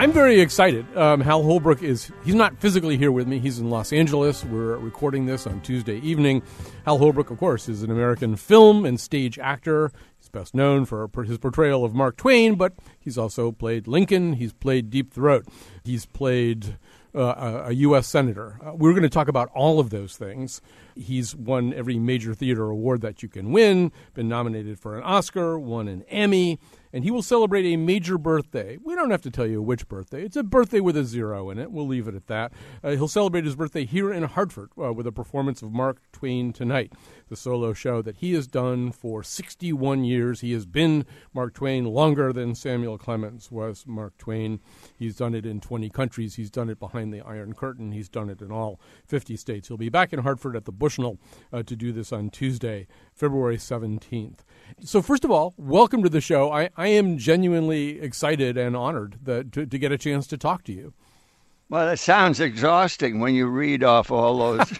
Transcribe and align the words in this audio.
I'm 0.00 0.12
very 0.12 0.40
excited. 0.40 0.96
Um, 0.96 1.20
Hal 1.20 1.42
Holbrook 1.42 1.82
is, 1.82 2.10
he's 2.24 2.34
not 2.34 2.58
physically 2.58 2.96
here 2.96 3.12
with 3.12 3.28
me. 3.28 3.38
He's 3.38 3.58
in 3.58 3.68
Los 3.68 3.92
Angeles. 3.92 4.42
We're 4.46 4.78
recording 4.78 5.26
this 5.26 5.46
on 5.46 5.60
Tuesday 5.60 5.98
evening. 5.98 6.40
Hal 6.86 6.96
Holbrook, 6.96 7.28
of 7.28 7.36
course, 7.36 7.68
is 7.68 7.82
an 7.82 7.90
American 7.90 8.36
film 8.36 8.86
and 8.86 8.98
stage 8.98 9.38
actor. 9.38 9.92
He's 10.16 10.30
best 10.30 10.54
known 10.54 10.86
for 10.86 11.06
his 11.22 11.36
portrayal 11.36 11.84
of 11.84 11.94
Mark 11.94 12.16
Twain, 12.16 12.54
but 12.54 12.72
he's 12.98 13.18
also 13.18 13.52
played 13.52 13.86
Lincoln. 13.86 14.32
He's 14.32 14.54
played 14.54 14.88
Deep 14.88 15.12
Throat. 15.12 15.46
He's 15.84 16.06
played 16.06 16.78
uh, 17.14 17.64
a 17.66 17.74
U.S. 17.74 18.06
senator. 18.06 18.58
Uh, 18.64 18.72
we're 18.74 18.92
going 18.92 19.02
to 19.02 19.10
talk 19.10 19.28
about 19.28 19.50
all 19.54 19.80
of 19.80 19.90
those 19.90 20.16
things. 20.16 20.62
He's 21.00 21.34
won 21.34 21.72
every 21.72 21.98
major 21.98 22.34
theater 22.34 22.68
award 22.68 23.00
that 23.00 23.22
you 23.22 23.28
can 23.28 23.52
win, 23.52 23.90
been 24.14 24.28
nominated 24.28 24.78
for 24.78 24.96
an 24.96 25.02
Oscar, 25.02 25.58
won 25.58 25.88
an 25.88 26.02
Emmy 26.08 26.58
and 26.92 27.04
he 27.04 27.10
will 27.10 27.22
celebrate 27.22 27.64
a 27.64 27.76
major 27.76 28.18
birthday. 28.18 28.78
We 28.82 28.94
don't 28.94 29.10
have 29.10 29.22
to 29.22 29.30
tell 29.30 29.46
you 29.46 29.62
which 29.62 29.88
birthday. 29.88 30.24
It's 30.24 30.36
a 30.36 30.42
birthday 30.42 30.80
with 30.80 30.96
a 30.96 31.04
zero 31.04 31.50
in 31.50 31.58
it. 31.58 31.70
We'll 31.70 31.86
leave 31.86 32.08
it 32.08 32.14
at 32.14 32.26
that. 32.26 32.52
Uh, 32.82 32.90
he'll 32.90 33.08
celebrate 33.08 33.44
his 33.44 33.56
birthday 33.56 33.84
here 33.84 34.12
in 34.12 34.22
Hartford 34.24 34.70
uh, 34.80 34.92
with 34.92 35.06
a 35.06 35.12
performance 35.12 35.62
of 35.62 35.72
Mark 35.72 36.00
Twain 36.12 36.52
Tonight, 36.52 36.92
the 37.28 37.36
solo 37.36 37.72
show 37.72 38.02
that 38.02 38.16
he 38.16 38.32
has 38.34 38.46
done 38.46 38.92
for 38.92 39.22
61 39.22 40.04
years. 40.04 40.40
He 40.40 40.52
has 40.52 40.66
been 40.66 41.06
Mark 41.32 41.54
Twain 41.54 41.84
longer 41.84 42.32
than 42.32 42.54
Samuel 42.54 42.98
Clemens 42.98 43.50
was 43.50 43.84
Mark 43.86 44.16
Twain. 44.18 44.60
He's 44.98 45.16
done 45.16 45.34
it 45.34 45.46
in 45.46 45.60
20 45.60 45.90
countries. 45.90 46.34
He's 46.34 46.50
done 46.50 46.68
it 46.68 46.80
behind 46.80 47.12
the 47.12 47.20
Iron 47.20 47.54
Curtain. 47.54 47.92
He's 47.92 48.08
done 48.08 48.30
it 48.30 48.42
in 48.42 48.50
all 48.50 48.80
50 49.06 49.36
states. 49.36 49.68
He'll 49.68 49.76
be 49.76 49.88
back 49.88 50.12
in 50.12 50.20
Hartford 50.20 50.56
at 50.56 50.64
the 50.64 50.72
Uh, 50.98 51.62
to 51.62 51.76
do 51.76 51.92
this 51.92 52.12
on 52.12 52.30
Tuesday, 52.30 52.86
February 53.14 53.56
17th. 53.56 54.38
So, 54.80 55.02
first 55.02 55.24
of 55.24 55.30
all, 55.30 55.54
welcome 55.56 56.02
to 56.02 56.08
the 56.08 56.20
show. 56.20 56.50
I, 56.52 56.70
I 56.76 56.88
am 56.88 57.18
genuinely 57.18 58.00
excited 58.00 58.56
and 58.56 58.76
honored 58.76 59.18
that, 59.22 59.52
to, 59.52 59.66
to 59.66 59.78
get 59.78 59.92
a 59.92 59.98
chance 59.98 60.26
to 60.28 60.38
talk 60.38 60.64
to 60.64 60.72
you. 60.72 60.94
Well, 61.70 61.86
that 61.86 62.00
sounds 62.00 62.40
exhausting 62.40 63.20
when 63.20 63.34
you 63.34 63.46
read 63.46 63.84
off 63.84 64.10
all 64.10 64.38
those, 64.38 64.78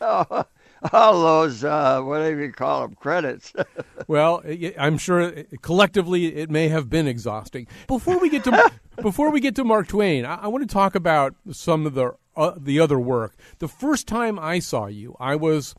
all 0.92 1.22
those, 1.22 1.64
uh, 1.64 2.00
whatever 2.02 2.44
you 2.44 2.52
call 2.52 2.82
them, 2.82 2.94
credits. 2.94 3.52
well, 4.06 4.42
I'm 4.78 4.98
sure 4.98 5.32
collectively 5.62 6.36
it 6.36 6.48
may 6.48 6.68
have 6.68 6.88
been 6.88 7.08
exhausting. 7.08 7.66
Before 7.88 8.18
we 8.18 8.30
get 8.30 8.44
to 8.44 8.72
before 9.02 9.30
we 9.30 9.40
get 9.40 9.56
to 9.56 9.64
Mark 9.64 9.88
Twain, 9.88 10.24
I, 10.24 10.36
I 10.36 10.46
want 10.46 10.68
to 10.68 10.72
talk 10.72 10.94
about 10.94 11.34
some 11.50 11.86
of 11.86 11.94
the 11.94 12.12
uh, 12.36 12.52
the 12.56 12.80
other 12.80 12.98
work. 12.98 13.34
The 13.58 13.68
first 13.68 14.06
time 14.06 14.38
I 14.38 14.58
saw 14.58 14.86
you, 14.86 15.16
I 15.18 15.36
was 15.36 15.74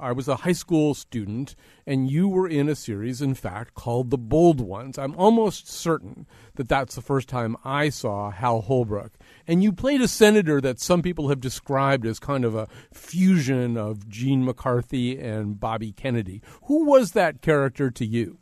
I 0.00 0.12
was 0.12 0.28
a 0.28 0.36
high 0.36 0.52
school 0.52 0.94
student, 0.94 1.56
and 1.86 2.10
you 2.10 2.28
were 2.28 2.48
in 2.48 2.68
a 2.68 2.74
series, 2.74 3.20
in 3.20 3.34
fact, 3.34 3.74
called 3.74 4.10
The 4.10 4.18
Bold 4.18 4.60
Ones. 4.60 4.96
I'm 4.96 5.14
almost 5.16 5.68
certain 5.68 6.26
that 6.54 6.68
that's 6.68 6.94
the 6.94 7.02
first 7.02 7.28
time 7.28 7.56
I 7.64 7.88
saw 7.88 8.30
Hal 8.30 8.62
Holbrook. 8.62 9.14
And 9.46 9.62
you 9.62 9.72
played 9.72 10.00
a 10.00 10.08
senator 10.08 10.60
that 10.60 10.80
some 10.80 11.02
people 11.02 11.28
have 11.28 11.40
described 11.40 12.06
as 12.06 12.18
kind 12.18 12.44
of 12.44 12.54
a 12.54 12.68
fusion 12.92 13.76
of 13.76 14.08
Gene 14.08 14.44
McCarthy 14.44 15.18
and 15.18 15.58
Bobby 15.58 15.92
Kennedy. 15.92 16.42
Who 16.64 16.84
was 16.84 17.12
that 17.12 17.42
character 17.42 17.90
to 17.90 18.06
you? 18.06 18.38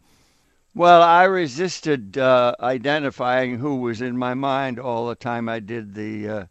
Well, 0.74 1.02
I 1.02 1.24
resisted 1.24 2.18
uh, 2.18 2.54
identifying 2.60 3.58
who 3.58 3.76
was 3.76 4.02
in 4.02 4.18
my 4.18 4.34
mind 4.34 4.78
all 4.78 5.08
the 5.08 5.14
time 5.14 5.48
I 5.48 5.60
did 5.60 5.94
the. 5.94 6.28
Uh 6.28 6.46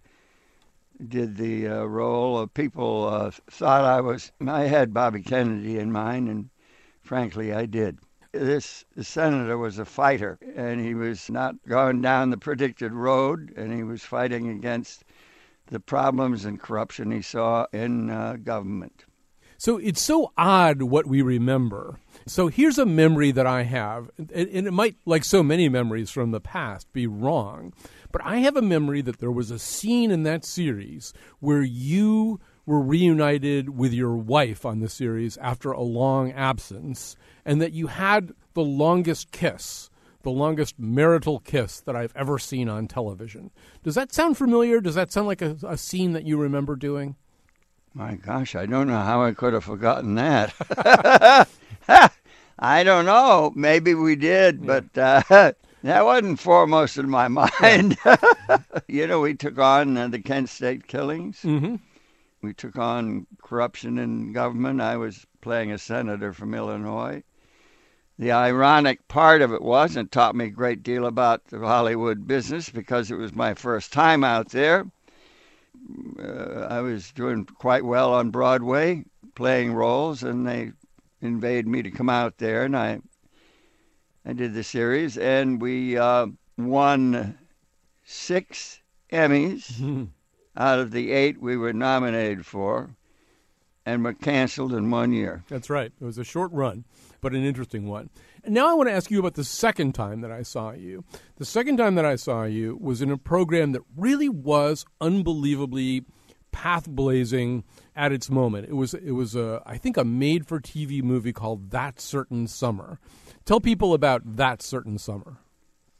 did 1.07 1.37
the 1.37 1.67
uh, 1.67 1.83
role. 1.83 2.39
of 2.39 2.53
people 2.53 3.07
uh, 3.07 3.31
thought 3.49 3.83
I 3.83 4.01
was. 4.01 4.31
I 4.47 4.63
had 4.63 4.93
Bobby 4.93 5.21
Kennedy 5.21 5.77
in 5.79 5.91
mind, 5.91 6.29
and 6.29 6.49
frankly, 7.01 7.53
I 7.53 7.65
did. 7.65 7.99
This 8.31 8.83
senator 9.01 9.57
was 9.57 9.79
a 9.79 9.85
fighter, 9.85 10.37
and 10.55 10.81
he 10.81 10.93
was 10.93 11.29
not 11.29 11.55
going 11.67 12.01
down 12.01 12.29
the 12.29 12.37
predicted 12.37 12.91
road, 12.91 13.53
and 13.55 13.73
he 13.73 13.83
was 13.83 14.03
fighting 14.03 14.49
against 14.49 15.05
the 15.67 15.79
problems 15.79 16.45
and 16.45 16.59
corruption 16.59 17.11
he 17.11 17.21
saw 17.21 17.65
in 17.71 18.09
uh, 18.09 18.37
government. 18.43 19.05
So 19.57 19.77
it's 19.77 20.01
so 20.01 20.33
odd 20.37 20.81
what 20.81 21.07
we 21.07 21.21
remember. 21.21 21.99
So 22.27 22.47
here's 22.47 22.77
a 22.77 22.85
memory 22.85 23.31
that 23.31 23.47
I 23.47 23.63
have, 23.63 24.11
and 24.17 24.29
it 24.31 24.73
might, 24.73 24.97
like 25.05 25.23
so 25.23 25.41
many 25.41 25.69
memories 25.69 26.09
from 26.09 26.31
the 26.31 26.41
past, 26.41 26.91
be 26.91 27.07
wrong. 27.07 27.73
But 28.15 28.25
I 28.25 28.37
have 28.37 28.55
a 28.55 28.61
memory 28.61 29.01
that 29.01 29.19
there 29.19 29.29
was 29.29 29.51
a 29.51 29.59
scene 29.59 30.09
in 30.09 30.23
that 30.23 30.45
series 30.45 31.11
where 31.41 31.63
you 31.63 32.39
were 32.65 32.79
reunited 32.79 33.77
with 33.77 33.91
your 33.91 34.15
wife 34.15 34.65
on 34.65 34.79
the 34.79 34.87
series 34.87 35.35
after 35.35 35.73
a 35.73 35.81
long 35.81 36.31
absence, 36.31 37.17
and 37.43 37.61
that 37.61 37.73
you 37.73 37.87
had 37.87 38.31
the 38.53 38.63
longest 38.63 39.33
kiss, 39.33 39.89
the 40.23 40.31
longest 40.31 40.79
marital 40.79 41.39
kiss 41.41 41.81
that 41.81 41.97
I've 41.97 42.15
ever 42.15 42.39
seen 42.39 42.69
on 42.69 42.87
television. 42.87 43.51
Does 43.83 43.95
that 43.95 44.13
sound 44.13 44.37
familiar? 44.37 44.79
Does 44.79 44.95
that 44.95 45.11
sound 45.11 45.27
like 45.27 45.41
a, 45.41 45.57
a 45.67 45.77
scene 45.77 46.13
that 46.13 46.25
you 46.25 46.37
remember 46.37 46.77
doing? 46.77 47.17
My 47.93 48.15
gosh, 48.15 48.55
I 48.55 48.65
don't 48.65 48.87
know 48.87 49.01
how 49.01 49.23
I 49.23 49.33
could 49.33 49.51
have 49.51 49.65
forgotten 49.65 50.15
that. 50.15 50.53
I 52.57 52.83
don't 52.85 53.05
know. 53.05 53.51
Maybe 53.57 53.93
we 53.93 54.15
did, 54.15 54.61
yeah. 54.61 54.79
but 54.95 54.97
uh, 54.97 55.51
that 55.85 56.03
wasn't 56.03 56.39
foremost 56.39 56.97
in 56.97 57.09
my 57.09 57.27
mind. 57.61 57.97
you 58.87 59.05
know, 59.05 59.21
we 59.21 59.35
took 59.35 59.59
on 59.59 59.95
uh, 59.95 60.07
the 60.07 60.19
Kent 60.19 60.49
State 60.49 60.87
killings. 60.87 61.41
Mm-hmm. 61.43 61.75
We 62.41 62.53
took 62.53 62.77
on 62.77 63.27
corruption 63.43 63.99
in 63.99 64.33
government. 64.33 64.81
I 64.81 64.97
was 64.97 65.27
playing 65.41 65.71
a 65.71 65.77
senator 65.77 66.33
from 66.33 66.55
Illinois. 66.55 67.23
The 68.17 68.31
ironic 68.31 69.07
part 69.07 69.41
of 69.41 69.51
it 69.51 69.61
was, 69.61 69.95
it 69.95 70.11
taught 70.11 70.35
me 70.35 70.45
a 70.45 70.49
great 70.49 70.81
deal 70.81 71.05
about 71.05 71.45
the 71.45 71.59
Hollywood 71.59 72.25
business 72.25 72.69
because 72.69 73.11
it 73.11 73.17
was 73.17 73.35
my 73.35 73.53
first 73.53 73.93
time 73.93 74.23
out 74.23 74.49
there. 74.49 74.87
Uh, 76.17 76.67
I 76.67 76.81
was 76.81 77.11
doing 77.11 77.45
quite 77.45 77.85
well 77.85 78.11
on 78.13 78.31
Broadway, 78.31 79.03
playing 79.35 79.73
roles, 79.73 80.23
and 80.23 80.47
they 80.47 80.71
invited 81.21 81.67
me 81.67 81.83
to 81.83 81.91
come 81.91 82.09
out 82.09 82.37
there, 82.39 82.63
and 82.63 82.75
I 82.75 83.01
I 84.25 84.33
did 84.33 84.53
the 84.53 84.63
series, 84.63 85.17
and 85.17 85.61
we 85.61 85.97
uh, 85.97 86.27
won 86.57 87.37
six 88.03 88.81
Emmys 89.11 89.73
mm-hmm. 89.73 90.05
out 90.57 90.79
of 90.79 90.91
the 90.91 91.11
eight 91.11 91.39
we 91.39 91.57
were 91.57 91.73
nominated 91.73 92.45
for, 92.45 92.89
and 93.85 94.03
were 94.03 94.13
canceled 94.13 94.73
in 94.73 94.89
one 94.89 95.13
year. 95.13 95.43
That's 95.47 95.69
right. 95.69 95.91
It 95.99 96.03
was 96.03 96.17
a 96.17 96.23
short 96.23 96.51
run, 96.51 96.85
but 97.21 97.33
an 97.33 97.45
interesting 97.45 97.87
one. 97.87 98.09
And 98.43 98.53
now 98.53 98.67
I 98.69 98.73
want 98.73 98.89
to 98.89 98.93
ask 98.93 99.11
you 99.11 99.19
about 99.19 99.35
the 99.35 99.43
second 99.43 99.93
time 99.93 100.21
that 100.21 100.31
I 100.31 100.41
saw 100.41 100.71
you. 100.71 101.03
The 101.37 101.45
second 101.45 101.77
time 101.77 101.93
that 101.95 102.05
I 102.05 102.15
saw 102.15 102.43
you 102.43 102.79
was 102.81 103.01
in 103.03 103.11
a 103.11 103.17
program 103.17 103.73
that 103.73 103.81
really 103.95 104.29
was 104.29 104.85
unbelievably 105.01 106.05
path 106.51 106.87
blazing 106.87 107.63
at 107.95 108.11
its 108.11 108.29
moment. 108.29 108.67
It 108.69 108.75
was 108.75 108.93
it 108.93 109.11
was 109.11 109.35
a 109.35 109.61
I 109.65 109.77
think 109.77 109.97
a 109.97 110.05
made 110.05 110.47
for 110.47 110.59
TV 110.59 111.03
movie 111.03 111.33
called 111.33 111.71
That 111.71 111.99
Certain 111.99 112.47
Summer. 112.47 112.99
Tell 113.45 113.59
people 113.59 113.93
about 113.93 114.37
that 114.37 114.63
certain 114.63 114.97
summer. 114.97 115.37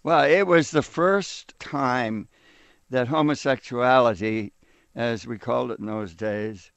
Well, 0.02 0.24
it 0.24 0.48
was 0.48 0.72
the 0.72 0.82
first 0.82 1.54
time 1.60 2.28
that 2.90 3.08
homosexuality, 3.08 4.52
as 4.96 5.28
we 5.28 5.38
called 5.38 5.70
it 5.70 5.78
in 5.78 5.86
those 5.86 6.16
days, 6.16 6.72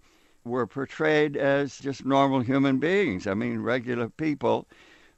were 0.44 0.66
portrayed 0.66 1.38
as 1.38 1.78
just 1.78 2.04
normal 2.04 2.40
human 2.40 2.76
beings. 2.78 3.26
I 3.26 3.32
mean, 3.32 3.60
regular 3.60 4.10
people 4.10 4.69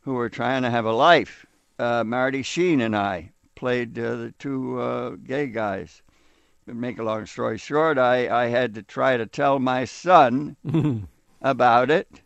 who 0.02 0.14
were 0.14 0.28
trying 0.28 0.62
to 0.62 0.70
have 0.70 0.84
a 0.84 0.92
life. 0.92 1.44
Uh, 1.80 2.04
Marty 2.04 2.42
Sheen 2.42 2.80
and 2.80 2.94
I 2.94 3.32
played 3.56 3.98
uh, 3.98 4.14
the 4.14 4.34
two 4.38 4.78
uh, 4.78 5.10
gay 5.24 5.48
guys. 5.48 6.02
To 6.68 6.74
make 6.74 7.00
a 7.00 7.02
long 7.02 7.26
story 7.26 7.58
short, 7.58 7.98
I, 7.98 8.44
I 8.44 8.46
had 8.46 8.72
to 8.76 8.84
try 8.84 9.16
to 9.16 9.26
tell 9.26 9.58
my 9.58 9.84
son 9.84 10.56
about 11.42 11.90
it 11.90 12.20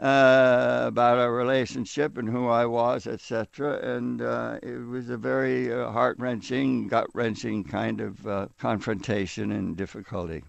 uh, 0.00 0.84
about 0.86 1.18
our 1.18 1.32
relationship 1.32 2.16
and 2.16 2.28
who 2.28 2.48
I 2.48 2.64
was, 2.66 3.06
etc. 3.06 3.78
And 3.96 4.22
uh, 4.22 4.58
it 4.62 4.86
was 4.86 5.10
a 5.10 5.16
very 5.16 5.72
uh, 5.72 5.90
heart 5.90 6.18
wrenching, 6.18 6.88
gut 6.88 7.08
wrenching 7.14 7.64
kind 7.64 8.00
of 8.00 8.26
uh, 8.26 8.48
confrontation 8.58 9.52
and 9.52 9.76
difficulty. 9.76 10.42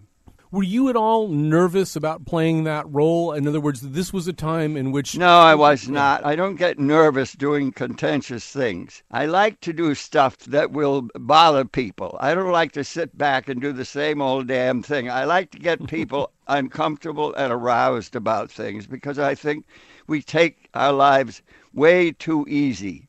Were 0.52 0.62
you 0.62 0.90
at 0.90 0.96
all 0.96 1.28
nervous 1.28 1.96
about 1.96 2.26
playing 2.26 2.64
that 2.64 2.84
role? 2.86 3.32
In 3.32 3.48
other 3.48 3.58
words, 3.58 3.80
this 3.80 4.12
was 4.12 4.28
a 4.28 4.34
time 4.34 4.76
in 4.76 4.92
which. 4.92 5.16
No, 5.16 5.38
I 5.38 5.54
was 5.54 5.88
not. 5.88 6.26
I 6.26 6.36
don't 6.36 6.56
get 6.56 6.78
nervous 6.78 7.32
doing 7.32 7.72
contentious 7.72 8.44
things. 8.44 9.02
I 9.10 9.24
like 9.24 9.62
to 9.62 9.72
do 9.72 9.94
stuff 9.94 10.36
that 10.40 10.70
will 10.70 11.08
bother 11.14 11.64
people. 11.64 12.18
I 12.20 12.34
don't 12.34 12.52
like 12.52 12.72
to 12.72 12.84
sit 12.84 13.16
back 13.16 13.48
and 13.48 13.62
do 13.62 13.72
the 13.72 13.86
same 13.86 14.20
old 14.20 14.46
damn 14.46 14.82
thing. 14.82 15.08
I 15.08 15.24
like 15.24 15.52
to 15.52 15.58
get 15.58 15.88
people 15.88 16.30
uncomfortable 16.46 17.32
and 17.32 17.50
aroused 17.50 18.14
about 18.14 18.50
things 18.50 18.86
because 18.86 19.18
I 19.18 19.34
think 19.34 19.64
we 20.06 20.20
take 20.20 20.68
our 20.74 20.92
lives 20.92 21.40
way 21.72 22.12
too 22.12 22.44
easy. 22.46 23.08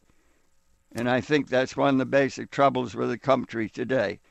And 0.93 1.09
I 1.09 1.19
think 1.19 1.49
that's 1.49 1.75
one 1.75 1.95
of 1.95 1.97
the 1.97 2.05
basic 2.05 2.51
troubles 2.51 2.95
with 2.95 3.09
the 3.09 3.17
country 3.17 3.67
today. 3.67 4.21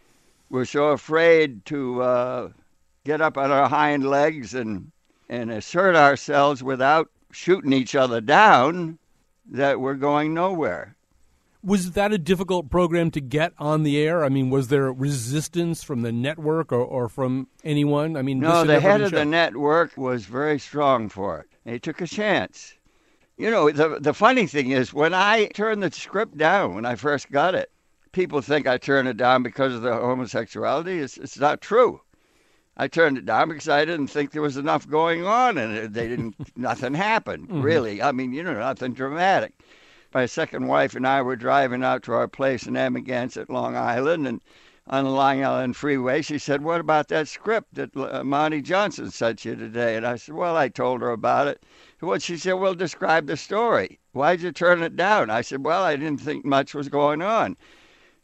We're 0.48 0.64
so 0.64 0.86
afraid 0.92 1.66
to 1.66 2.02
uh, 2.02 2.48
get 3.04 3.20
up 3.20 3.37
on 3.37 3.50
our 3.50 3.69
hind 3.69 4.08
legs 4.08 4.54
and, 4.54 4.90
and 5.28 5.50
assert 5.50 5.96
ourselves 5.96 6.62
without 6.62 7.10
shooting 7.31 7.72
each 7.72 7.94
other 7.94 8.20
down 8.20 8.99
that 9.50 9.81
we're 9.81 9.94
going 9.94 10.34
nowhere. 10.34 10.96
Was 11.64 11.93
that 11.93 12.12
a 12.12 12.19
difficult 12.19 12.70
program 12.70 13.12
to 13.12 13.20
get 13.20 13.52
on 13.58 13.84
the 13.84 13.96
air? 13.99 14.25
I 14.25 14.28
mean, 14.28 14.50
was 14.50 14.69
there 14.69 14.93
resistance 14.93 15.84
from 15.84 16.02
the 16.02 16.10
network 16.10 16.72
or, 16.72 16.84
or 16.84 17.08
from 17.08 17.46
anyone? 17.62 18.16
I 18.16 18.22
mean, 18.22 18.40
no, 18.40 18.64
the 18.64 18.81
head 18.81 19.00
of 19.00 19.12
the 19.12 19.25
network 19.25 19.96
was 19.96 20.25
very 20.25 20.58
strong 20.58 21.08
for 21.08 21.38
it. 21.38 21.46
He 21.70 21.78
took 21.78 22.00
a 22.00 22.06
chance. 22.06 22.75
You 23.37 23.50
know, 23.50 23.70
the 23.70 24.00
the 24.00 24.12
funny 24.12 24.46
thing 24.46 24.72
is 24.72 24.93
when 24.93 25.14
I 25.14 25.46
turned 25.46 25.82
the 25.82 25.90
script 25.93 26.37
down 26.37 26.75
when 26.75 26.84
I 26.84 26.96
first 26.96 27.31
got 27.31 27.55
it, 27.55 27.70
people 28.10 28.40
think 28.40 28.66
I 28.66 28.76
turned 28.76 29.08
it 29.08 29.16
down 29.16 29.43
because 29.43 29.72
of 29.75 29.82
the 29.82 29.94
homosexuality. 29.94 30.98
It's 30.98 31.16
it's 31.16 31.38
not 31.38 31.60
true. 31.60 32.00
I 32.74 32.88
turned 32.88 33.19
it 33.19 33.26
down 33.26 33.50
because 33.50 33.69
I 33.69 33.84
didn't 33.84 34.06
think 34.06 34.30
there 34.30 34.40
was 34.40 34.56
enough 34.56 34.88
going 34.88 35.26
on, 35.26 35.58
and 35.58 35.92
they 35.92 36.08
didn't. 36.08 36.34
nothing 36.56 36.94
happened 36.94 37.48
mm-hmm. 37.48 37.60
really. 37.60 38.00
I 38.00 38.12
mean, 38.12 38.32
you 38.32 38.42
know, 38.42 38.54
nothing 38.54 38.94
dramatic. 38.94 39.52
My 40.14 40.24
second 40.24 40.66
wife 40.66 40.94
and 40.94 41.06
I 41.06 41.20
were 41.20 41.36
driving 41.36 41.84
out 41.84 42.02
to 42.04 42.12
our 42.12 42.28
place 42.28 42.66
in 42.66 42.74
Amagansett, 42.74 43.50
Long 43.50 43.76
Island, 43.76 44.26
and 44.26 44.40
on 44.86 45.04
the 45.04 45.10
Long 45.10 45.44
Island 45.44 45.76
Freeway, 45.76 46.22
she 46.22 46.38
said, 46.38 46.62
"What 46.62 46.80
about 46.80 47.08
that 47.08 47.28
script 47.28 47.74
that 47.74 47.94
uh, 47.94 48.24
Monty 48.24 48.62
Johnson 48.62 49.10
sent 49.10 49.44
you 49.44 49.54
today?" 49.54 49.94
And 49.96 50.06
I 50.06 50.16
said, 50.16 50.34
"Well, 50.34 50.56
I 50.56 50.69
told 50.69 51.02
her 51.02 51.10
about 51.10 51.48
it." 51.48 51.62
What 52.00 52.22
she 52.22 52.38
said, 52.38 52.54
"Well, 52.54 52.74
describe 52.74 53.26
the 53.26 53.36
story. 53.36 54.00
Why'd 54.12 54.40
you 54.40 54.50
turn 54.50 54.82
it 54.82 54.96
down?" 54.96 55.28
I 55.28 55.42
said, 55.42 55.62
"Well, 55.62 55.84
I 55.84 55.96
didn't 55.96 56.22
think 56.22 56.46
much 56.46 56.74
was 56.74 56.88
going 56.88 57.20
on." 57.20 57.58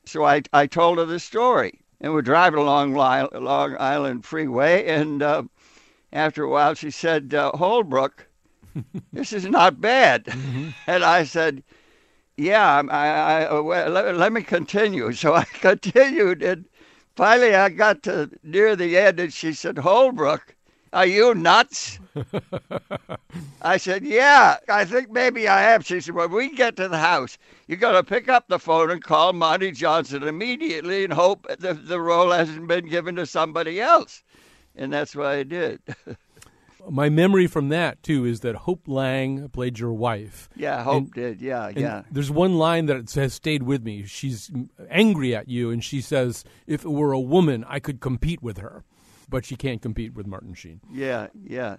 So 0.07 0.25
I, 0.25 0.43
I 0.55 0.67
told 0.67 0.97
her 0.97 1.05
the 1.05 1.21
story. 1.21 1.81
And 2.01 2.13
we're 2.13 2.23
driving 2.23 2.61
along 2.61 2.95
Long 2.95 3.77
Island 3.79 4.25
Freeway, 4.25 4.87
and 4.87 5.23
uh, 5.23 5.43
after 6.13 6.45
a 6.45 6.49
while 6.49 6.75
she 6.75 6.91
said, 6.91 7.35
uh, 7.35 7.51
Holbrook, 7.53 8.29
this 9.13 9.33
is 9.33 9.47
not 9.47 9.81
bad. 9.81 10.25
Mm-hmm. 10.25 10.69
And 10.87 11.05
I 11.05 11.25
said, 11.25 11.63
yeah, 12.37 12.83
I, 12.89 13.09
I, 13.09 13.47
uh, 13.47 13.63
let, 13.63 14.17
let, 14.17 14.33
me 14.33 14.43
continue. 14.43 15.13
So 15.15 15.35
I 15.35 15.45
continued, 15.45 16.43
and 16.43 16.67
finally 17.17 17.55
I 17.55 17.69
got 17.69 18.05
to 18.05 18.31
near 18.45 18.77
the 18.77 18.97
end, 18.97 19.19
and 19.19 19.33
she 19.33 19.53
said, 19.53 19.79
Holbrook, 19.79 20.55
are 20.93 21.07
you 21.07 21.35
nuts? 21.35 21.99
I 23.63 23.77
said, 23.77 24.05
Yeah, 24.05 24.57
I 24.69 24.85
think 24.85 25.11
maybe 25.11 25.49
I 25.49 25.73
am. 25.75 25.83
She 25.83 26.01
said, 26.01 26.15
When 26.15 26.31
we 26.31 26.55
get 26.55 26.77
to 26.77 26.89
the 26.89 26.99
house, 26.99 27.39
you're 27.67 27.79
going 27.79 27.95
to 27.95 28.03
pick 28.03 28.29
up 28.29 28.49
the 28.49 28.59
phone 28.59 28.91
and 28.91 29.03
call 29.03 29.33
Monty 29.33 29.73
Johnson 29.73 30.23
immediately 30.23 31.05
and 31.05 31.13
hope 31.13 31.47
the, 31.59 31.75
the 31.75 32.01
role 32.01 32.31
hasn't 32.31 32.69
been 32.69 32.89
given 32.89 33.17
to 33.17 33.27
somebody 33.27 33.81
else. 33.81 34.23
And 34.77 34.93
that's 34.93 35.15
what 35.15 35.27
I 35.27 35.43
did. 35.43 35.81
My 36.91 37.11
memory 37.11 37.47
from 37.47 37.69
that, 37.69 38.03
too, 38.03 38.25
is 38.25 38.41
that 38.41 38.55
Hope 38.55 38.87
Lange 38.87 39.49
played 39.51 39.79
your 39.79 39.93
wife. 39.93 40.49
Yeah, 40.57 40.83
Hope 40.83 41.03
and, 41.05 41.13
did. 41.13 41.43
Yeah, 41.43 41.71
yeah. 41.77 42.03
There's 42.11 42.31
one 42.31 42.57
line 42.57 42.87
that 42.87 43.13
has 43.13 43.35
stayed 43.35 43.65
with 43.65 43.85
me. 43.85 44.05
She's 44.05 44.51
angry 44.89 45.35
at 45.35 45.49
you, 45.49 45.71
and 45.71 45.85
she 45.85 46.01
says, 46.01 46.45
If 46.67 46.85
it 46.85 46.91
were 46.91 47.13
a 47.13 47.21
woman, 47.21 47.65
I 47.69 47.79
could 47.79 48.01
compete 48.01 48.43
with 48.43 48.59
her 48.59 48.85
but 49.29 49.45
she 49.45 49.57
can't 49.57 49.83
compete 49.83 50.15
with 50.15 50.27
Martin 50.27 50.55
Sheen. 50.55 50.81
Yeah, 50.91 51.29
yeah. 51.43 51.77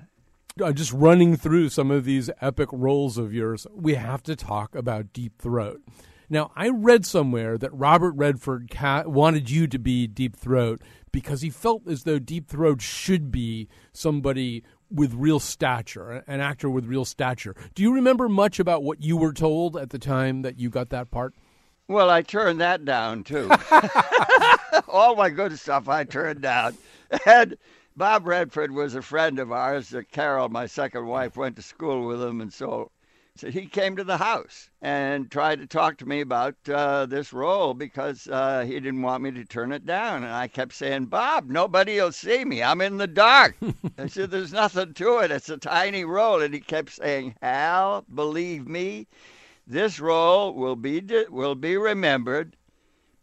Uh, 0.62 0.72
just 0.72 0.92
running 0.92 1.38
through 1.38 1.70
some 1.70 1.90
of 1.92 2.06
these 2.06 2.30
epic 2.42 2.70
roles 2.72 3.18
of 3.18 3.34
yours, 3.34 3.66
we 3.74 3.96
have 3.96 4.22
to 4.24 4.36
talk 4.36 4.76
about 4.76 5.14
Deep 5.14 5.38
Throat. 5.42 5.82
Now, 6.30 6.52
I 6.56 6.70
read 6.70 7.06
somewhere 7.06 7.58
that 7.58 7.74
Robert 7.74 8.12
Redford 8.12 8.70
ca- 8.70 9.04
wanted 9.06 9.50
you 9.50 9.68
to 9.68 9.80
be 9.80 10.06
Deep 10.06 10.36
Throat 10.36 10.82
because 11.12 11.42
he 11.42 11.50
felt 11.50 11.88
as 11.88 12.04
though 12.04 12.20
Deep 12.20 12.48
Throat 12.48 12.82
should 12.82 13.32
be 13.32 13.68
somebody 13.94 14.64
with 14.92 15.14
real 15.14 15.40
stature, 15.40 16.24
an 16.28 16.40
actor 16.40 16.70
with 16.70 16.86
real 16.86 17.06
stature. 17.06 17.56
Do 17.74 17.84
you 17.84 17.94
remember 17.94 18.28
much 18.30 18.60
about 18.60 18.84
what 18.84 19.02
you 19.02 19.18
were 19.18 19.34
told 19.34 19.78
at 19.78 19.90
the 19.90 20.00
time 20.00 20.42
that 20.42 20.60
you 20.60 20.70
got 20.70 20.90
that 20.90 21.10
part? 21.10 21.34
Well, 21.88 22.10
I 22.12 22.22
turned 22.22 22.62
that 22.62 22.86
down 22.86 23.24
too. 23.24 23.50
All 24.88 25.16
my 25.16 25.30
good 25.30 25.58
stuff 25.58 25.90
I 25.90 26.04
turned 26.04 26.42
down. 26.42 26.78
And 27.26 27.58
Bob 27.96 28.28
Redford 28.28 28.72
was 28.72 28.96
a 28.96 29.02
friend 29.02 29.40
of 29.40 29.52
ours. 29.52 29.94
Carol, 30.12 30.50
my 30.50 30.66
second 30.66 31.06
wife, 31.08 31.36
went 31.36 31.56
to 31.56 31.62
school 31.62 32.08
with 32.08 32.22
him, 32.22 32.42
and 32.42 32.54
so 32.54 32.92
so 33.40 33.50
he 33.50 33.68
came 33.68 33.96
to 33.96 34.04
the 34.04 34.18
house 34.18 34.70
and 34.82 35.32
tried 35.32 35.60
to 35.60 35.66
talk 35.66 35.98
to 36.00 36.06
me 36.06 36.20
about 36.20 36.56
uh, 36.68 37.06
this 37.06 37.32
role 37.32 37.74
because 37.74 38.28
uh, 38.28 38.66
he 38.66 38.74
didn't 38.74 39.02
want 39.02 39.24
me 39.24 39.32
to 39.32 39.46
turn 39.46 39.72
it 39.72 39.86
down. 39.86 40.26
And 40.26 40.34
I 40.34 40.50
kept 40.50 40.74
saying, 40.74 41.06
Bob, 41.06 41.50
nobody 41.50 42.02
will 42.02 42.12
see 42.12 42.44
me. 42.44 42.62
I'm 42.62 42.82
in 42.82 42.98
the 42.98 43.08
dark. 43.08 43.56
I 43.98 44.08
said, 44.08 44.32
There's 44.32 44.52
nothing 44.52 44.94
to 44.96 45.20
it. 45.20 45.32
It's 45.32 45.48
a 45.48 45.56
tiny 45.56 46.04
role. 46.04 46.42
And 46.42 46.54
he 46.54 46.60
kept 46.60 46.92
saying, 46.92 47.36
Hal, 47.42 48.04
believe 48.14 48.68
me, 48.68 49.08
this 49.66 50.02
role 50.02 50.54
will 50.54 50.76
be 50.76 51.02
will 51.30 51.56
be 51.56 51.78
remembered 51.78 52.58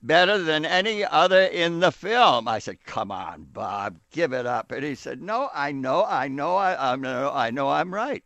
better 0.07 0.39
than 0.39 0.65
any 0.65 1.05
other 1.05 1.43
in 1.43 1.81
the 1.81 1.91
film. 1.91 2.47
I 2.49 2.59
said, 2.59 2.85
"Come 2.85 3.11
on, 3.11 3.49
Bob, 3.53 3.99
give 4.11 4.33
it 4.33 4.47
up." 4.47 4.71
And 4.71 4.85
he 4.85 4.95
said, 4.95 5.21
"No, 5.21 5.51
I 5.53 5.73
know, 5.73 6.05
I 6.05 6.29
know, 6.29 6.57
I, 6.57 6.93
I'm, 6.93 7.05
I 7.05 7.51
know, 7.51 7.69
I'm 7.69 7.93
right." 7.93 8.25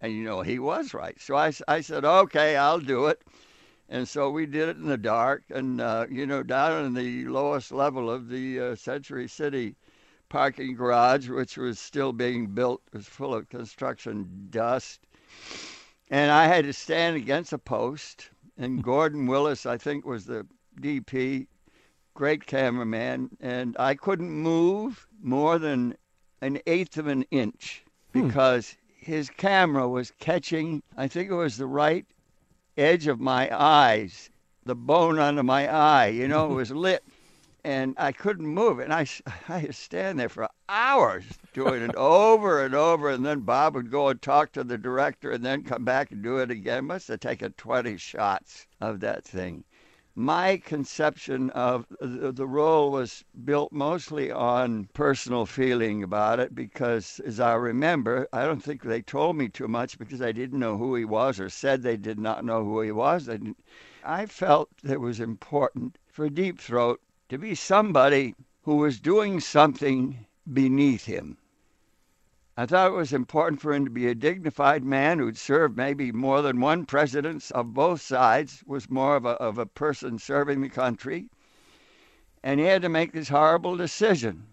And 0.00 0.12
you 0.12 0.22
know, 0.22 0.42
he 0.42 0.58
was 0.58 0.94
right. 0.94 1.20
So 1.20 1.36
I, 1.36 1.52
I 1.66 1.80
said, 1.80 2.04
"Okay, 2.04 2.56
I'll 2.56 2.80
do 2.80 3.06
it." 3.06 3.22
And 3.88 4.06
so 4.06 4.30
we 4.30 4.44
did 4.46 4.68
it 4.68 4.76
in 4.76 4.86
the 4.86 4.98
dark, 4.98 5.44
and 5.50 5.80
uh, 5.80 6.06
you 6.10 6.26
know, 6.26 6.42
down 6.42 6.84
in 6.84 6.94
the 6.94 7.24
lowest 7.24 7.72
level 7.72 8.10
of 8.10 8.28
the 8.28 8.60
uh, 8.60 8.74
Century 8.76 9.26
City 9.26 9.76
parking 10.28 10.74
garage, 10.74 11.28
which 11.28 11.56
was 11.56 11.78
still 11.78 12.12
being 12.12 12.48
built, 12.48 12.82
was 12.92 13.06
full 13.06 13.34
of 13.34 13.48
construction 13.48 14.48
dust. 14.50 15.00
And 16.10 16.30
I 16.30 16.46
had 16.46 16.64
to 16.66 16.72
stand 16.72 17.16
against 17.16 17.52
a 17.52 17.58
post, 17.58 18.30
and 18.56 18.82
Gordon 18.82 19.26
Willis, 19.26 19.66
I 19.66 19.78
think, 19.78 20.04
was 20.04 20.26
the 20.26 20.46
DP, 20.80 21.46
great 22.14 22.46
cameraman, 22.46 23.30
and 23.40 23.76
I 23.78 23.94
couldn't 23.94 24.30
move 24.30 25.06
more 25.22 25.58
than 25.58 25.96
an 26.40 26.58
eighth 26.66 26.96
of 26.96 27.06
an 27.06 27.24
inch 27.30 27.84
hmm. 28.12 28.26
because 28.26 28.72
hmm. 28.72 29.12
his 29.12 29.30
camera 29.30 29.88
was 29.88 30.12
catching, 30.18 30.82
I 30.96 31.06
think 31.06 31.30
it 31.30 31.34
was 31.34 31.56
the 31.56 31.66
right 31.66 32.06
edge 32.76 33.06
of 33.06 33.20
my 33.20 33.48
eyes, 33.56 34.30
the 34.64 34.74
bone 34.74 35.18
under 35.18 35.42
my 35.42 35.72
eye, 35.72 36.08
you 36.08 36.28
know, 36.28 36.50
it 36.50 36.54
was 36.54 36.70
lit. 36.86 37.04
And 37.64 37.94
I 37.98 38.12
couldn't 38.12 38.46
move. 38.46 38.78
And 38.78 38.92
I, 38.92 39.06
I 39.48 39.58
had 39.58 39.66
to 39.66 39.72
stand 39.72 40.18
there 40.18 40.28
for 40.28 40.48
hours 40.68 41.24
doing 41.52 41.82
it 41.82 41.94
over 41.96 42.64
and 42.64 42.74
over. 42.74 43.10
And 43.10 43.26
then 43.26 43.40
Bob 43.40 43.74
would 43.74 43.90
go 43.90 44.08
and 44.08 44.22
talk 44.22 44.52
to 44.52 44.64
the 44.64 44.78
director 44.78 45.32
and 45.32 45.44
then 45.44 45.64
come 45.64 45.84
back 45.84 46.10
and 46.10 46.22
do 46.22 46.38
it 46.38 46.50
again. 46.50 46.86
Must 46.86 47.08
have 47.08 47.20
taken 47.20 47.52
20 47.52 47.96
shots 47.96 48.66
of 48.80 49.00
that 49.00 49.24
thing 49.24 49.64
my 50.18 50.56
conception 50.56 51.48
of 51.50 51.86
the 52.00 52.44
role 52.44 52.90
was 52.90 53.24
built 53.44 53.70
mostly 53.70 54.32
on 54.32 54.88
personal 54.92 55.46
feeling 55.46 56.02
about 56.02 56.40
it 56.40 56.56
because, 56.56 57.20
as 57.20 57.38
I 57.38 57.54
remember, 57.54 58.26
I 58.32 58.44
don't 58.44 58.60
think 58.60 58.82
they 58.82 59.00
told 59.00 59.36
me 59.36 59.48
too 59.48 59.68
much 59.68 59.96
because 59.96 60.20
I 60.20 60.32
didn't 60.32 60.58
know 60.58 60.76
who 60.76 60.96
he 60.96 61.04
was 61.04 61.38
or 61.38 61.48
said 61.48 61.82
they 61.82 61.96
did 61.96 62.18
not 62.18 62.44
know 62.44 62.64
who 62.64 62.80
he 62.80 62.90
was. 62.90 63.28
And 63.28 63.54
I 64.02 64.26
felt 64.26 64.70
it 64.82 65.00
was 65.00 65.20
important 65.20 65.98
for 66.08 66.28
Deep 66.28 66.58
Throat 66.58 67.00
to 67.28 67.38
be 67.38 67.54
somebody 67.54 68.34
who 68.62 68.74
was 68.74 68.98
doing 68.98 69.38
something 69.38 70.26
beneath 70.52 71.04
him. 71.04 71.38
I 72.60 72.66
thought 72.66 72.88
it 72.90 72.96
was 72.96 73.12
important 73.12 73.60
for 73.60 73.72
him 73.72 73.84
to 73.84 73.90
be 73.92 74.08
a 74.08 74.16
dignified 74.16 74.82
man 74.82 75.20
who'd 75.20 75.36
served 75.36 75.76
maybe 75.76 76.10
more 76.10 76.42
than 76.42 76.58
one 76.58 76.86
president 76.86 77.52
of 77.52 77.72
both 77.72 78.00
sides, 78.00 78.64
was 78.66 78.90
more 78.90 79.14
of 79.14 79.24
a, 79.24 79.34
of 79.34 79.58
a 79.58 79.66
person 79.66 80.18
serving 80.18 80.60
the 80.60 80.68
country. 80.68 81.28
And 82.42 82.58
he 82.58 82.66
had 82.66 82.82
to 82.82 82.88
make 82.88 83.12
this 83.12 83.28
horrible 83.28 83.76
decision. 83.76 84.48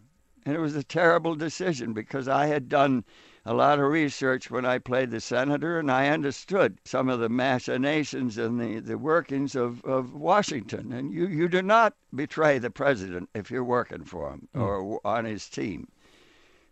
And 0.45 0.53
it 0.55 0.59
was 0.59 0.75
a 0.75 0.83
terrible 0.83 1.33
decision 1.33 1.93
because 1.93 2.27
I 2.27 2.45
had 2.45 2.69
done 2.69 3.05
a 3.43 3.55
lot 3.55 3.79
of 3.79 3.89
research 3.89 4.51
when 4.51 4.67
I 4.67 4.77
played 4.77 5.09
the 5.09 5.19
senator, 5.19 5.79
and 5.79 5.89
I 5.89 6.09
understood 6.09 6.77
some 6.85 7.09
of 7.09 7.19
the 7.19 7.27
machinations 7.27 8.37
and 8.37 8.61
the, 8.61 8.81
the 8.81 8.99
workings 8.99 9.55
of, 9.55 9.83
of 9.83 10.13
Washington. 10.13 10.93
And 10.93 11.11
you, 11.11 11.25
you 11.25 11.47
do 11.47 11.63
not 11.63 11.95
betray 12.13 12.59
the 12.59 12.69
president 12.69 13.31
if 13.33 13.49
you're 13.49 13.63
working 13.63 14.03
for 14.03 14.29
him 14.29 14.47
mm. 14.53 14.61
or 14.61 15.01
on 15.03 15.25
his 15.25 15.49
team. 15.49 15.87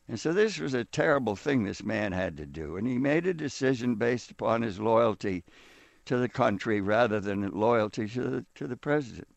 And 0.08 0.20
so 0.20 0.34
this 0.34 0.60
was 0.60 0.74
a 0.74 0.84
terrible 0.84 1.36
thing 1.36 1.64
this 1.64 1.84
man 1.84 2.12
had 2.12 2.36
to 2.38 2.46
do. 2.46 2.76
And 2.76 2.86
he 2.88 2.98
made 2.98 3.26
a 3.26 3.34
decision 3.34 3.96
based 3.96 4.32
upon 4.32 4.62
his 4.62 4.80
loyalty 4.80 5.44
to 6.06 6.18
the 6.18 6.30
country 6.30 6.82
rather 6.82 7.20
than 7.20 7.50
loyalty 7.52 8.08
to 8.10 8.22
the, 8.22 8.46
to 8.56 8.68
the 8.68 8.76
president. 8.76 9.28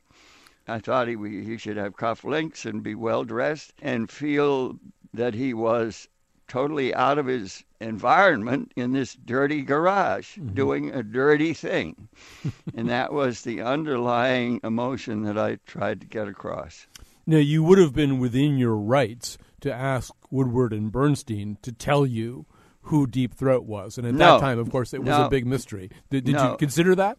I 0.67 0.81
thought 0.81 1.07
he, 1.07 1.17
he 1.17 1.57
should 1.57 1.77
have 1.77 1.97
cufflinks 1.97 2.65
and 2.67 2.83
be 2.83 2.97
well 2.97 3.23
dressed 3.23 3.73
and 3.81 4.11
feel 4.11 4.79
that 5.15 5.35
he 5.35 5.55
was 5.55 6.09
totally 6.49 6.95
out 6.95 7.19
of 7.19 7.27
his 7.27 7.65
environment 7.81 8.73
in 8.77 8.93
this 8.93 9.15
dirty 9.15 9.63
garage 9.63 10.37
mm-hmm. 10.37 10.55
doing 10.55 10.91
a 10.91 11.03
dirty 11.03 11.53
thing. 11.53 12.09
and 12.77 12.89
that 12.89 13.13
was 13.13 13.43
the 13.43 13.61
underlying 13.61 14.61
emotion 14.65 15.23
that 15.23 15.39
I 15.39 15.59
tried 15.67 16.01
to 16.01 16.07
get 16.07 16.29
across. 16.29 16.87
Now, 17.27 17.39
you 17.39 17.63
would 17.65 17.79
have 17.79 17.95
been 17.95 18.19
within 18.19 18.57
your 18.57 18.77
rights 18.77 19.39
to 19.61 19.73
ask 19.73 20.13
Woodward 20.31 20.73
and 20.73 20.91
Bernstein 20.93 21.59
to 21.63 21.73
tell 21.73 22.07
you 22.07 22.47
who 22.83 23.07
Deep 23.07 23.35
Throat 23.35 23.65
was. 23.65 23.99
And 23.99 24.07
at 24.07 24.15
no. 24.15 24.35
that 24.35 24.41
time, 24.41 24.59
of 24.59 24.71
course, 24.71 24.95
it 24.95 25.01
was 25.01 25.09
no. 25.09 25.27
a 25.27 25.31
big 25.31 25.47
mystery. 25.47 25.91
Did, 26.11 26.25
did 26.25 26.35
no. 26.35 26.53
you 26.53 26.57
consider 26.57 26.95
that? 26.95 27.19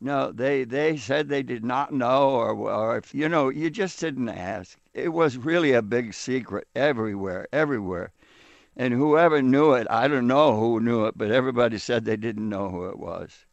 No, 0.00 0.32
they, 0.32 0.64
they 0.64 0.96
said 0.96 1.28
they 1.28 1.42
did 1.42 1.64
not 1.64 1.92
know, 1.92 2.30
or, 2.30 2.52
or 2.52 2.98
if, 2.98 3.14
you 3.14 3.28
know, 3.28 3.48
you 3.48 3.70
just 3.70 3.98
didn't 4.00 4.28
ask. 4.28 4.78
It 4.92 5.08
was 5.08 5.36
really 5.36 5.72
a 5.72 5.82
big 5.82 6.14
secret 6.14 6.68
everywhere, 6.76 7.48
everywhere. 7.52 8.12
And 8.76 8.92
whoever 8.92 9.40
knew 9.40 9.72
it, 9.72 9.86
I 9.88 10.08
don't 10.08 10.26
know 10.26 10.56
who 10.56 10.80
knew 10.80 11.06
it, 11.06 11.16
but 11.16 11.30
everybody 11.30 11.78
said 11.78 12.04
they 12.04 12.16
didn't 12.16 12.48
know 12.48 12.68
who 12.68 12.86
it 12.86 12.98
was. 12.98 13.46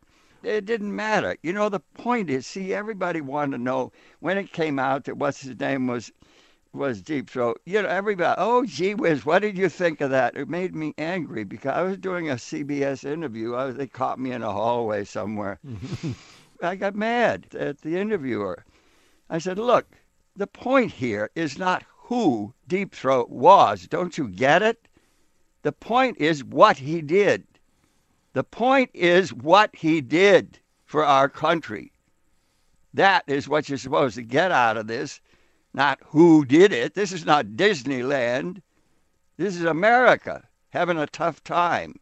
It 0.43 0.65
didn't 0.65 0.95
matter. 0.95 1.37
You 1.43 1.53
know, 1.53 1.69
the 1.69 1.79
point 1.79 2.29
is, 2.29 2.47
see, 2.47 2.73
everybody 2.73 3.21
wanted 3.21 3.57
to 3.57 3.63
know 3.63 3.91
when 4.19 4.39
it 4.39 4.51
came 4.51 4.79
out 4.79 5.05
that 5.05 5.17
what's 5.17 5.41
his 5.41 5.59
name 5.59 5.85
was 5.85 6.11
was 6.73 7.01
Deep 7.01 7.29
Throat. 7.29 7.61
You 7.65 7.81
know, 7.81 7.89
everybody, 7.89 8.35
oh, 8.37 8.65
gee 8.65 8.93
whiz, 8.95 9.25
what 9.25 9.39
did 9.41 9.57
you 9.57 9.69
think 9.69 10.01
of 10.01 10.09
that? 10.11 10.37
It 10.37 10.49
made 10.49 10.73
me 10.73 10.93
angry 10.97 11.43
because 11.43 11.73
I 11.73 11.81
was 11.81 11.97
doing 11.97 12.29
a 12.29 12.35
CBS 12.35 13.03
interview. 13.03 13.55
I 13.55 13.65
was, 13.65 13.75
they 13.75 13.87
caught 13.87 14.19
me 14.19 14.31
in 14.31 14.43
a 14.43 14.51
hallway 14.51 15.03
somewhere. 15.03 15.59
I 16.61 16.75
got 16.75 16.95
mad 16.95 17.47
at 17.55 17.81
the 17.81 17.97
interviewer. 17.97 18.63
I 19.29 19.39
said, 19.39 19.57
look, 19.57 19.87
the 20.35 20.47
point 20.47 20.91
here 20.91 21.29
is 21.35 21.57
not 21.57 21.83
who 21.97 22.53
Deep 22.67 22.93
Throat 22.93 23.29
was. 23.29 23.87
Don't 23.87 24.17
you 24.17 24.27
get 24.27 24.61
it? 24.61 24.87
The 25.63 25.71
point 25.71 26.17
is 26.19 26.43
what 26.43 26.77
he 26.77 27.01
did. 27.01 27.45
The 28.33 28.43
point 28.43 28.89
is 28.93 29.33
what 29.33 29.75
he 29.75 30.01
did 30.01 30.59
for 30.85 31.05
our 31.05 31.27
country. 31.29 31.91
That 32.93 33.23
is 33.27 33.47
what 33.47 33.69
you're 33.69 33.77
supposed 33.77 34.15
to 34.15 34.21
get 34.21 34.51
out 34.51 34.77
of 34.77 34.87
this, 34.87 35.21
not 35.73 35.99
who 36.07 36.45
did 36.45 36.71
it. 36.71 36.93
This 36.93 37.11
is 37.11 37.25
not 37.25 37.47
Disneyland. 37.47 38.61
This 39.37 39.55
is 39.55 39.63
America 39.63 40.47
having 40.69 40.97
a 40.97 41.07
tough 41.07 41.43
time. 41.43 41.95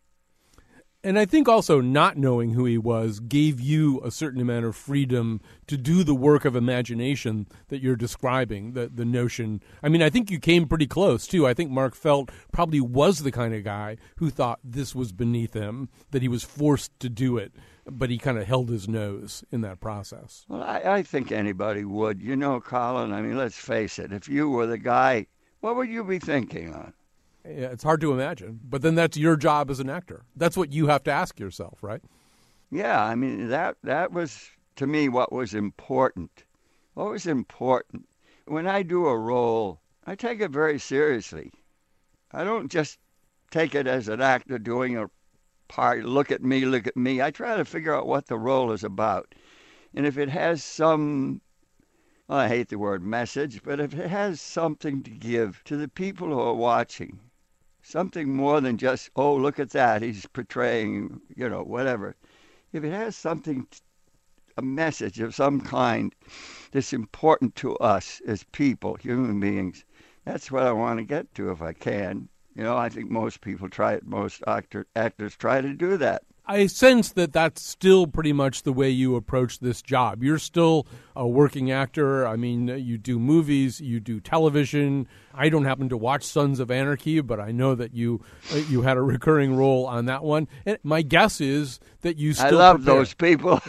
And 1.01 1.17
I 1.17 1.23
think 1.23 1.47
also 1.47 1.79
not 1.79 2.17
knowing 2.17 2.53
who 2.53 2.65
he 2.65 2.77
was 2.77 3.21
gave 3.21 3.61
you 3.61 4.01
a 4.03 4.11
certain 4.11 4.41
amount 4.41 4.65
of 4.65 4.75
freedom 4.75 5.39
to 5.67 5.77
do 5.77 6.03
the 6.03 6.13
work 6.13 6.43
of 6.43 6.57
imagination 6.57 7.47
that 7.69 7.81
you're 7.81 7.95
describing, 7.95 8.73
the 8.73 8.91
the 8.93 9.05
notion. 9.05 9.63
I 9.81 9.87
mean, 9.87 10.01
I 10.01 10.09
think 10.09 10.29
you 10.29 10.39
came 10.39 10.67
pretty 10.67 10.87
close 10.87 11.25
too. 11.25 11.47
I 11.47 11.53
think 11.53 11.71
Mark 11.71 11.95
Felt 11.95 12.31
probably 12.51 12.81
was 12.81 13.19
the 13.19 13.31
kind 13.31 13.55
of 13.55 13.63
guy 13.63 13.95
who 14.17 14.29
thought 14.29 14.59
this 14.61 14.93
was 14.93 15.13
beneath 15.13 15.53
him, 15.53 15.87
that 16.11 16.21
he 16.21 16.27
was 16.27 16.43
forced 16.43 16.91
to 16.99 17.07
do 17.07 17.37
it, 17.37 17.53
but 17.91 18.09
he 18.09 18.17
kind 18.17 18.37
of 18.37 18.45
held 18.45 18.69
his 18.69 18.87
nose 18.87 19.43
in 19.51 19.61
that 19.61 19.79
process. 19.79 20.45
Well, 20.47 20.63
I, 20.63 20.81
I 20.85 21.03
think 21.03 21.31
anybody 21.31 21.83
would. 21.85 22.21
You 22.21 22.35
know, 22.35 22.59
Colin, 22.59 23.13
I 23.13 23.21
mean, 23.21 23.37
let's 23.37 23.57
face 23.57 23.99
it, 23.99 24.11
if 24.11 24.27
you 24.27 24.49
were 24.49 24.65
the 24.65 24.77
guy, 24.77 25.27
what 25.61 25.75
would 25.75 25.89
you 25.89 26.03
be 26.03 26.19
thinking 26.19 26.73
on? 26.73 26.93
Yeah, 27.45 27.67
It's 27.67 27.83
hard 27.83 28.01
to 28.01 28.11
imagine, 28.11 28.59
but 28.63 28.81
then 28.81 28.95
that's 28.95 29.17
your 29.17 29.35
job 29.35 29.69
as 29.69 29.79
an 29.79 29.89
actor. 29.89 30.25
That's 30.35 30.57
what 30.57 30.73
you 30.73 30.87
have 30.87 31.03
to 31.03 31.11
ask 31.11 31.39
yourself, 31.39 31.81
right? 31.81 32.01
Yeah, 32.71 33.03
I 33.03 33.15
mean 33.15 33.47
that 33.47 33.77
that 33.83 34.11
was 34.11 34.51
to 34.75 34.85
me 34.85 35.09
what 35.09 35.31
was 35.31 35.53
important. 35.55 36.43
What 36.93 37.09
was 37.09 37.25
important 37.25 38.07
when 38.45 38.67
I 38.67 38.83
do 38.83 39.05
a 39.07 39.17
role, 39.17 39.79
I 40.05 40.15
take 40.15 40.41
it 40.41 40.51
very 40.51 40.79
seriously. 40.79 41.51
I 42.31 42.43
don't 42.43 42.71
just 42.71 42.99
take 43.51 43.73
it 43.73 43.87
as 43.87 44.07
an 44.07 44.21
actor 44.21 44.59
doing 44.59 44.97
a 44.97 45.09
part. 45.69 46.03
Look 46.03 46.31
at 46.31 46.43
me, 46.43 46.65
look 46.65 46.85
at 46.87 46.97
me. 46.97 47.21
I 47.21 47.31
try 47.31 47.55
to 47.55 47.63
figure 47.63 47.95
out 47.95 48.07
what 48.07 48.27
the 48.27 48.37
role 48.37 48.73
is 48.73 48.83
about, 48.83 49.33
and 49.95 50.05
if 50.05 50.17
it 50.17 50.27
has 50.27 50.61
some 50.61 51.39
well, 52.29 52.37
I 52.37 52.47
hate 52.47 52.69
the 52.69 52.77
word 52.77 53.01
message, 53.01 53.63
but 53.63 53.79
if 53.79 53.95
it 53.95 54.07
has 54.07 54.39
something 54.39 55.01
to 55.01 55.09
give 55.09 55.63
to 55.63 55.75
the 55.75 55.87
people 55.87 56.27
who 56.27 56.39
are 56.39 56.53
watching, 56.53 57.19
something 57.81 58.35
more 58.35 58.61
than 58.61 58.77
just, 58.77 59.09
oh, 59.15 59.35
look 59.35 59.57
at 59.57 59.71
that, 59.71 60.03
he's 60.03 60.27
portraying, 60.27 61.21
you 61.35 61.49
know, 61.49 61.63
whatever. 61.63 62.15
If 62.71 62.83
it 62.83 62.91
has 62.91 63.15
something, 63.15 63.65
a 64.55 64.61
message 64.61 65.19
of 65.19 65.33
some 65.33 65.59
kind 65.59 66.13
that's 66.71 66.93
important 66.93 67.55
to 67.55 67.75
us 67.77 68.21
as 68.27 68.43
people, 68.51 68.93
human 68.93 69.39
beings, 69.39 69.83
that's 70.23 70.51
what 70.51 70.67
I 70.67 70.71
want 70.71 70.99
to 70.99 71.05
get 71.05 71.33
to 71.33 71.49
if 71.49 71.63
I 71.63 71.73
can. 71.73 72.29
You 72.59 72.65
know, 72.65 72.75
I 72.75 72.89
think 72.89 73.09
most 73.09 73.39
people 73.39 73.69
try, 73.69 73.93
it 73.93 74.05
most 74.05 74.43
actor, 74.45 74.85
actors 74.93 75.33
try 75.33 75.61
to 75.61 75.73
do 75.73 75.95
that. 75.95 76.23
I 76.45 76.67
sense 76.67 77.13
that 77.13 77.31
that's 77.31 77.65
still 77.65 78.05
pretty 78.05 78.33
much 78.33 78.63
the 78.63 78.73
way 78.73 78.89
you 78.89 79.15
approach 79.15 79.59
this 79.59 79.81
job. 79.81 80.25
You're 80.25 80.39
still 80.39 80.85
a 81.15 81.25
working 81.25 81.71
actor. 81.71 82.27
I 82.27 82.35
mean, 82.35 82.67
you 82.67 82.97
do 82.97 83.17
movies, 83.17 83.79
you 83.79 84.01
do 84.01 84.19
television. 84.19 85.07
I 85.33 85.47
don't 85.47 85.63
happen 85.63 85.87
to 85.87 85.95
watch 85.95 86.25
Sons 86.25 86.59
of 86.59 86.69
Anarchy, 86.69 87.21
but 87.21 87.39
I 87.39 87.53
know 87.53 87.75
that 87.75 87.93
you 87.93 88.19
uh, 88.51 88.57
you 88.57 88.81
had 88.81 88.97
a 88.97 89.01
recurring 89.01 89.55
role 89.55 89.85
on 89.85 90.07
that 90.07 90.25
one. 90.25 90.49
And 90.65 90.79
my 90.83 91.01
guess 91.01 91.39
is 91.39 91.79
that 92.01 92.17
you 92.17 92.33
still. 92.33 92.59
I 92.59 92.71
love 92.71 92.75
prepare. 92.83 92.95
those 92.95 93.13
people. 93.13 93.61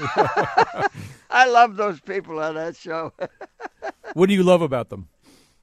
I 1.31 1.47
love 1.47 1.77
those 1.77 2.01
people 2.01 2.41
on 2.41 2.57
that 2.57 2.75
show. 2.75 3.13
what 4.15 4.29
do 4.29 4.35
you 4.35 4.43
love 4.43 4.63
about 4.63 4.89
them? 4.89 5.07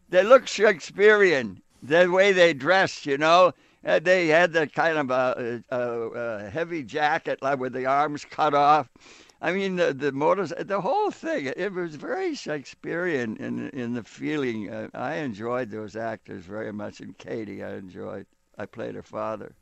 They 0.07 0.23
look 0.23 0.47
Shakespearean. 0.47 1.61
The 1.83 2.09
way 2.11 2.31
they 2.31 2.53
dressed, 2.53 3.05
you 3.05 3.17
know 3.17 3.53
uh, 3.87 3.99
they 3.99 4.27
had 4.27 4.51
the 4.51 4.67
kind 4.67 4.97
of 4.97 5.09
a, 5.09 5.63
a, 5.69 5.79
a, 5.79 6.49
heavy 6.49 6.83
jacket 6.83 7.41
like 7.41 7.59
with 7.59 7.73
the 7.73 7.85
arms 7.85 8.25
cut 8.25 8.53
off. 8.53 8.89
I 9.41 9.51
mean, 9.53 9.75
the 9.75 9.93
the 9.93 10.11
motors, 10.11 10.51
the 10.59 10.81
whole 10.81 11.11
thing. 11.11 11.53
It 11.55 11.71
was 11.71 11.95
very 11.95 12.33
Shakespearean 12.35 13.37
in 13.37 13.69
in 13.69 13.93
the 13.93 14.03
feeling. 14.03 14.69
Uh, 14.69 14.89
I 14.93 15.15
enjoyed 15.15 15.69
those 15.69 15.95
actors 15.95 16.43
very 16.43 16.73
much, 16.73 16.99
and 16.99 17.17
Katey, 17.17 17.63
I 17.63 17.75
enjoyed. 17.75 18.25
I 18.57 18.65
played 18.65 18.95
her 18.95 19.03
father 19.03 19.53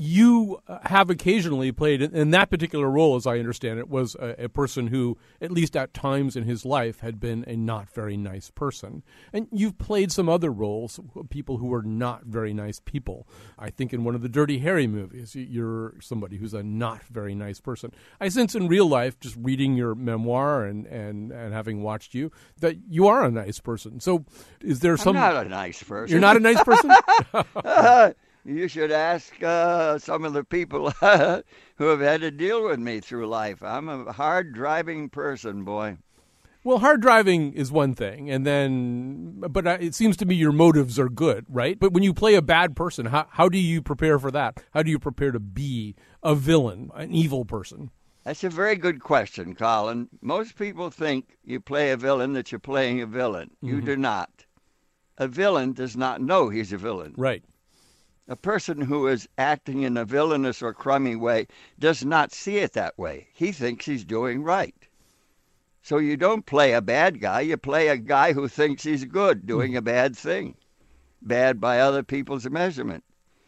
you 0.00 0.62
uh, 0.68 0.78
have 0.84 1.10
occasionally 1.10 1.72
played 1.72 2.00
in 2.00 2.30
that 2.30 2.50
particular 2.50 2.88
role, 2.88 3.16
as 3.16 3.26
I 3.26 3.40
understand 3.40 3.80
it, 3.80 3.88
was 3.88 4.14
a, 4.14 4.44
a, 4.44 4.48
person 4.48 4.86
who, 4.86 5.18
at 5.40 5.50
least 5.50 5.76
at 5.76 5.92
times 5.92 6.36
in 6.36 6.44
his 6.44 6.64
life, 6.64 7.00
had 7.00 7.18
been 7.18 7.44
a 7.48 7.56
not 7.56 7.90
very 7.92 8.16
nice 8.16 8.48
person. 8.48 9.02
And 9.32 9.48
you've 9.50 9.76
played 9.76 10.12
some 10.12 10.28
other 10.28 10.52
roles, 10.52 11.00
people 11.30 11.56
who 11.56 11.66
were 11.66 11.82
not 11.82 12.26
very 12.26 12.54
nice 12.54 12.78
people. 12.78 13.26
I 13.58 13.70
think 13.70 13.92
in 13.92 14.04
one 14.04 14.14
of 14.14 14.22
the 14.22 14.28
Dirty 14.28 14.60
Harry 14.60 14.86
movies, 14.86 15.34
you're 15.34 15.94
somebody 16.00 16.36
who's 16.36 16.54
a 16.54 16.62
not 16.62 17.02
very 17.02 17.34
nice 17.34 17.60
person. 17.60 17.90
I 18.20 18.28
sense 18.28 18.54
in 18.54 18.68
real 18.68 18.86
life, 18.86 19.18
just 19.18 19.34
reading 19.36 19.74
your 19.74 19.96
memoir 19.96 20.64
and, 20.64 20.86
and, 20.86 21.32
and 21.32 21.52
having 21.52 21.82
watched 21.82 22.14
you, 22.14 22.30
that 22.60 22.76
you 22.88 23.08
are 23.08 23.24
a 23.24 23.32
nice 23.32 23.58
person. 23.58 23.98
So, 23.98 24.24
is 24.60 24.78
there 24.78 24.96
some? 24.96 25.16
I'm 25.16 25.34
not 25.34 25.46
a 25.46 25.48
nice 25.48 25.82
person. 25.82 26.12
You're 26.12 26.20
not 26.20 26.36
a 26.36 26.40
nice 26.40 26.62
person. 26.62 26.92
you 28.48 28.66
should 28.66 28.90
ask 28.90 29.42
uh, 29.42 29.98
some 29.98 30.24
of 30.24 30.32
the 30.32 30.44
people 30.44 30.90
who 30.90 31.84
have 31.84 32.00
had 32.00 32.22
to 32.22 32.30
deal 32.30 32.64
with 32.64 32.80
me 32.80 33.00
through 33.00 33.26
life. 33.26 33.62
I'm 33.62 33.88
a 33.88 34.12
hard 34.12 34.54
driving 34.54 35.10
person, 35.10 35.64
boy. 35.64 35.98
Well, 36.64 36.78
hard 36.78 37.00
driving 37.00 37.52
is 37.52 37.70
one 37.70 37.94
thing, 37.94 38.30
and 38.30 38.44
then, 38.44 39.40
but 39.48 39.66
it 39.66 39.94
seems 39.94 40.16
to 40.18 40.26
me 40.26 40.34
your 40.34 40.52
motives 40.52 40.98
are 40.98 41.08
good, 41.08 41.46
right? 41.48 41.78
But 41.78 41.92
when 41.92 42.02
you 42.02 42.12
play 42.12 42.34
a 42.34 42.42
bad 42.42 42.74
person, 42.74 43.06
how, 43.06 43.26
how 43.30 43.48
do 43.48 43.58
you 43.58 43.80
prepare 43.80 44.18
for 44.18 44.30
that? 44.32 44.62
How 44.72 44.82
do 44.82 44.90
you 44.90 44.98
prepare 44.98 45.30
to 45.30 45.40
be 45.40 45.94
a 46.22 46.34
villain, 46.34 46.90
an 46.94 47.12
evil 47.12 47.44
person? 47.44 47.90
That's 48.24 48.44
a 48.44 48.50
very 48.50 48.76
good 48.76 49.00
question, 49.00 49.54
Colin. 49.54 50.08
Most 50.20 50.56
people 50.56 50.90
think 50.90 51.38
you 51.44 51.60
play 51.60 51.92
a 51.92 51.96
villain 51.96 52.32
that 52.32 52.50
you're 52.50 52.58
playing 52.58 53.00
a 53.00 53.06
villain. 53.06 53.50
You 53.62 53.76
mm-hmm. 53.76 53.86
do 53.86 53.96
not. 53.96 54.44
A 55.16 55.28
villain 55.28 55.72
does 55.72 55.96
not 55.96 56.20
know 56.20 56.48
he's 56.48 56.72
a 56.72 56.76
villain. 56.76 57.14
Right. 57.16 57.44
A 58.28 58.36
person 58.36 58.82
who 58.82 59.06
is 59.08 59.28
acting 59.38 59.82
in 59.82 59.96
a 59.96 60.04
villainous 60.04 60.62
or 60.62 60.74
crummy 60.74 61.16
way 61.16 61.46
does 61.78 62.04
not 62.04 62.32
see 62.32 62.58
it 62.58 62.74
that 62.74 62.98
way. 62.98 63.28
He 63.32 63.52
thinks 63.52 63.86
he's 63.86 64.04
doing 64.04 64.42
right. 64.42 64.74
So 65.82 65.96
you 65.96 66.16
don't 66.16 66.44
play 66.44 66.74
a 66.74 66.82
bad 66.82 67.20
guy, 67.20 67.40
you 67.40 67.56
play 67.56 67.88
a 67.88 67.96
guy 67.96 68.34
who 68.34 68.46
thinks 68.46 68.82
he's 68.82 69.04
good, 69.04 69.46
doing 69.46 69.76
a 69.76 69.82
bad 69.82 70.14
thing, 70.14 70.56
bad 71.22 71.60
by 71.60 71.80
other 71.80 72.02
people's 72.02 72.48
measurement. 72.50 73.04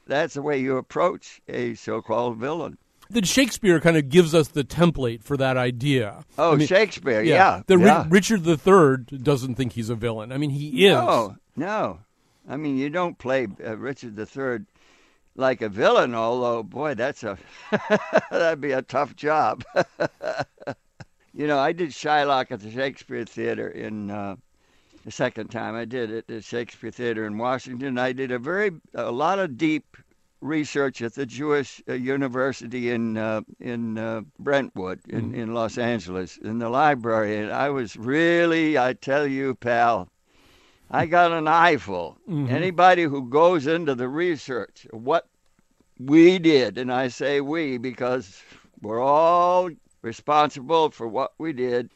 That's 0.07 0.35
the 0.35 0.43
way 0.43 0.59
you 0.59 0.79
approach 0.79 1.43
a 1.47 1.75
so 1.75 2.01
called 2.01 2.39
villain 2.39 2.79
that 3.11 3.27
Shakespeare 3.27 3.81
kind 3.81 3.97
of 3.97 4.09
gives 4.09 4.35
us 4.35 4.49
the 4.49 4.65
template 4.65 5.23
for 5.23 5.37
that 5.37 5.57
idea. 5.57 6.25
Oh, 6.39 6.53
I 6.53 6.57
mean, 6.57 6.67
Shakespeare, 6.67 7.23
yeah. 7.23 7.63
yeah. 7.69 7.77
yeah. 7.77 8.07
Richard 8.09 8.47
III 8.47 9.19
doesn't 9.19 9.57
think 9.57 9.73
he's 9.73 9.91
a 9.91 9.95
villain. 9.95 10.33
I 10.33 10.39
mean, 10.39 10.51
he 10.51 10.87
is. 10.87 10.93
No, 10.93 11.37
no. 11.57 11.99
I 12.49 12.57
mean, 12.57 12.79
you 12.79 12.91
don't 12.91 13.19
play 13.19 13.49
uh, 13.65 13.77
Richard 13.77 14.19
III 14.19 14.67
like 15.37 15.63
a 15.63 15.69
villain, 15.69 16.15
although, 16.15 16.63
boy, 16.63 16.95
that's 16.95 17.23
a 17.23 17.39
that'd 18.31 18.61
be 18.61 18.73
a 18.73 18.83
tough 18.83 19.17
job. 19.17 19.65
you 21.35 21.47
know, 21.47 21.59
I 21.59 21.73
did 21.73 21.91
Shylock 21.91 22.51
at 22.51 22.61
the 22.61 22.71
Shakespeare 22.71 23.25
Theater 23.25 23.69
in 23.69 24.11
uh, 24.11 24.37
the 25.05 25.11
second 25.11 25.49
time 25.49 25.75
I 25.75 25.85
did 25.85 26.11
it 26.11 26.19
at 26.19 26.27
the 26.27 26.43
Shakespeare 26.43 26.91
Theater 26.91 27.27
in 27.27 27.39
Washington. 27.39 27.99
I 27.99 28.13
did 28.13 28.31
a 28.31 28.39
very 28.39 28.73
a 28.95 29.11
lot 29.11 29.39
of 29.39 29.57
deep 29.57 29.97
research 30.41 31.03
at 31.03 31.15
the 31.15 31.27
Jewish 31.27 31.83
uh, 31.89 31.95
University 31.95 32.91
in 32.91 33.17
uh, 33.17 33.43
in 33.59 33.99
uh, 33.99 34.23
Brentwood 34.39 35.01
in, 35.09 35.33
mm-hmm. 35.33 35.35
in 35.35 35.55
Los 35.55 35.79
Angeles 35.79 36.39
in 36.39 36.59
the 36.59 36.69
library, 36.69 37.39
and 37.39 37.53
I 37.53 37.71
was 37.71 37.97
really, 37.97 38.79
I 38.79 38.95
tell 38.95 39.27
you, 39.27 39.55
pal, 39.55 40.09
I 40.91 41.07
got 41.07 41.33
an 41.33 41.47
eyeful. 41.47 42.19
Mm-hmm. 42.29 42.53
Anybody 42.53 43.05
who 43.05 43.29
goes 43.29 43.67
into 43.67 43.95
the 43.95 44.09
research, 44.09 44.87
what 44.91 45.29
we 45.99 46.39
did, 46.39 46.79
and 46.79 46.93
I 46.93 47.09
say 47.09 47.41
we 47.41 47.79
because 47.79 48.43
we're 48.83 49.03
all 49.03 49.71
responsible 50.03 50.91
for 50.91 51.07
what 51.07 51.33
we 51.39 51.53
did 51.53 51.91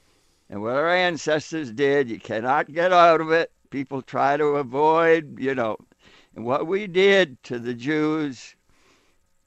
and 0.48 0.62
what 0.62 0.76
our 0.76 0.94
ancestors 0.94 1.72
did. 1.72 2.08
You 2.08 2.20
cannot 2.20 2.72
get 2.72 2.92
out 2.92 3.20
of 3.20 3.32
it. 3.32 3.50
People 3.70 4.02
try 4.02 4.36
to 4.36 4.44
avoid, 4.44 5.40
you 5.40 5.54
know, 5.54 5.76
and 6.36 6.44
what 6.44 6.66
we 6.66 6.86
did 6.86 7.42
to 7.44 7.58
the 7.58 7.74
Jews 7.74 8.54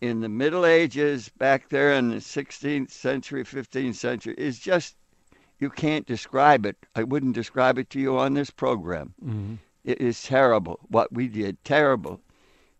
in 0.01 0.19
the 0.19 0.29
Middle 0.29 0.65
Ages, 0.65 1.29
back 1.29 1.69
there 1.69 1.93
in 1.93 2.09
the 2.09 2.17
16th 2.17 2.91
century, 2.91 3.43
15th 3.43 3.95
century, 3.95 4.35
is 4.37 4.59
just, 4.59 4.95
you 5.59 5.69
can't 5.69 6.05
describe 6.05 6.65
it. 6.65 6.77
I 6.95 7.03
wouldn't 7.03 7.33
describe 7.33 7.77
it 7.79 7.89
to 7.91 7.99
you 7.99 8.17
on 8.17 8.33
this 8.33 8.51
program. 8.51 9.13
Mm-hmm. 9.23 9.55
It 9.83 9.99
is 10.01 10.21
terrible 10.21 10.79
what 10.89 11.11
we 11.13 11.27
did, 11.27 11.63
terrible. 11.63 12.21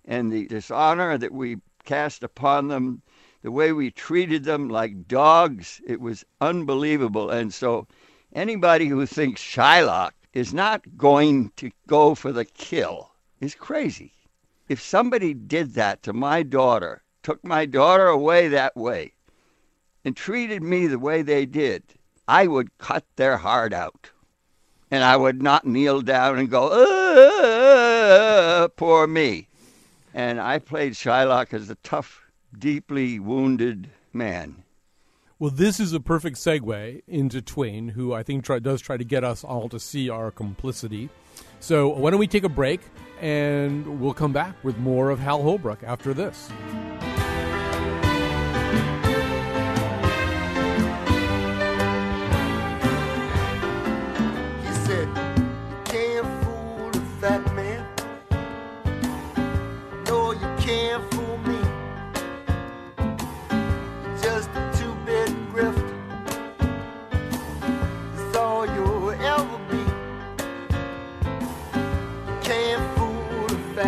And 0.05 0.31
the 0.31 0.45
dishonor 0.47 1.17
that 1.17 1.33
we 1.33 1.57
cast 1.85 2.21
upon 2.21 2.67
them, 2.67 3.01
the 3.41 3.51
way 3.51 3.71
we 3.71 3.91
treated 3.91 4.43
them 4.43 4.69
like 4.69 5.07
dogs, 5.07 5.81
it 5.87 6.01
was 6.01 6.25
unbelievable. 6.41 7.29
And 7.29 7.53
so, 7.53 7.87
anybody 8.33 8.87
who 8.87 9.05
thinks 9.05 9.41
Shylock 9.41 10.11
is 10.33 10.53
not 10.53 10.97
going 10.97 11.51
to 11.55 11.71
go 11.87 12.13
for 12.13 12.31
the 12.31 12.45
kill 12.45 13.11
is 13.39 13.55
crazy. 13.55 14.13
If 14.69 14.81
somebody 14.81 15.33
did 15.33 15.73
that 15.73 16.03
to 16.03 16.13
my 16.13 16.43
daughter, 16.43 17.01
took 17.23 17.43
my 17.43 17.65
daughter 17.65 18.07
away 18.07 18.49
that 18.49 18.75
way, 18.75 19.13
and 20.03 20.15
treated 20.15 20.61
me 20.61 20.87
the 20.87 20.99
way 20.99 21.21
they 21.21 21.45
did, 21.45 21.96
I 22.27 22.47
would 22.47 22.77
cut 22.77 23.05
their 23.15 23.37
heart 23.37 23.73
out. 23.73 24.11
And 24.89 25.03
I 25.03 25.17
would 25.17 25.41
not 25.41 25.65
kneel 25.65 26.01
down 26.01 26.39
and 26.39 26.49
go, 26.49 26.67
uh, 26.69 28.67
poor 28.69 29.05
me. 29.05 29.47
And 30.13 30.39
I 30.39 30.59
played 30.59 30.93
Shylock 30.93 31.53
as 31.53 31.69
a 31.69 31.75
tough, 31.75 32.25
deeply 32.57 33.19
wounded 33.19 33.89
man. 34.13 34.63
Well, 35.39 35.51
this 35.51 35.79
is 35.79 35.93
a 35.93 35.99
perfect 35.99 36.37
segue 36.37 37.01
into 37.07 37.41
Twain, 37.41 37.89
who 37.89 38.13
I 38.13 38.23
think 38.23 38.43
try, 38.43 38.59
does 38.59 38.81
try 38.81 38.97
to 38.97 39.03
get 39.03 39.23
us 39.23 39.43
all 39.43 39.69
to 39.69 39.79
see 39.79 40.09
our 40.09 40.31
complicity. 40.31 41.09
So, 41.59 41.89
why 41.89 42.09
don't 42.09 42.19
we 42.19 42.27
take 42.27 42.43
a 42.43 42.49
break? 42.49 42.81
and 43.21 43.99
we'll 43.99 44.13
come 44.13 44.33
back 44.33 44.55
with 44.63 44.77
more 44.77 45.09
of 45.09 45.19
Hal 45.19 45.41
Holbrook 45.41 45.83
after 45.83 46.13
this. 46.13 46.49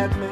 me. 0.08 0.29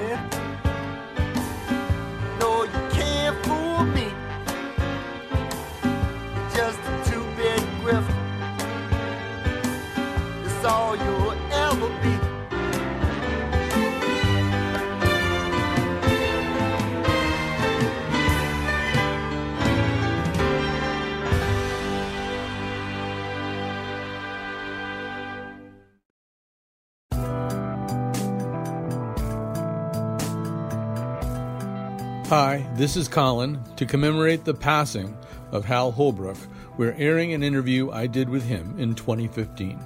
Hi, 32.29 32.69
this 32.75 32.95
is 32.95 33.09
Colin. 33.09 33.59
To 33.77 33.87
commemorate 33.87 34.45
the 34.45 34.53
passing 34.53 35.17
of 35.51 35.65
Hal 35.65 35.91
Holbrook, 35.91 36.37
we're 36.77 36.95
airing 36.99 37.33
an 37.33 37.43
interview 37.43 37.91
I 37.91 38.07
did 38.07 38.29
with 38.29 38.45
him 38.45 38.79
in 38.79 38.95
2015. 38.95 39.81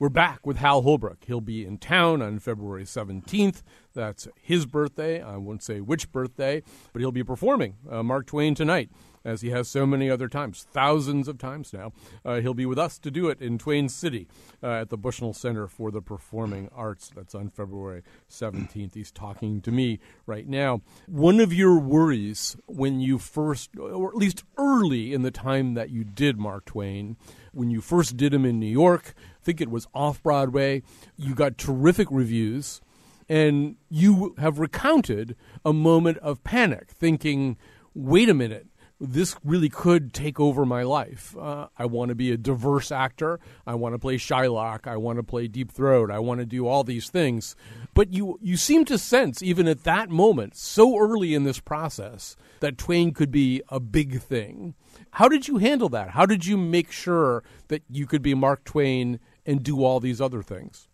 We're 0.00 0.08
back 0.08 0.44
with 0.44 0.56
Hal 0.56 0.82
Holbrook. 0.82 1.18
He'll 1.26 1.40
be 1.40 1.64
in 1.64 1.78
town 1.78 2.20
on 2.20 2.40
February 2.40 2.82
17th. 2.82 3.62
That's 3.94 4.26
his 4.42 4.66
birthday. 4.66 5.22
I 5.22 5.36
won't 5.36 5.62
say 5.62 5.80
which 5.80 6.10
birthday, 6.10 6.64
but 6.92 6.98
he'll 6.98 7.12
be 7.12 7.22
performing 7.22 7.76
uh, 7.88 8.02
Mark 8.02 8.26
Twain 8.26 8.56
tonight 8.56 8.90
as 9.26 9.40
he 9.40 9.50
has 9.50 9.66
so 9.66 9.84
many 9.84 10.08
other 10.08 10.28
times, 10.28 10.66
thousands 10.70 11.26
of 11.26 11.36
times 11.36 11.72
now. 11.72 11.92
Uh, 12.24 12.40
he'll 12.40 12.54
be 12.54 12.64
with 12.64 12.78
us 12.78 12.98
to 13.00 13.10
do 13.10 13.28
it 13.28 13.42
in 13.42 13.58
Twain 13.58 13.88
City 13.88 14.28
uh, 14.62 14.68
at 14.68 14.88
the 14.88 14.96
Bushnell 14.96 15.34
Center 15.34 15.66
for 15.66 15.90
the 15.90 16.00
Performing 16.00 16.70
Arts. 16.74 17.10
That's 17.14 17.34
on 17.34 17.50
February 17.50 18.02
17th. 18.30 18.94
He's 18.94 19.10
talking 19.10 19.60
to 19.62 19.72
me 19.72 19.98
right 20.26 20.48
now. 20.48 20.80
One 21.08 21.40
of 21.40 21.52
your 21.52 21.76
worries 21.78 22.56
when 22.66 23.00
you 23.00 23.18
first, 23.18 23.70
or 23.76 24.08
at 24.08 24.14
least 24.14 24.44
early 24.56 25.12
in 25.12 25.22
the 25.22 25.32
time 25.32 25.74
that 25.74 25.90
you 25.90 26.04
did 26.04 26.38
Mark 26.38 26.64
Twain, 26.64 27.16
when 27.52 27.68
you 27.68 27.80
first 27.80 28.16
did 28.16 28.32
him 28.32 28.44
in 28.44 28.60
New 28.60 28.66
York, 28.66 29.12
I 29.18 29.44
think 29.44 29.60
it 29.60 29.70
was 29.70 29.88
off 29.92 30.22
Broadway, 30.22 30.82
you 31.16 31.34
got 31.34 31.58
terrific 31.58 32.06
reviews. 32.10 32.80
And 33.28 33.74
you 33.90 34.36
have 34.38 34.60
recounted 34.60 35.34
a 35.64 35.72
moment 35.72 36.18
of 36.18 36.44
panic, 36.44 36.92
thinking, 36.92 37.56
wait 37.92 38.28
a 38.28 38.34
minute, 38.34 38.68
this 38.98 39.36
really 39.44 39.68
could 39.68 40.12
take 40.12 40.40
over 40.40 40.64
my 40.64 40.82
life. 40.82 41.36
Uh, 41.36 41.68
I 41.76 41.84
want 41.84 42.08
to 42.08 42.14
be 42.14 42.32
a 42.32 42.36
diverse 42.36 42.90
actor. 42.90 43.40
I 43.66 43.74
want 43.74 43.94
to 43.94 43.98
play 43.98 44.16
Shylock. 44.16 44.86
I 44.86 44.96
want 44.96 45.18
to 45.18 45.22
play 45.22 45.48
Deep 45.48 45.70
Throat. 45.70 46.10
I 46.10 46.18
want 46.18 46.40
to 46.40 46.46
do 46.46 46.66
all 46.66 46.82
these 46.82 47.10
things. 47.10 47.56
But 47.92 48.14
you, 48.14 48.38
you 48.40 48.56
seem 48.56 48.84
to 48.86 48.96
sense, 48.96 49.42
even 49.42 49.68
at 49.68 49.84
that 49.84 50.08
moment, 50.08 50.56
so 50.56 50.98
early 50.98 51.34
in 51.34 51.44
this 51.44 51.60
process, 51.60 52.36
that 52.60 52.78
Twain 52.78 53.12
could 53.12 53.30
be 53.30 53.62
a 53.68 53.80
big 53.80 54.22
thing. 54.22 54.74
How 55.12 55.28
did 55.28 55.46
you 55.46 55.58
handle 55.58 55.90
that? 55.90 56.10
How 56.10 56.24
did 56.24 56.46
you 56.46 56.56
make 56.56 56.90
sure 56.90 57.44
that 57.68 57.82
you 57.90 58.06
could 58.06 58.22
be 58.22 58.34
Mark 58.34 58.64
Twain 58.64 59.20
and 59.44 59.62
do 59.62 59.84
all 59.84 60.00
these 60.00 60.20
other 60.22 60.42
things? 60.42 60.88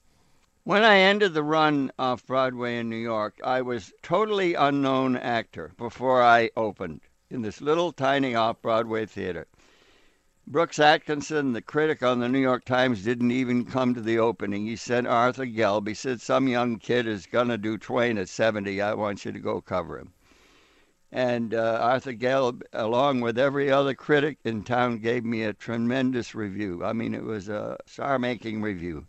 When 0.65 0.85
I 0.85 0.99
ended 0.99 1.35
the 1.35 1.43
run 1.43 1.91
off 1.99 2.27
Broadway 2.27 2.79
in 2.79 2.89
New 2.89 2.97
York, 2.97 3.41
I 3.43 3.63
was 3.63 3.93
totally 4.03 4.55
unknown 4.55 5.17
actor 5.17 5.73
before 5.77 6.23
I 6.23 6.51
opened 6.57 7.01
in 7.33 7.43
this 7.43 7.63
little 7.63 7.93
tiny 7.93 8.35
off 8.35 8.61
Broadway 8.61 9.07
theater. 9.07 9.47
Brooks 10.47 10.79
Atkinson, 10.79 11.53
the 11.53 11.63
critic 11.63 12.03
on 12.03 12.21
the 12.21 12.29
New 12.29 12.41
York 12.41 12.65
Times, 12.65 13.03
didn't 13.03 13.31
even 13.31 13.65
come 13.65 13.95
to 13.95 14.01
the 14.01 14.19
opening. 14.19 14.67
He 14.67 14.77
sent 14.77 15.07
Arthur 15.07 15.47
Gelb. 15.47 15.89
He 15.89 15.95
said, 15.95 16.21
Some 16.21 16.47
young 16.47 16.79
kid 16.79 17.07
is 17.07 17.27
going 17.27 17.49
to 17.49 17.57
do 17.57 17.79
Twain 17.79 18.19
at 18.19 18.29
70. 18.29 18.83
I 18.83 18.95
want 18.95 19.25
you 19.25 19.33
to 19.33 19.39
go 19.39 19.61
cover 19.61 19.99
him. 19.99 20.13
And 21.11 21.55
uh, 21.55 21.79
Arthur 21.81 22.13
Gelb, 22.13 22.63
along 22.73 23.21
with 23.21 23.39
every 23.39 23.71
other 23.71 23.95
critic 23.95 24.39
in 24.45 24.63
town, 24.63 24.99
gave 24.99 25.25
me 25.25 25.45
a 25.45 25.53
tremendous 25.53 26.35
review. 26.35 26.85
I 26.85 26.93
mean, 26.93 27.15
it 27.15 27.25
was 27.25 27.49
a 27.49 27.79
star 27.87 28.19
making 28.19 28.63
review. 28.63 29.07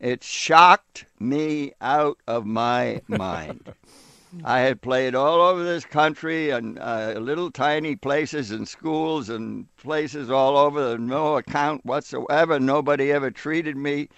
It 0.00 0.24
shocked 0.24 1.06
me 1.18 1.72
out 1.80 2.18
of 2.26 2.44
my 2.44 3.02
mind. 3.06 3.72
I 4.44 4.60
had 4.60 4.80
played 4.80 5.16
all 5.16 5.40
over 5.40 5.64
this 5.64 5.84
country 5.84 6.50
and 6.50 6.78
uh, 6.78 7.14
little 7.18 7.50
tiny 7.50 7.96
places 7.96 8.52
and 8.52 8.68
schools 8.68 9.28
and 9.28 9.66
places 9.76 10.30
all 10.30 10.56
over, 10.56 10.96
no 10.98 11.36
account 11.36 11.84
whatsoever. 11.84 12.60
Nobody 12.60 13.10
ever 13.10 13.32
treated 13.32 13.76
me 13.76 14.08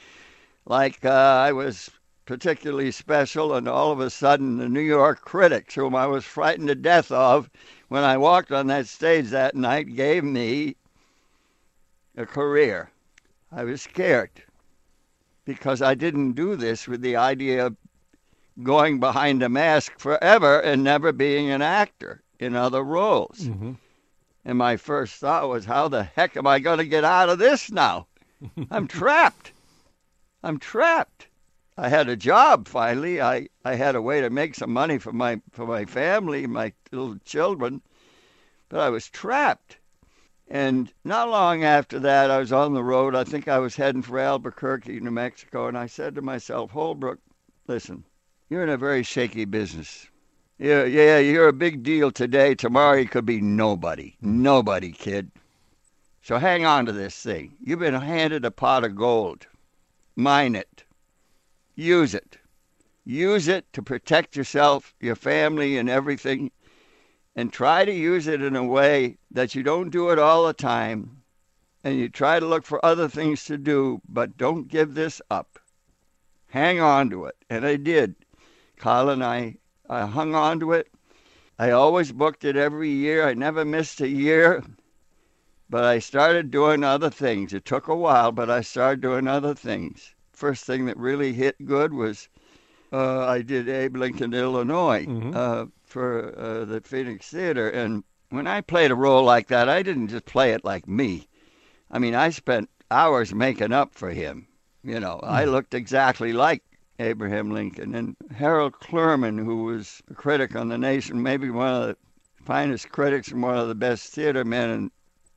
like 0.67 1.03
uh, 1.05 1.09
I 1.09 1.53
was 1.53 1.91
particularly 2.27 2.91
special. 2.91 3.55
And 3.55 3.67
all 3.67 3.91
of 3.91 4.01
a 4.01 4.11
sudden, 4.11 4.59
the 4.59 4.69
New 4.69 4.81
York 4.81 5.23
critics, 5.23 5.75
whom 5.75 5.95
I 5.95 6.07
was 6.07 6.27
frightened 6.27 6.69
to 6.69 6.75
death 6.75 7.11
of 7.11 7.49
when 7.89 8.05
I 8.05 8.19
walked 8.19 8.53
on 8.53 8.67
that 8.67 8.89
stage 8.89 9.31
that 9.31 9.55
night, 9.55 9.97
gave 9.97 10.25
me 10.25 10.77
a 12.19 12.27
career. 12.27 12.91
I 13.51 13.65
was 13.65 13.81
scared 13.81 14.43
because 15.47 15.81
I 15.81 15.95
didn't 15.95 16.33
do 16.33 16.55
this 16.55 16.87
with 16.87 17.01
the 17.01 17.17
idea 17.17 17.67
of 17.67 17.77
going 18.63 19.01
behind 19.01 19.43
a 19.43 19.49
mask 19.49 19.99
forever 19.99 20.61
and 20.61 20.83
never 20.83 21.13
being 21.13 21.51
an 21.51 21.63
actor 21.63 22.23
in 22.39 22.57
other 22.57 22.83
roles. 22.83 23.39
Mm-hmm. 23.41 23.73
And 24.45 24.59
my 24.59 24.77
first 24.77 25.15
thought 25.15 25.49
was, 25.49 25.65
how 25.65 25.89
the 25.89 26.03
heck 26.03 26.37
am 26.37 26.47
I 26.47 26.59
going 26.59 26.79
to 26.79 26.85
get 26.85 27.05
out 27.05 27.29
of 27.29 27.39
this 27.39 27.71
now? 27.71 28.09
I'm 28.71 28.89
trapped. 28.89 29.53
I'm 30.43 30.59
trapped. 30.59 31.29
I 31.79 31.89
had 31.89 32.09
a 32.09 32.17
job 32.17 32.69
finally. 32.69 33.21
I, 33.21 33.49
I 33.65 33.77
had 33.77 33.95
a 33.95 34.03
way 34.03 34.21
to 34.21 34.31
make 34.31 34.55
some 34.55 34.73
money 34.73 34.99
for 34.99 35.13
my 35.13 35.41
for 35.53 35.67
my 35.67 35.85
family, 35.85 36.47
my 36.47 36.73
little 36.91 37.17
children, 37.25 37.81
but 38.69 38.81
I 38.81 38.91
was 38.91 39.09
trapped. 39.09 39.79
And 40.49 40.93
not 41.03 41.31
long 41.31 41.65
after 41.65 41.99
that, 42.01 42.31
I 42.31 42.39
was 42.39 42.53
on 42.53 42.75
the 42.75 42.85
road. 42.85 43.15
I 43.15 43.25
think 43.25 43.49
I 43.49 43.59
was 43.59 43.77
heading 43.77 44.03
for 44.03 44.19
Albuquerque, 44.19 45.01
New 45.01 45.11
Mexico, 45.11 45.67
and 45.67 45.79
I 45.79 45.87
said 45.87 46.15
to 46.17 46.23
myself, 46.23 46.73
Holbrook, 46.73 47.21
listen, 47.67 48.05
you're 48.53 48.63
in 48.63 48.69
a 48.69 48.77
very 48.77 49.03
shaky 49.03 49.47
business. 49.47 50.09
Yeah, 50.59 50.85
yeah, 50.85 51.17
you're 51.17 51.49
a 51.49 51.55
big 51.55 51.83
deal 51.83 52.11
today. 52.11 52.55
Tomorrow 52.55 52.99
you 52.99 53.09
could 53.09 53.25
be 53.25 53.41
nobody. 53.41 54.15
Nobody, 54.21 54.93
kid. 54.93 55.31
So 56.21 56.37
hang 56.37 56.67
on 56.67 56.85
to 56.85 56.93
this 56.93 57.17
thing. 57.17 57.55
You've 57.63 57.79
been 57.79 57.95
handed 57.95 58.45
a 58.45 58.51
pot 58.51 58.85
of 58.85 58.95
gold. 58.95 59.47
Mine 60.17 60.55
it. 60.55 60.85
Use 61.77 62.15
it. 62.15 62.37
Use 63.07 63.49
it 63.49 63.73
to 63.73 63.81
protect 63.81 64.37
yourself, 64.37 64.95
your 65.01 65.17
family, 65.17 65.79
and 65.79 65.89
everything. 65.89 66.51
And 67.35 67.51
try 67.51 67.87
to 67.87 67.93
use 67.93 68.27
it 68.27 68.43
in 68.43 68.55
a 68.55 68.63
way 68.63 69.17
that 69.31 69.55
you 69.55 69.63
don't 69.63 69.89
do 69.89 70.11
it 70.11 70.19
all 70.19 70.47
the 70.47 70.53
time. 70.53 71.23
And 71.85 71.99
you 71.99 72.11
try 72.11 72.39
to 72.39 72.45
look 72.45 72.67
for 72.67 72.85
other 72.85 73.09
things 73.09 73.47
to 73.47 73.57
do, 73.57 74.03
but 74.07 74.37
don't 74.37 74.69
give 74.69 74.93
this 74.93 75.23
up. 75.31 75.59
Hang 76.49 76.81
on 76.81 77.09
to 77.09 77.25
it. 77.25 77.37
And 77.49 77.65
I 77.65 77.77
did. 77.77 78.15
Colin, 78.83 79.23
I, 79.23 79.59
I 79.89 80.07
hung 80.07 80.35
on 80.35 80.59
to 80.59 80.73
it. 80.73 80.89
I 81.57 81.71
always 81.71 82.11
booked 82.11 82.45
it 82.45 82.57
every 82.57 82.91
year. 82.91 83.25
I 83.25 83.33
never 83.33 83.65
missed 83.65 84.01
a 84.01 84.09
year. 84.09 84.65
But 85.71 85.85
I 85.85 86.01
started 86.01 86.51
doing 86.51 86.83
other 86.83 87.09
things. 87.09 87.53
It 87.53 87.65
took 87.65 87.87
a 87.87 87.95
while, 87.95 88.33
but 88.33 88.51
I 88.51 88.61
started 88.61 89.01
doing 89.01 89.29
other 89.29 89.55
things. 89.55 90.17
First 90.33 90.65
thing 90.65 90.87
that 90.87 90.97
really 90.97 91.33
hit 91.33 91.65
good 91.65 91.95
was 91.95 92.29
uh, 92.93 93.25
I 93.25 93.43
did 93.43 93.69
Abe 93.69 93.97
Lincoln, 93.97 94.35
Illinois, 94.35 95.07
Mhm. 95.07 95.33
uh, 95.37 95.67
for 95.85 96.37
uh, 96.37 96.65
the 96.65 96.81
Phoenix 96.81 97.31
Theater. 97.31 97.71
And 97.71 98.03
when 98.31 98.49
I 98.49 98.63
played 98.63 98.91
a 98.91 98.97
role 98.97 99.23
like 99.23 99.47
that, 99.47 99.69
I 99.69 99.85
didn't 99.85 100.09
just 100.09 100.25
play 100.25 100.51
it 100.51 100.65
like 100.65 100.89
me. 100.89 101.29
I 101.89 102.01
mean, 102.01 102.17
I 102.17 102.31
spent 102.31 102.69
hours 102.91 103.33
making 103.33 103.73
up 103.73 103.95
for 103.95 104.11
him. 104.11 104.49
You 104.83 104.99
know, 104.99 105.21
I 105.23 105.45
looked 105.45 105.73
exactly 105.73 106.33
like 106.33 106.65
Abraham 106.99 107.51
Lincoln. 107.51 107.95
And 107.95 108.17
Harold 108.35 108.75
Clurman, 108.75 109.39
who 109.39 109.65
was 109.65 110.03
a 110.11 110.15
critic 110.15 110.55
on 110.55 110.69
The 110.69 110.79
Nation, 110.79 111.23
maybe 111.23 111.51
one 111.51 111.75
of 111.75 111.89
the 111.89 111.97
finest 112.37 112.91
critics 112.91 113.29
and 113.29 113.43
one 113.43 113.57
of 113.57 113.69
the 113.69 113.75
best 113.75 114.13
theater 114.13 114.45
men 114.45 114.71
in, 114.71 114.91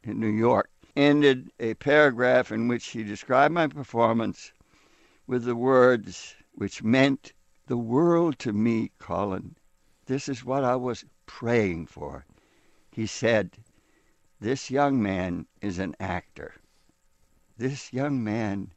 in 0.04 0.20
New 0.20 0.28
York, 0.30 0.70
ended 0.96 1.52
a 1.60 1.74
paragraph 1.76 2.52
in 2.52 2.68
which 2.68 2.88
he 2.88 3.04
described 3.04 3.54
my 3.54 3.68
performance 3.68 4.52
with 5.28 5.44
the 5.44 5.56
words 5.56 6.36
which 6.54 6.84
meant 6.84 7.34
the 7.68 7.78
world 7.78 8.40
to 8.40 8.54
me, 8.54 8.92
Colin. 9.00 9.56
This 10.06 10.30
is 10.30 10.46
what 10.46 10.64
I 10.64 10.76
was 10.76 11.04
praying 11.26 11.88
for. 11.88 12.26
He 12.92 13.08
said, 13.08 13.58
This 14.40 14.70
young 14.70 15.02
man 15.02 15.48
is 15.62 15.80
an 15.80 15.96
actor. 16.00 16.54
This 17.58 17.92
young 17.92 18.24
man 18.24 18.72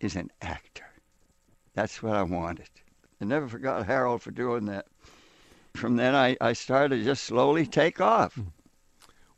is 0.00 0.16
an 0.16 0.30
actor. 0.42 0.87
That's 1.78 2.02
what 2.02 2.16
I 2.16 2.24
wanted. 2.24 2.70
I 3.20 3.24
never 3.24 3.46
forgot 3.46 3.86
Harold 3.86 4.20
for 4.20 4.32
doing 4.32 4.64
that. 4.64 4.86
From 5.76 5.94
then, 5.94 6.12
I, 6.12 6.36
I 6.40 6.52
started 6.52 6.96
to 6.96 7.04
just 7.04 7.22
slowly 7.22 7.66
take 7.66 8.00
off. 8.00 8.34
Hmm. 8.34 8.48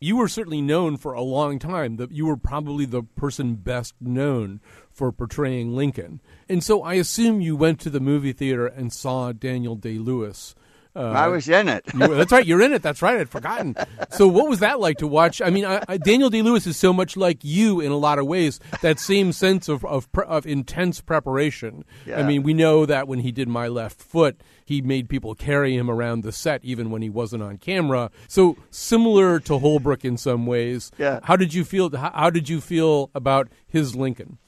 You 0.00 0.16
were 0.16 0.26
certainly 0.26 0.62
known 0.62 0.96
for 0.96 1.12
a 1.12 1.20
long 1.20 1.58
time. 1.58 1.96
That 1.96 2.12
you 2.12 2.24
were 2.24 2.38
probably 2.38 2.86
the 2.86 3.02
person 3.02 3.56
best 3.56 3.92
known 4.00 4.62
for 4.90 5.12
portraying 5.12 5.76
Lincoln, 5.76 6.22
and 6.48 6.64
so 6.64 6.82
I 6.82 6.94
assume 6.94 7.42
you 7.42 7.56
went 7.56 7.78
to 7.80 7.90
the 7.90 8.00
movie 8.00 8.32
theater 8.32 8.66
and 8.66 8.90
saw 8.90 9.32
Daniel 9.32 9.76
Day 9.76 9.98
Lewis. 9.98 10.54
Uh, 10.94 11.10
I 11.10 11.28
was 11.28 11.48
in 11.48 11.68
it. 11.68 11.84
that's 11.94 12.32
right. 12.32 12.44
You're 12.44 12.62
in 12.62 12.72
it. 12.72 12.82
That's 12.82 13.00
right. 13.00 13.20
I'd 13.20 13.28
forgotten. 13.28 13.76
So, 14.12 14.26
what 14.26 14.48
was 14.48 14.58
that 14.58 14.80
like 14.80 14.98
to 14.98 15.06
watch? 15.06 15.40
I 15.40 15.50
mean, 15.50 15.64
I, 15.64 15.82
I, 15.86 15.96
Daniel 15.96 16.30
Day 16.30 16.42
Lewis 16.42 16.66
is 16.66 16.76
so 16.76 16.92
much 16.92 17.16
like 17.16 17.44
you 17.44 17.80
in 17.80 17.92
a 17.92 17.96
lot 17.96 18.18
of 18.18 18.26
ways. 18.26 18.58
That 18.82 18.98
same 18.98 19.32
sense 19.32 19.68
of 19.68 19.84
of, 19.84 20.10
pre- 20.10 20.24
of 20.24 20.46
intense 20.46 21.00
preparation. 21.00 21.84
I 22.12 22.22
mean, 22.24 22.42
we 22.42 22.52
know 22.52 22.86
that 22.86 23.06
when 23.06 23.20
he 23.20 23.30
did 23.30 23.48
My 23.48 23.68
Left 23.68 24.00
Foot, 24.00 24.40
he 24.64 24.82
made 24.82 25.08
people 25.08 25.34
carry 25.34 25.76
him 25.76 25.88
around 25.88 26.22
the 26.22 26.32
set 26.32 26.64
even 26.64 26.90
when 26.90 27.02
he 27.02 27.08
wasn't 27.08 27.42
on 27.42 27.58
camera. 27.58 28.10
So 28.26 28.56
similar 28.70 29.38
to 29.40 29.58
Holbrook 29.58 30.04
in 30.04 30.16
some 30.16 30.44
ways. 30.44 30.90
Yeah. 30.98 31.20
How 31.22 31.36
did 31.36 31.54
you 31.54 31.64
feel? 31.64 31.96
How, 31.96 32.10
how 32.12 32.30
did 32.30 32.48
you 32.48 32.60
feel 32.60 33.10
about 33.14 33.48
his 33.68 33.94
Lincoln? 33.94 34.38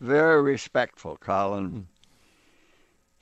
very 0.00 0.42
respectful, 0.42 1.16
Colin. 1.16 1.86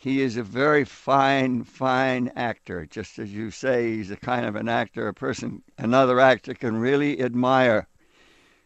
He 0.03 0.21
is 0.21 0.37
a 0.37 0.43
very 0.43 0.85
fine, 0.85 1.63
fine 1.63 2.33
actor. 2.35 2.87
Just 2.87 3.21
as 3.21 3.33
you 3.33 3.53
say, 3.53 3.99
he's 3.99 4.11
a 4.11 4.17
kind 4.17 4.45
of 4.45 4.57
an 4.57 4.69
actor, 4.69 5.07
a 5.07 5.15
person 5.15 5.63
another 5.79 6.19
actor 6.19 6.55
can 6.55 6.77
really 6.77 7.21
admire 7.21 7.87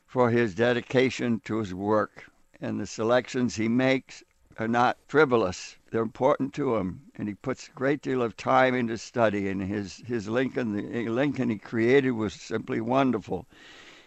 for 0.07 0.31
his 0.31 0.55
dedication 0.55 1.41
to 1.41 1.59
his 1.59 1.75
work. 1.75 2.25
And 2.59 2.81
the 2.81 2.87
selections 2.87 3.57
he 3.57 3.69
makes 3.69 4.25
are 4.59 4.67
not 4.67 4.97
frivolous. 5.09 5.77
They're 5.91 6.01
important 6.01 6.55
to 6.55 6.77
him, 6.77 7.03
and 7.17 7.29
he 7.29 7.35
puts 7.35 7.69
a 7.69 7.73
great 7.73 8.01
deal 8.01 8.23
of 8.23 8.39
time 8.39 8.75
into 8.75 8.97
study. 8.97 9.51
And 9.51 9.61
his 9.61 9.99
his 10.07 10.31
Lincoln, 10.31 10.73
the 10.73 11.07
Lincoln 11.11 11.51
he 11.51 11.59
created, 11.59 12.13
was 12.13 12.33
simply 12.33 12.81
wonderful. 12.81 13.47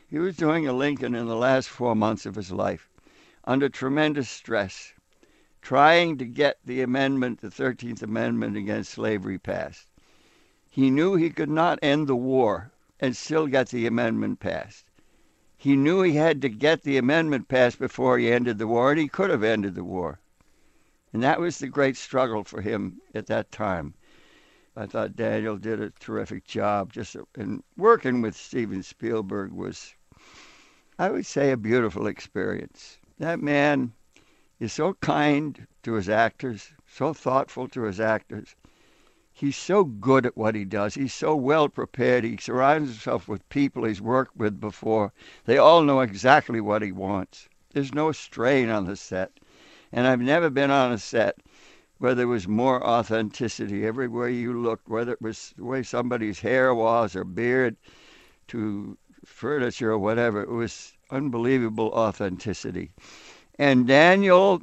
He 0.10 0.18
was 0.18 0.36
doing 0.36 0.68
a 0.68 0.74
Lincoln 0.74 1.14
in 1.14 1.28
the 1.28 1.36
last 1.36 1.70
four 1.70 1.96
months 1.96 2.26
of 2.26 2.34
his 2.34 2.52
life 2.52 2.90
under 3.44 3.70
tremendous 3.70 4.32
stress, 4.32 4.94
trying 5.62 6.18
to 6.18 6.26
get 6.26 6.58
the 6.66 6.82
amendment, 6.82 7.42
the 7.42 7.50
13th 7.50 8.02
Amendment 8.02 8.58
against 8.58 8.92
slavery 8.92 9.38
passed. 9.38 9.88
He 10.70 10.90
knew 10.90 11.16
he 11.16 11.30
could 11.30 11.50
not 11.50 11.80
end 11.82 12.08
the 12.08 12.16
war 12.16 12.72
and 13.00 13.16
still 13.16 13.48
get 13.48 13.70
the 13.70 13.88
amendment 13.88 14.40
passed. 14.40 14.90
He 15.58 15.76
knew 15.76 16.02
he 16.02 16.14
had 16.14 16.42
to 16.42 16.50
get 16.50 16.84
the 16.84 16.98
amendment 16.98 17.48
passed 17.48 17.80
before 17.80 18.18
he 18.18 18.32
ended 18.32 18.58
the 18.58 18.68
war, 18.68 18.92
and 18.92 19.00
he 19.00 19.08
could 19.08 19.30
have 19.30 19.44
ended 19.44 19.76
the 19.76 19.84
war. 19.84 20.20
And 21.12 21.22
that 21.24 21.40
was 21.40 21.58
the 21.58 21.68
great 21.68 21.98
struggle 21.98 22.44
for 22.44 22.62
him 22.62 23.02
at 23.14 23.28
that 23.28 23.52
time. 23.52 23.94
I 24.76 24.86
thought 24.86 25.18
Daniel 25.18 25.58
did 25.58 25.82
a 25.82 25.90
terrific 25.90 26.46
job. 26.46 26.94
Just 26.94 27.18
and 27.36 27.64
working 27.76 28.22
with 28.22 28.36
Steven 28.36 28.84
Spielberg 28.84 29.52
was, 29.52 29.94
I 30.98 31.10
would 31.10 31.26
say, 31.26 31.52
a 31.52 31.58
beautiful 31.58 32.08
experience. 32.08 32.98
That 33.18 33.42
man 33.42 33.92
is 34.60 34.74
so 34.74 34.94
kind 34.96 35.68
to 35.84 35.94
his 35.94 36.10
actors, 36.10 36.74
so 36.86 37.14
thoughtful 37.14 37.68
to 37.70 37.84
his 37.84 38.00
actors. 38.00 38.56
He's 39.32 39.56
so 39.56 39.86
good 39.86 40.26
at 40.26 40.36
what 40.36 40.54
he 40.54 40.66
does. 40.66 40.96
He's 40.96 41.14
so 41.14 41.34
well 41.34 41.70
prepared. 41.70 42.26
He 42.26 42.36
surrounds 42.36 42.90
himself 42.90 43.30
with 43.30 43.48
people 43.48 43.86
he's 43.86 44.02
worked 44.02 44.36
with 44.36 44.60
before. 44.60 45.14
They 45.46 45.58
all 45.58 45.82
know 45.82 46.02
exactly 46.02 46.60
what 46.60 46.82
he 46.82 46.92
wants. 46.92 47.48
There's 47.72 47.94
no 47.94 48.12
strain 48.12 48.70
on 48.70 48.86
the 48.86 48.98
set. 48.98 49.40
And 49.94 50.08
I've 50.08 50.20
never 50.20 50.50
been 50.50 50.72
on 50.72 50.92
a 50.92 50.98
set 50.98 51.38
where 52.00 52.16
there 52.16 52.28
was 52.28 52.48
more 52.48 52.86
authenticity 52.86 53.86
everywhere 53.86 54.30
you 54.30 54.62
looked, 54.62 54.90
whether 54.90 55.14
it 55.14 55.22
was 55.22 55.54
the 55.56 55.64
way 55.64 55.84
somebody's 55.84 56.42
hair 56.42 56.76
was 56.76 57.16
or 57.16 57.24
beard 57.24 57.78
to 58.50 58.98
furniture 59.24 59.92
or 59.92 60.00
whatever. 60.00 60.44
It 60.44 60.52
was 60.52 60.94
unbelievable 61.12 61.90
authenticity. 61.90 62.92
And 63.60 63.86
Daniel, 63.86 64.62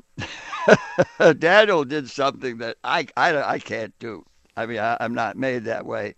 Daniel 1.39 1.85
did 1.85 2.09
something 2.09 2.57
that 2.59 2.79
I, 2.83 3.07
I, 3.15 3.43
I 3.43 3.59
can't 3.59 3.97
do. 3.99 4.25
I 4.57 4.65
mean, 4.65 4.79
I, 4.79 4.97
I'm 4.99 5.13
not 5.13 5.37
made 5.37 5.65
that 5.65 5.85
way. 5.85 6.15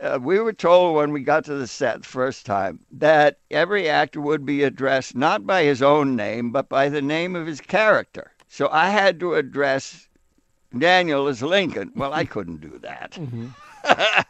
Uh, 0.00 0.18
we 0.20 0.40
were 0.40 0.52
told 0.52 0.96
when 0.96 1.12
we 1.12 1.22
got 1.22 1.44
to 1.44 1.54
the 1.54 1.68
set 1.68 2.02
the 2.02 2.08
first 2.08 2.44
time 2.44 2.80
that 2.90 3.38
every 3.52 3.88
actor 3.88 4.20
would 4.20 4.44
be 4.44 4.64
addressed 4.64 5.14
not 5.14 5.46
by 5.46 5.62
his 5.62 5.80
own 5.80 6.16
name, 6.16 6.50
but 6.50 6.68
by 6.68 6.88
the 6.88 7.00
name 7.00 7.36
of 7.36 7.46
his 7.46 7.60
character. 7.60 8.32
So 8.48 8.68
I 8.72 8.88
had 8.88 9.20
to 9.20 9.34
address 9.34 10.08
Daniel 10.76 11.28
as 11.28 11.40
Lincoln. 11.40 11.92
Well, 11.94 12.12
I 12.12 12.24
couldn't 12.24 12.60
do 12.60 12.80
that. 12.80 13.16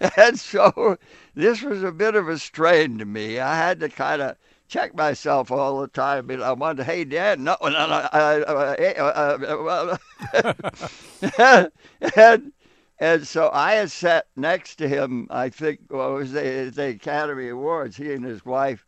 and 0.16 0.38
so 0.38 0.98
this 1.36 1.62
was 1.62 1.84
a 1.84 1.92
bit 1.92 2.16
of 2.16 2.28
a 2.28 2.36
strain 2.36 2.98
to 2.98 3.04
me. 3.04 3.38
I 3.38 3.56
had 3.56 3.78
to 3.80 3.88
kind 3.88 4.22
of 4.22 4.36
check 4.68 4.94
myself 4.96 5.50
all 5.50 5.80
the 5.80 5.88
time. 5.88 6.30
And 6.30 6.42
I 6.42 6.52
wanted, 6.52 6.84
hey, 6.84 7.04
Dan, 7.04 7.44
no, 7.44 7.56
no, 7.62 7.70
no, 7.70 7.76
uh, 8.12 8.76
uh, 9.48 9.98
uh, 11.38 11.68
and 12.16 12.52
and 12.98 13.26
so 13.26 13.50
I 13.52 13.74
had 13.74 13.90
sat 13.90 14.26
next 14.36 14.76
to 14.76 14.88
him. 14.88 15.26
I 15.30 15.50
think 15.50 15.80
it 15.90 15.94
was 15.94 16.32
the, 16.32 16.72
the 16.74 16.88
Academy 16.88 17.48
Awards. 17.50 17.96
He 17.96 18.12
and 18.12 18.24
his 18.24 18.44
wife, 18.44 18.86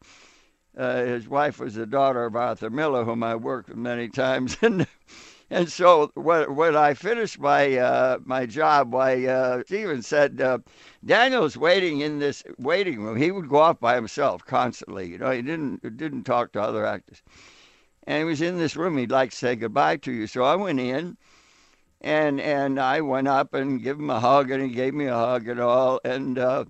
Uh, 0.76 1.04
his 1.04 1.28
wife 1.28 1.58
was 1.60 1.74
the 1.74 1.86
daughter 1.86 2.24
of 2.24 2.36
Arthur 2.36 2.70
Miller, 2.70 3.04
whom 3.04 3.22
I 3.24 3.36
worked 3.36 3.68
with 3.68 3.78
many 3.78 4.08
times, 4.08 4.56
and 4.62 4.86
and 5.50 5.70
so 5.70 6.10
when, 6.14 6.54
when 6.54 6.76
I 6.76 6.94
finished 6.94 7.38
my 7.38 7.76
uh, 7.76 8.18
my 8.24 8.46
job, 8.46 8.92
why 8.92 9.26
uh, 9.26 9.62
Steven 9.66 10.02
said 10.02 10.40
uh, 10.40 10.58
Daniel's 11.04 11.56
waiting 11.56 12.00
in 12.00 12.18
this 12.18 12.42
waiting 12.58 13.02
room. 13.02 13.16
He 13.16 13.30
would 13.30 13.48
go 13.48 13.58
off 13.58 13.80
by 13.80 13.94
himself 13.94 14.44
constantly. 14.44 15.08
You 15.08 15.18
know, 15.18 15.30
he 15.30 15.42
didn't 15.42 15.96
didn't 15.96 16.24
talk 16.24 16.52
to 16.52 16.62
other 16.62 16.84
actors, 16.84 17.22
and 18.06 18.18
he 18.18 18.24
was 18.24 18.42
in 18.42 18.58
this 18.58 18.76
room. 18.76 18.98
He'd 18.98 19.10
like 19.10 19.30
to 19.30 19.36
say 19.36 19.56
goodbye 19.56 19.96
to 19.98 20.12
you. 20.12 20.26
So 20.26 20.44
I 20.44 20.56
went 20.56 20.80
in, 20.80 21.16
and 22.00 22.40
and 22.40 22.78
I 22.78 23.00
went 23.00 23.28
up 23.28 23.54
and 23.54 23.82
give 23.82 23.98
him 23.98 24.10
a 24.10 24.20
hug, 24.20 24.50
and 24.50 24.62
he 24.62 24.70
gave 24.70 24.94
me 24.94 25.06
a 25.06 25.14
hug 25.14 25.48
and 25.48 25.60
all, 25.60 26.00
and. 26.04 26.38
Uh, 26.38 26.64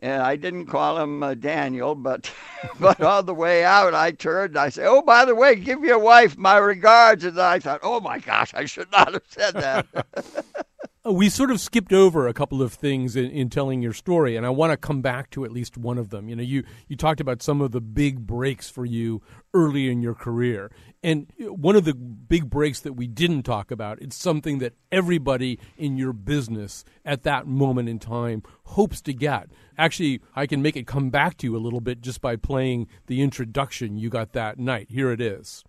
and 0.00 0.22
I 0.22 0.36
didn't 0.36 0.66
call 0.66 0.98
him 0.98 1.22
uh, 1.22 1.34
Daniel, 1.34 1.94
but 1.94 2.30
but 2.80 3.00
on 3.00 3.26
the 3.26 3.34
way 3.34 3.64
out, 3.64 3.94
I 3.94 4.12
turned 4.12 4.50
and 4.50 4.58
I 4.58 4.68
said, 4.68 4.86
"Oh, 4.86 5.02
by 5.02 5.24
the 5.24 5.34
way, 5.34 5.56
give 5.56 5.84
your 5.84 5.98
wife 5.98 6.36
my 6.36 6.56
regards." 6.58 7.24
And 7.24 7.40
I 7.40 7.58
thought, 7.58 7.80
"Oh 7.82 8.00
my 8.00 8.18
gosh, 8.18 8.54
I 8.54 8.64
should 8.66 8.90
not 8.92 9.12
have 9.12 9.24
said 9.28 9.54
that." 9.54 9.86
Uh, 11.06 11.12
we 11.12 11.28
sort 11.28 11.50
of 11.52 11.60
skipped 11.60 11.92
over 11.92 12.26
a 12.26 12.34
couple 12.34 12.60
of 12.60 12.72
things 12.72 13.14
in, 13.14 13.30
in 13.30 13.48
telling 13.48 13.80
your 13.80 13.92
story, 13.92 14.36
and 14.36 14.44
I 14.44 14.50
want 14.50 14.72
to 14.72 14.76
come 14.76 15.00
back 15.00 15.30
to 15.30 15.44
at 15.44 15.52
least 15.52 15.78
one 15.78 15.96
of 15.96 16.10
them. 16.10 16.28
You 16.28 16.34
know, 16.34 16.42
you 16.42 16.64
you 16.88 16.96
talked 16.96 17.20
about 17.20 17.40
some 17.40 17.60
of 17.60 17.70
the 17.70 17.80
big 17.80 18.26
breaks 18.26 18.68
for 18.68 18.84
you 18.84 19.22
early 19.54 19.90
in 19.90 20.02
your 20.02 20.14
career, 20.14 20.72
and 21.02 21.30
one 21.38 21.76
of 21.76 21.84
the 21.84 21.94
big 21.94 22.50
breaks 22.50 22.80
that 22.80 22.94
we 22.94 23.06
didn't 23.06 23.44
talk 23.44 23.70
about, 23.70 24.02
it's 24.02 24.16
something 24.16 24.58
that 24.58 24.74
everybody 24.90 25.60
in 25.76 25.96
your 25.96 26.12
business 26.12 26.84
at 27.04 27.22
that 27.22 27.46
moment 27.46 27.88
in 27.88 28.00
time 28.00 28.42
hopes 28.64 29.00
to 29.02 29.14
get. 29.14 29.50
Actually, 29.76 30.20
I 30.34 30.46
can 30.46 30.62
make 30.62 30.76
it 30.76 30.88
come 30.88 31.10
back 31.10 31.36
to 31.38 31.46
you 31.46 31.56
a 31.56 31.58
little 31.58 31.80
bit 31.80 32.00
just 32.00 32.20
by 32.20 32.34
playing 32.34 32.88
the 33.06 33.22
introduction 33.22 33.96
you 33.96 34.10
got 34.10 34.32
that 34.32 34.58
night. 34.58 34.88
Here 34.90 35.12
it 35.12 35.20
is. 35.20 35.62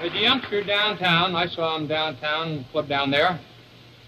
There's 0.00 0.12
a 0.12 0.18
youngster 0.18 0.64
downtown. 0.64 1.36
I 1.36 1.46
saw 1.48 1.76
him 1.76 1.86
downtown, 1.86 2.64
club 2.72 2.88
down 2.88 3.10
there. 3.10 3.38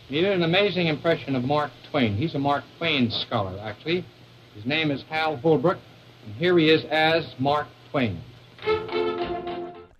He 0.09 0.21
did 0.23 0.33
an 0.33 0.42
amazing 0.42 0.87
impression 0.87 1.37
of 1.37 1.44
Mark 1.44 1.71
Twain. 1.90 2.16
He's 2.16 2.35
a 2.35 2.38
Mark 2.38 2.64
Twain 2.79 3.11
scholar, 3.11 3.59
actually. 3.62 4.07
His 4.55 4.64
name 4.64 4.90
is 4.90 5.03
Hal 5.11 5.37
Holbrook, 5.37 5.79
and 6.25 6.35
here 6.37 6.57
he 6.59 6.71
is 6.71 6.85
as 6.87 7.35
Mark 7.38 7.66
Twain. 7.90 8.21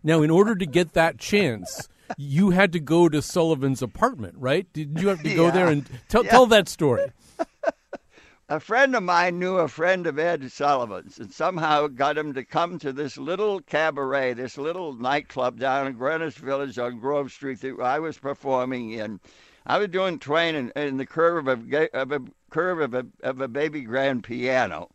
Now, 0.03 0.23
in 0.23 0.31
order 0.31 0.55
to 0.55 0.65
get 0.65 0.95
that 0.95 1.19
chance, 1.19 1.89
you 2.17 2.51
had 2.51 2.73
to 2.73 2.81
go 2.81 3.09
to 3.11 3.21
Sullivan's 3.21 3.83
apartment, 3.83 4.35
right? 4.39 4.67
Did 4.73 4.99
you 4.99 5.09
have 5.09 5.23
to 5.23 5.35
go 5.35 5.47
Yeah. 5.47 5.51
there 5.51 5.69
and 5.69 5.87
tell 6.09 6.25
Yeah. 6.25 6.31
tell 6.31 6.47
that 6.47 6.69
story? 6.71 7.13
a 8.49 8.59
friend 8.61 8.97
of 8.97 9.03
mine 9.03 9.39
knew 9.39 9.57
a 9.59 9.69
friend 9.69 10.07
of 10.07 10.19
Ed 10.19 10.51
Sullivan's 10.51 11.19
and 11.19 11.31
somehow 11.31 11.87
got 11.87 12.17
him 12.17 12.33
to 12.33 12.45
come 12.45 12.79
to 12.79 12.95
this 12.95 13.19
little 13.19 13.61
cabaret, 13.61 14.33
this 14.33 14.57
little 14.57 14.95
nightclub 14.95 15.59
down 15.59 15.87
in 15.87 15.93
Greenwich 15.93 16.37
Village 16.39 16.79
on 16.79 16.99
Grove 16.99 17.31
Street 17.31 17.61
that 17.61 17.79
I 17.83 17.99
was 17.99 18.17
performing 18.17 18.93
in. 18.93 19.21
I 19.69 19.77
was 19.79 19.89
doing 19.89 20.19
Twain 20.19 20.73
in, 20.75 20.97
the 20.97 21.05
curve 21.05 21.47
of 21.47 21.73
a, 21.73 21.95
of 21.95 22.11
a 22.11 22.21
curve 22.51 22.81
of 22.81 22.95
a, 22.95 23.07
of 23.23 23.41
a 23.43 23.49
baby 23.49 23.83
grand 23.83 24.25
piano, 24.25 24.89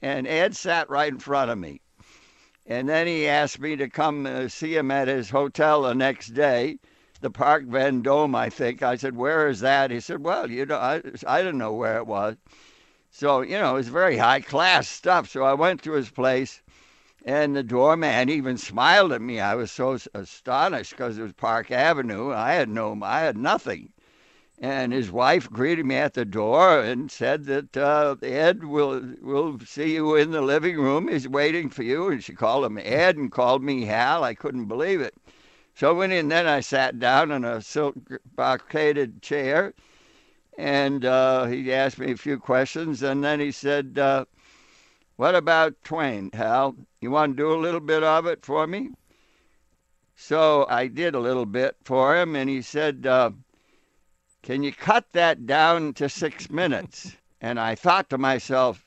and 0.00 0.26
Ed 0.26 0.56
sat 0.56 0.88
right 0.88 1.12
in 1.12 1.18
front 1.18 1.50
of 1.50 1.58
me. 1.58 1.82
And 2.66 2.88
then 2.88 3.06
he 3.06 3.28
asked 3.28 3.60
me 3.60 3.76
to 3.76 3.90
come 3.90 4.24
uh, 4.24 4.48
see 4.48 4.74
him 4.74 4.90
at 4.90 5.08
his 5.08 5.28
hotel 5.28 5.82
the 5.82 5.94
next 5.94 6.28
day 6.28 6.78
the 7.20 7.30
Park 7.30 7.66
Vendome, 7.66 8.34
I 8.34 8.48
think. 8.48 8.82
I 8.82 8.96
said, 8.96 9.14
"Where 9.14 9.46
is 9.46 9.60
that?" 9.60 9.90
He 9.90 10.00
said, 10.00 10.24
"Well, 10.24 10.50
you 10.50 10.64
know, 10.64 10.78
I 10.78 11.02
I 11.26 11.42
didn't 11.42 11.58
know 11.58 11.74
where 11.74 11.98
it 11.98 12.06
was." 12.06 12.36
So 13.10 13.42
you 13.42 13.58
know, 13.58 13.72
it 13.72 13.74
was 13.74 13.88
very 13.88 14.16
high 14.16 14.40
class 14.40 14.88
stuff. 14.88 15.28
So 15.28 15.42
I 15.42 15.52
went 15.52 15.82
to 15.82 15.92
his 15.92 16.08
place, 16.08 16.61
and 17.24 17.54
the 17.54 17.62
doorman 17.62 18.28
even 18.28 18.58
smiled 18.58 19.12
at 19.12 19.22
me. 19.22 19.38
I 19.38 19.54
was 19.54 19.70
so 19.70 19.98
astonished 20.14 20.90
because 20.90 21.18
it 21.18 21.22
was 21.22 21.32
Park 21.32 21.70
Avenue. 21.70 22.32
I 22.32 22.52
had 22.52 22.68
no, 22.68 22.98
I 23.02 23.20
had 23.20 23.36
nothing. 23.36 23.92
And 24.58 24.92
his 24.92 25.10
wife 25.10 25.50
greeted 25.50 25.86
me 25.86 25.96
at 25.96 26.14
the 26.14 26.24
door 26.24 26.80
and 26.80 27.10
said 27.10 27.46
that 27.46 27.76
uh, 27.76 28.14
Ed 28.22 28.62
will 28.64 29.14
will 29.20 29.58
see 29.60 29.94
you 29.94 30.14
in 30.14 30.30
the 30.30 30.40
living 30.40 30.76
room. 30.76 31.08
He's 31.08 31.26
waiting 31.26 31.68
for 31.68 31.82
you. 31.82 32.08
And 32.10 32.22
she 32.22 32.32
called 32.32 32.64
him 32.64 32.78
Ed 32.78 33.16
and 33.16 33.32
called 33.32 33.62
me 33.64 33.86
Hal. 33.86 34.22
I 34.22 34.34
couldn't 34.34 34.66
believe 34.66 35.00
it. 35.00 35.14
So 35.74 35.90
I 35.90 35.92
went 35.92 36.12
in. 36.12 36.28
Then 36.28 36.46
I 36.46 36.60
sat 36.60 37.00
down 37.00 37.32
in 37.32 37.44
a 37.44 37.60
silk 37.60 37.96
brocaded 38.36 39.20
chair, 39.20 39.74
and 40.56 41.04
uh, 41.04 41.46
he 41.46 41.72
asked 41.72 41.98
me 41.98 42.12
a 42.12 42.16
few 42.16 42.38
questions. 42.38 43.02
And 43.02 43.24
then 43.24 43.40
he 43.40 43.50
said, 43.50 43.98
uh, 43.98 44.26
"What 45.22 45.36
about 45.36 45.84
Twain, 45.84 46.30
Hal? 46.32 46.74
You 47.00 47.12
want 47.12 47.36
to 47.36 47.42
do 47.44 47.54
a 47.54 47.62
little 47.62 47.78
bit 47.78 48.02
of 48.02 48.26
it 48.26 48.44
for 48.44 48.66
me?" 48.66 48.90
So 50.16 50.66
I 50.68 50.88
did 50.88 51.14
a 51.14 51.20
little 51.20 51.46
bit 51.46 51.76
for 51.84 52.16
him, 52.16 52.34
and 52.34 52.50
he 52.50 52.60
said, 52.60 53.06
uh, 53.06 53.30
"Can 54.42 54.64
you 54.64 54.72
cut 54.72 55.12
that 55.12 55.46
down 55.46 55.94
to 55.94 56.08
six 56.08 56.50
minutes?" 56.50 57.18
and 57.40 57.60
I 57.60 57.76
thought 57.76 58.10
to 58.10 58.18
myself, 58.18 58.84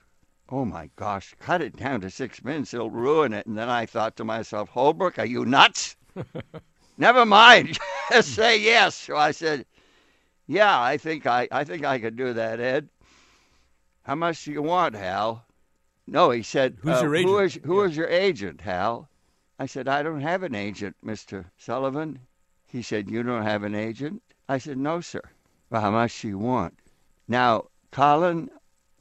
"Oh 0.49 0.65
my 0.65 0.89
gosh, 0.97 1.33
cut 1.39 1.61
it 1.61 1.77
down 1.77 2.01
to 2.01 2.09
six 2.09 2.43
minutes; 2.43 2.73
it'll 2.73 2.89
ruin 2.89 3.31
it." 3.31 3.45
And 3.45 3.57
then 3.57 3.69
I 3.69 3.85
thought 3.85 4.17
to 4.17 4.25
myself, 4.25 4.67
"Holbrook, 4.67 5.17
are 5.17 5.25
you 5.25 5.45
nuts?" 5.45 5.95
Never 6.97 7.25
mind, 7.25 7.79
just 8.11 8.35
say 8.35 8.59
yes. 8.59 8.93
So 8.95 9.15
I 9.15 9.31
said, 9.31 9.65
"Yeah, 10.47 10.81
I 10.81 10.97
think 10.97 11.27
I, 11.27 11.47
I 11.49 11.63
think 11.63 11.85
I 11.85 11.97
could 11.97 12.17
do 12.17 12.33
that, 12.33 12.59
Ed." 12.59 12.89
How 14.03 14.15
much 14.15 14.43
do 14.43 14.51
you 14.51 14.61
want, 14.61 14.95
Hal? 14.95 15.44
No, 16.07 16.29
he 16.31 16.43
said. 16.43 16.77
Who's 16.81 16.99
uh, 16.99 17.01
your 17.01 17.15
Who 17.17 17.39
agent? 17.39 17.65
is 17.65 17.97
your 17.97 18.07
agent, 18.07 18.61
Hal? 18.61 19.09
I 19.57 19.65
said, 19.65 19.87
I 19.87 20.03
don't 20.03 20.21
have 20.21 20.43
an 20.43 20.53
agent, 20.55 20.95
Mister 21.01 21.51
Sullivan. 21.57 22.19
He 22.67 22.81
said, 22.81 23.09
You 23.09 23.23
don't 23.23 23.43
have 23.43 23.63
an 23.63 23.75
agent? 23.75 24.21
I 24.49 24.57
said, 24.57 24.77
No, 24.77 25.01
sir. 25.01 25.21
Well, 25.69 25.81
how 25.81 25.91
much 25.91 26.21
do 26.21 26.27
you 26.27 26.37
want? 26.37 26.77
Now, 27.27 27.65
Colin, 27.91 28.49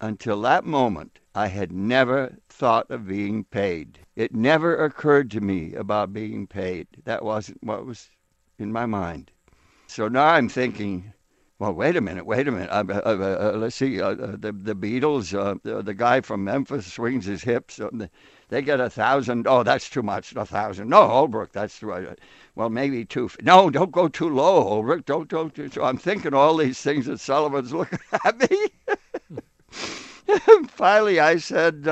until 0.01 0.40
that 0.43 0.64
moment, 0.64 1.19
I 1.35 1.49
had 1.49 1.73
never 1.73 2.37
thought 2.49 2.90
of 2.90 3.09
being 3.09 3.45
paid. 3.45 3.99
It 4.14 4.35
never 4.35 4.85
occurred 4.85 5.31
to 5.33 5.40
me 5.40 5.75
about 5.75 6.12
being 6.12 6.47
paid. 6.47 6.87
That 7.05 7.25
wasn't 7.25 7.64
what 7.64 7.85
was 7.85 8.11
in 8.59 8.71
my 8.71 8.87
mind. 8.87 9.33
So 9.88 10.09
now 10.09 10.27
I'm 10.27 10.49
thinking, 10.49 11.12
well, 11.61 11.73
wait 11.73 11.95
a 11.95 12.01
minute, 12.01 12.27
wait 12.27 12.49
a 12.49 12.51
minute. 12.51 12.69
Uh, 12.71 13.53
let's 13.55 13.77
see, 13.77 14.01
uh, 14.01 14.11
uh, 14.11 14.37
the 14.37 14.53
the 14.53 14.75
Beatles, 14.75 15.31
the, 15.62 15.83
the 15.83 15.95
guy 15.95 16.21
from 16.21 16.43
Memphis 16.43 16.93
swings 16.93 17.27
his 17.27 17.45
hips. 17.45 17.81
They 18.49 18.61
get 18.61 18.81
a 18.81 18.90
thousand. 18.90 19.47
Oh, 19.47 19.62
that's 19.62 19.88
too 19.88 20.03
much. 20.03 20.35
A 20.35 20.45
thousand. 20.45 20.88
No, 20.88 21.07
Holbrook, 21.07 21.53
that's. 21.53 21.81
Uh, 21.83 22.17
well, 22.57 22.71
maybe 22.71 23.05
two. 23.05 23.31
No, 23.40 23.71
don't 23.71 23.93
go 23.93 24.09
too 24.09 24.29
low, 24.29 24.62
Holbrook. 24.62 25.07
Don't 25.07 25.29
don't. 25.29 25.73
So 25.73 25.85
I'm 25.85 25.97
thinking 25.97 26.35
all 26.35 26.57
these 26.57 26.81
things 26.81 27.07
that 27.07 27.21
Sullivan's 27.21 27.73
looking 27.75 28.01
at 28.25 28.51
me. 28.51 28.69
Finally, 30.69 31.21
I 31.21 31.37
said, 31.37 31.87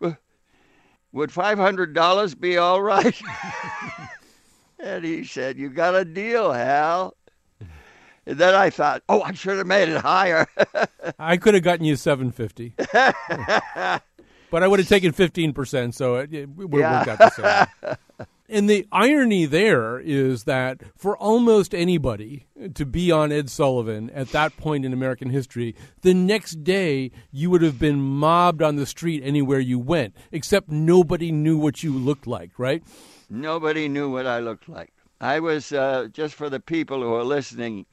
"Would 0.00 0.16
would 1.12 1.32
five 1.32 1.58
hundred 1.58 1.94
dollars 1.94 2.34
be 2.34 2.56
all 2.58 2.82
right?" 2.82 3.20
and 4.82 5.04
he 5.04 5.24
said, 5.24 5.58
"You 5.58 5.68
got 5.70 5.94
a 5.94 6.04
deal, 6.04 6.52
Hal." 6.52 7.14
And 8.26 8.38
then 8.38 8.54
I 8.54 8.70
thought, 8.70 9.02
"Oh, 9.08 9.22
I 9.22 9.32
should 9.32 9.58
have 9.58 9.66
made 9.66 9.88
it 9.88 10.00
higher." 10.00 10.46
I 11.18 11.36
could 11.36 11.54
have 11.54 11.62
gotten 11.62 11.84
you 11.84 11.96
seven 11.96 12.30
fifty, 12.32 12.74
but 12.92 14.62
I 14.62 14.66
would 14.66 14.78
have 14.78 14.88
taken 14.88 15.12
fifteen 15.12 15.52
percent, 15.52 15.94
so 15.94 16.16
it, 16.16 16.32
it 16.32 16.48
would 16.48 16.72
have 16.72 16.80
Yeah. 16.80 16.98
worked 17.06 17.08
out 17.08 17.18
the 17.18 17.66
same. 17.80 17.96
And 18.52 18.68
the 18.68 18.84
irony 18.90 19.46
there 19.46 20.00
is 20.00 20.42
that 20.42 20.80
for 20.96 21.16
almost 21.16 21.72
anybody 21.72 22.46
to 22.74 22.84
be 22.84 23.12
on 23.12 23.30
Ed 23.30 23.48
Sullivan 23.48 24.10
at 24.10 24.32
that 24.32 24.56
point 24.56 24.84
in 24.84 24.92
American 24.92 25.30
history, 25.30 25.76
the 26.02 26.14
next 26.14 26.64
day 26.64 27.12
you 27.30 27.48
would 27.50 27.62
have 27.62 27.78
been 27.78 28.00
mobbed 28.00 28.60
on 28.60 28.74
the 28.74 28.86
street 28.86 29.22
anywhere 29.24 29.60
you 29.60 29.78
went, 29.78 30.16
except 30.32 30.68
nobody 30.68 31.30
knew 31.30 31.56
what 31.58 31.84
you 31.84 31.92
looked 31.92 32.26
like, 32.26 32.50
right? 32.58 32.82
Nobody 33.30 33.88
knew 33.88 34.10
what 34.10 34.26
I 34.26 34.40
looked 34.40 34.68
like. 34.68 34.92
I 35.20 35.38
was 35.38 35.72
uh, 35.72 36.08
just 36.12 36.34
for 36.34 36.50
the 36.50 36.58
people 36.58 37.00
who 37.00 37.14
are 37.14 37.24
listening. 37.24 37.86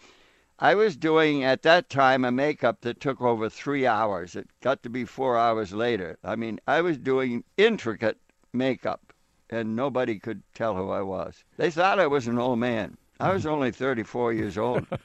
I 0.58 0.74
was 0.74 0.98
doing 0.98 1.44
at 1.44 1.62
that 1.62 1.90
time 1.90 2.26
a 2.26 2.32
makeup 2.32 2.82
that 2.82 3.00
took 3.00 3.22
over 3.22 3.48
three 3.48 3.86
hours. 3.86 4.36
It 4.36 4.50
got 4.62 4.82
to 4.82 4.90
be 4.90 5.06
four 5.06 5.38
hours 5.38 5.74
later. 5.74 6.18
I 6.24 6.36
mean, 6.36 6.60
I 6.68 6.82
was 6.82 6.98
doing 6.98 7.44
intricate 7.56 8.18
makeup, 8.52 9.14
and 9.50 9.76
nobody 9.76 10.18
could 10.18 10.42
tell 10.56 10.76
who 10.76 10.90
I 10.90 11.04
was. 11.04 11.44
They 11.58 11.70
thought 11.70 12.00
I 12.00 12.08
was 12.08 12.28
an 12.28 12.40
old 12.40 12.58
man. 12.58 12.98
I 13.20 13.32
was 13.32 13.46
only 13.46 13.72
34 13.72 14.34
years 14.34 14.58
old. 14.58 14.88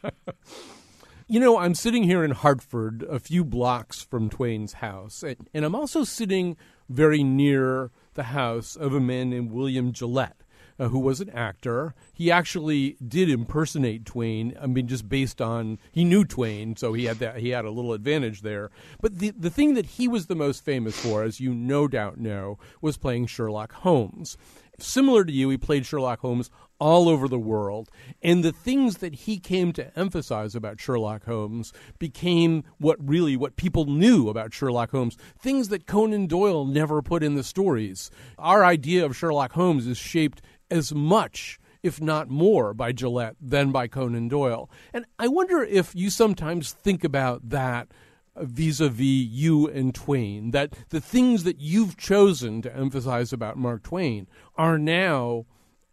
You 1.29 1.41
know, 1.41 1.57
I'm 1.57 1.75
sitting 1.75 2.03
here 2.03 2.25
in 2.25 2.33
Hartford, 2.33 3.07
a 3.09 3.19
few 3.19 3.43
blocks 3.43 4.03
from 4.03 4.29
Twain's 4.29 4.75
house, 4.75 5.23
and, 5.23 5.49
and 5.55 5.65
I'm 5.65 5.75
also 5.75 6.05
sitting 6.05 6.59
very 6.91 7.23
near 7.23 7.91
the 8.15 8.25
house 8.25 8.77
of 8.77 8.95
a 8.95 9.01
man 9.01 9.31
named 9.31 9.53
William 9.53 9.93
Gillette. 9.93 10.43
uh, 10.79 10.89
who 10.89 10.99
was 10.99 11.21
an 11.21 11.31
actor. 11.31 11.95
He 12.13 12.31
actually 12.31 12.97
did 13.07 13.31
impersonate 13.31 14.05
Twain. 14.05 14.57
I 14.61 14.67
mean, 14.67 14.89
just 14.89 15.09
based 15.09 15.41
on 15.41 15.79
he 15.91 16.05
knew 16.05 16.25
Twain, 16.25 16.77
so 16.77 16.93
he 16.93 17.05
had 17.05 17.19
that 17.19 17.39
he 17.39 17.51
had 17.51 17.65
a 17.65 17.71
little 17.71 17.93
advantage 17.93 18.43
there. 18.43 18.71
But 19.01 19.19
the 19.19 19.31
the 19.31 19.51
thing 19.51 19.75
that 19.75 19.87
he 19.87 20.09
was 20.09 20.27
the 20.27 20.35
most 20.35 20.65
famous 20.65 20.99
for, 20.99 21.23
as 21.23 21.41
you 21.41 21.55
no 21.55 21.89
doubt 21.89 22.19
know, 22.19 22.59
was 22.81 22.97
playing 22.97 23.27
Sherlock 23.27 23.73
Holmes. 23.73 24.37
Similar 24.83 25.25
to 25.25 25.33
you, 25.33 25.49
he 25.49 25.57
played 25.57 25.87
Sherlock 25.87 26.21
Holmes 26.21 26.51
all 26.79 27.09
over 27.09 27.29
the 27.29 27.39
world. 27.39 27.91
And 28.23 28.45
the 28.45 28.53
things 28.53 28.99
that 28.99 29.15
he 29.15 29.39
came 29.39 29.73
to 29.75 29.97
emphasize 29.99 30.55
about 30.55 30.81
Sherlock 30.81 31.25
Holmes 31.25 31.73
became 31.99 32.65
what 32.79 32.97
really 33.01 33.37
what 33.37 33.57
people 33.57 33.85
knew 33.85 34.29
about 34.29 34.53
Sherlock 34.53 34.91
Holmes, 34.91 35.17
things 35.39 35.69
that 35.69 35.87
Conan 35.87 36.27
Doyle 36.27 36.65
never 36.65 37.01
put 37.03 37.23
in 37.23 37.37
the 37.37 37.45
stories. 37.45 38.11
Our 38.39 38.65
idea 38.65 39.05
of 39.05 39.17
Sherlock 39.17 39.53
Holmes 39.53 39.87
is 39.87 39.99
shaped 39.99 40.43
as 40.71 40.93
much 40.93 41.61
if 41.83 42.01
not 42.01 42.31
more, 42.31 42.73
by 42.73 42.93
Gillette 42.93 43.35
than 43.41 43.73
by 43.73 43.89
Conan 43.89 44.29
Doyle. 44.29 44.71
And 44.93 45.05
I 45.19 45.29
wonder 45.29 45.63
if 45.63 45.95
you 45.95 46.11
sometimes 46.11 46.73
think 46.73 47.03
about 47.03 47.49
that 47.49 47.89
vis 48.37 48.81
a 48.81 48.89
vis 48.89 49.07
you 49.07 49.69
and 49.69 49.95
Twain, 49.95 50.53
that 50.53 50.75
the 50.89 51.01
things 51.01 51.45
that 51.45 51.61
you've 51.61 51.97
chosen 51.97 52.63
to 52.63 52.75
emphasize 52.77 53.33
about 53.33 53.59
Mark 53.59 53.83
Twain 53.83 54.27
are 54.57 54.79
now 54.79 55.47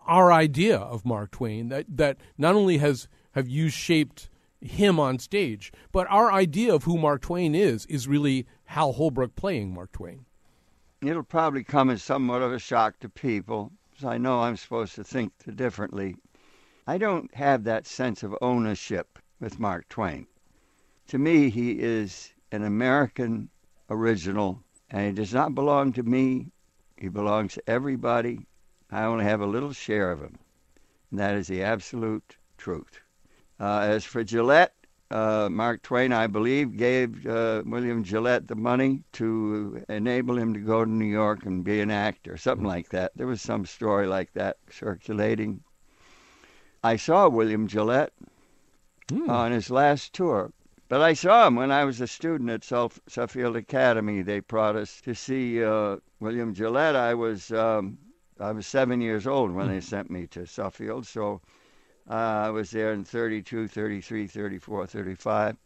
our 0.07 0.31
idea 0.31 0.77
of 0.77 1.05
Mark 1.05 1.31
Twain 1.31 1.69
that 1.69 1.85
that 1.87 2.17
not 2.37 2.55
only 2.55 2.77
has 2.77 3.07
have 3.33 3.47
you 3.47 3.69
shaped 3.69 4.29
him 4.61 4.99
on 4.99 5.19
stage, 5.19 5.71
but 5.91 6.07
our 6.09 6.31
idea 6.31 6.73
of 6.73 6.83
who 6.83 6.97
Mark 6.97 7.21
Twain 7.21 7.55
is 7.55 7.85
is 7.85 8.07
really 8.07 8.45
Hal 8.65 8.93
Holbrook 8.93 9.35
playing 9.35 9.73
Mark 9.73 9.91
Twain. 9.91 10.25
It'll 11.01 11.23
probably 11.23 11.63
come 11.63 11.89
as 11.89 12.03
somewhat 12.03 12.41
of 12.41 12.51
a 12.51 12.59
shock 12.59 12.99
to 12.99 13.09
people, 13.09 13.71
because 13.89 14.05
I 14.05 14.17
know 14.17 14.41
I'm 14.41 14.57
supposed 14.57 14.95
to 14.95 15.03
think 15.03 15.31
differently. 15.55 16.15
I 16.85 16.97
don't 16.97 17.33
have 17.35 17.63
that 17.63 17.87
sense 17.87 18.23
of 18.23 18.35
ownership 18.41 19.19
with 19.39 19.59
Mark 19.59 19.87
Twain. 19.87 20.27
To 21.09 21.17
me, 21.17 21.49
he 21.49 21.71
is 21.71 22.31
an 22.51 22.63
American 22.63 23.49
original, 23.89 24.63
and 24.91 25.07
he 25.07 25.11
does 25.11 25.33
not 25.33 25.55
belong 25.55 25.91
to 25.93 26.03
me. 26.03 26.51
He 26.97 27.09
belongs 27.09 27.55
to 27.55 27.63
everybody 27.67 28.45
I 28.91 29.03
only 29.03 29.25
have 29.25 29.41
a 29.41 29.47
little 29.47 29.73
share 29.73 30.11
of 30.11 30.21
him. 30.21 30.37
And 31.09 31.19
that 31.19 31.35
is 31.35 31.47
the 31.47 31.63
absolute 31.63 32.37
truth. 32.57 32.99
Uh, 33.59 33.79
as 33.79 34.05
for 34.05 34.23
Gillette, 34.23 34.73
uh, 35.11 35.49
Mark 35.51 35.81
Twain, 35.81 36.13
I 36.13 36.27
believe, 36.27 36.77
gave 36.77 37.25
uh, 37.25 37.63
William 37.65 38.03
Gillette 38.03 38.47
the 38.47 38.55
money 38.55 39.03
to 39.13 39.83
enable 39.89 40.37
him 40.37 40.53
to 40.53 40.59
go 40.59 40.85
to 40.85 40.91
New 40.91 41.05
York 41.05 41.45
and 41.45 41.63
be 41.63 41.81
an 41.81 41.89
actor, 41.89 42.37
something 42.37 42.67
like 42.67 42.89
that. 42.89 43.13
There 43.15 43.27
was 43.27 43.41
some 43.41 43.65
story 43.65 44.05
like 44.05 44.33
that 44.33 44.57
circulating. 44.69 45.61
I 46.83 46.95
saw 46.95 47.27
William 47.27 47.67
Gillette 47.67 48.13
mm. 49.07 49.27
on 49.27 49.51
his 49.51 49.71
last 49.71 50.13
tour, 50.13 50.51
but 50.89 51.01
I 51.01 51.13
saw 51.13 51.47
him 51.47 51.55
when 51.55 51.71
I 51.71 51.85
was 51.85 52.01
a 52.01 52.07
student 52.07 52.49
at 52.49 52.63
Suffield 52.63 53.55
Academy. 53.55 54.23
They 54.23 54.39
brought 54.39 54.75
us 54.75 54.99
to 55.01 55.13
see 55.13 55.63
uh, 55.63 55.97
William 56.19 56.53
Gillette. 56.53 56.95
I 56.95 57.13
was 57.13 57.51
um, 57.51 57.99
I 58.39 58.51
was 58.51 58.65
seven 58.65 58.99
years 58.99 59.27
old 59.27 59.51
when 59.51 59.67
they 59.67 59.81
sent 59.81 60.09
me 60.09 60.25
to 60.27 60.47
Suffield, 60.47 61.05
so 61.05 61.41
uh, 62.09 62.13
I 62.13 62.49
was 62.49 62.71
there 62.71 62.91
in 62.91 63.03
32, 63.03 63.67
33, 63.67 64.27
34, 64.27 64.87
35. 64.87 65.57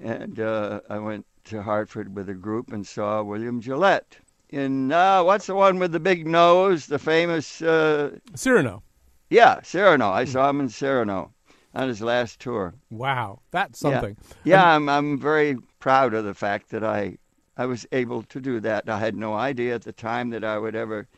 And 0.00 0.38
uh, 0.38 0.80
I 0.90 0.98
went 0.98 1.24
to 1.44 1.62
Hartford 1.62 2.14
with 2.14 2.28
a 2.28 2.34
group 2.34 2.72
and 2.72 2.86
saw 2.86 3.22
William 3.22 3.60
Gillette 3.60 4.18
in, 4.50 4.92
uh, 4.92 5.22
what's 5.22 5.46
the 5.46 5.54
one 5.54 5.78
with 5.78 5.92
the 5.92 6.00
big 6.00 6.26
nose, 6.26 6.86
the 6.86 6.98
famous. 6.98 7.62
Uh, 7.62 8.18
Cyrano. 8.34 8.82
Yeah, 9.30 9.60
Cyrano. 9.62 10.10
I 10.10 10.24
saw 10.24 10.50
him 10.50 10.60
in 10.60 10.68
Cyrano 10.68 11.32
on 11.74 11.88
his 11.88 12.00
last 12.00 12.40
tour. 12.40 12.74
Wow, 12.90 13.40
that's 13.50 13.78
something. 13.78 14.16
Yeah, 14.44 14.56
yeah 14.56 14.76
I'm, 14.76 14.88
I'm 14.88 15.18
very 15.18 15.56
proud 15.78 16.14
of 16.14 16.24
the 16.24 16.34
fact 16.34 16.70
that 16.70 16.84
I 16.84 17.18
I 17.56 17.66
was 17.66 17.86
able 17.92 18.22
to 18.24 18.40
do 18.40 18.60
that. 18.60 18.88
I 18.88 18.98
had 18.98 19.14
no 19.14 19.34
idea 19.34 19.74
at 19.74 19.82
the 19.82 19.92
time 19.92 20.30
that 20.30 20.44
I 20.44 20.58
would 20.58 20.74
ever 20.74 21.08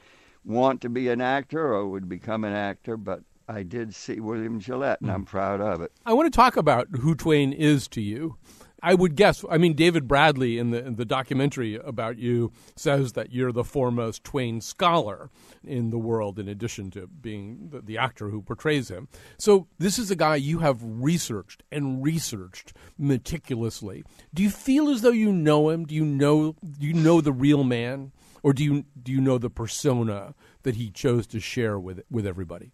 want 0.45 0.81
to 0.81 0.89
be 0.89 1.09
an 1.09 1.21
actor 1.21 1.73
or 1.73 1.87
would 1.87 2.09
become 2.09 2.45
an 2.45 2.53
actor, 2.53 2.97
but 2.97 3.23
I 3.49 3.63
did 3.63 3.95
see 3.95 4.19
William 4.19 4.59
Gillette, 4.59 5.01
and 5.01 5.11
I'm 5.11 5.21
hmm. 5.21 5.27
proud 5.27 5.61
of 5.61 5.81
it. 5.83 5.93
I 6.05 6.13
want 6.15 6.33
to 6.33 6.37
talk 6.37 6.57
about 6.57 6.89
who 7.01 7.15
Twain 7.15 7.53
is 7.53 7.87
to 7.89 8.01
you. 8.01 8.37
I 8.83 8.95
would 8.95 9.15
guess. 9.15 9.45
I 9.49 9.59
mean, 9.59 9.75
David 9.75 10.09
Bradley 10.09 10.59
in 10.59 10.71
the 10.71 10.85
in 10.85 10.97
the 10.97 11.05
documentary 11.05 11.77
about 11.77 12.19
you 12.19 12.53
says 12.75 13.13
that 13.13 13.33
you're 13.33 13.53
the 13.53 13.65
foremost 13.65 14.25
Twain 14.25 14.61
scholar 14.61 15.31
in 15.63 15.91
the 15.91 15.99
world, 15.99 16.39
in 16.39 16.49
addition 16.49 16.91
to 16.93 17.07
being 17.07 17.69
the, 17.71 17.81
the, 17.81 17.99
actor 17.99 18.31
who 18.31 18.43
portrays 18.43 18.89
him. 18.89 19.07
So 19.39 19.69
this 19.79 19.99
is 19.99 20.11
a 20.11 20.17
guy 20.17 20.37
you 20.37 20.59
have 20.59 20.81
researched 20.83 21.63
and 21.71 22.03
researched 22.03 22.73
meticulously. 22.99 24.03
Do 24.35 24.43
you 24.43 24.51
feel 24.51 24.89
as 24.89 25.03
though 25.03 25.11
you 25.11 25.31
know 25.31 25.71
him? 25.71 25.85
Do 25.85 25.95
you 25.95 26.05
know 26.05 26.57
do 26.63 26.87
you 26.87 26.95
know 26.95 27.21
the 27.21 27.33
real 27.33 27.63
man? 27.63 28.13
or 28.43 28.53
do 28.53 28.65
you 28.65 28.85
do 29.01 29.13
you 29.13 29.21
know 29.21 29.39
the 29.39 29.51
persona 29.51 30.35
that 30.63 30.77
he 30.77 30.91
chose 30.91 31.27
to 31.29 31.41
share 31.41 31.79
with 31.79 32.03
with 32.11 32.27
everybody? 32.27 32.73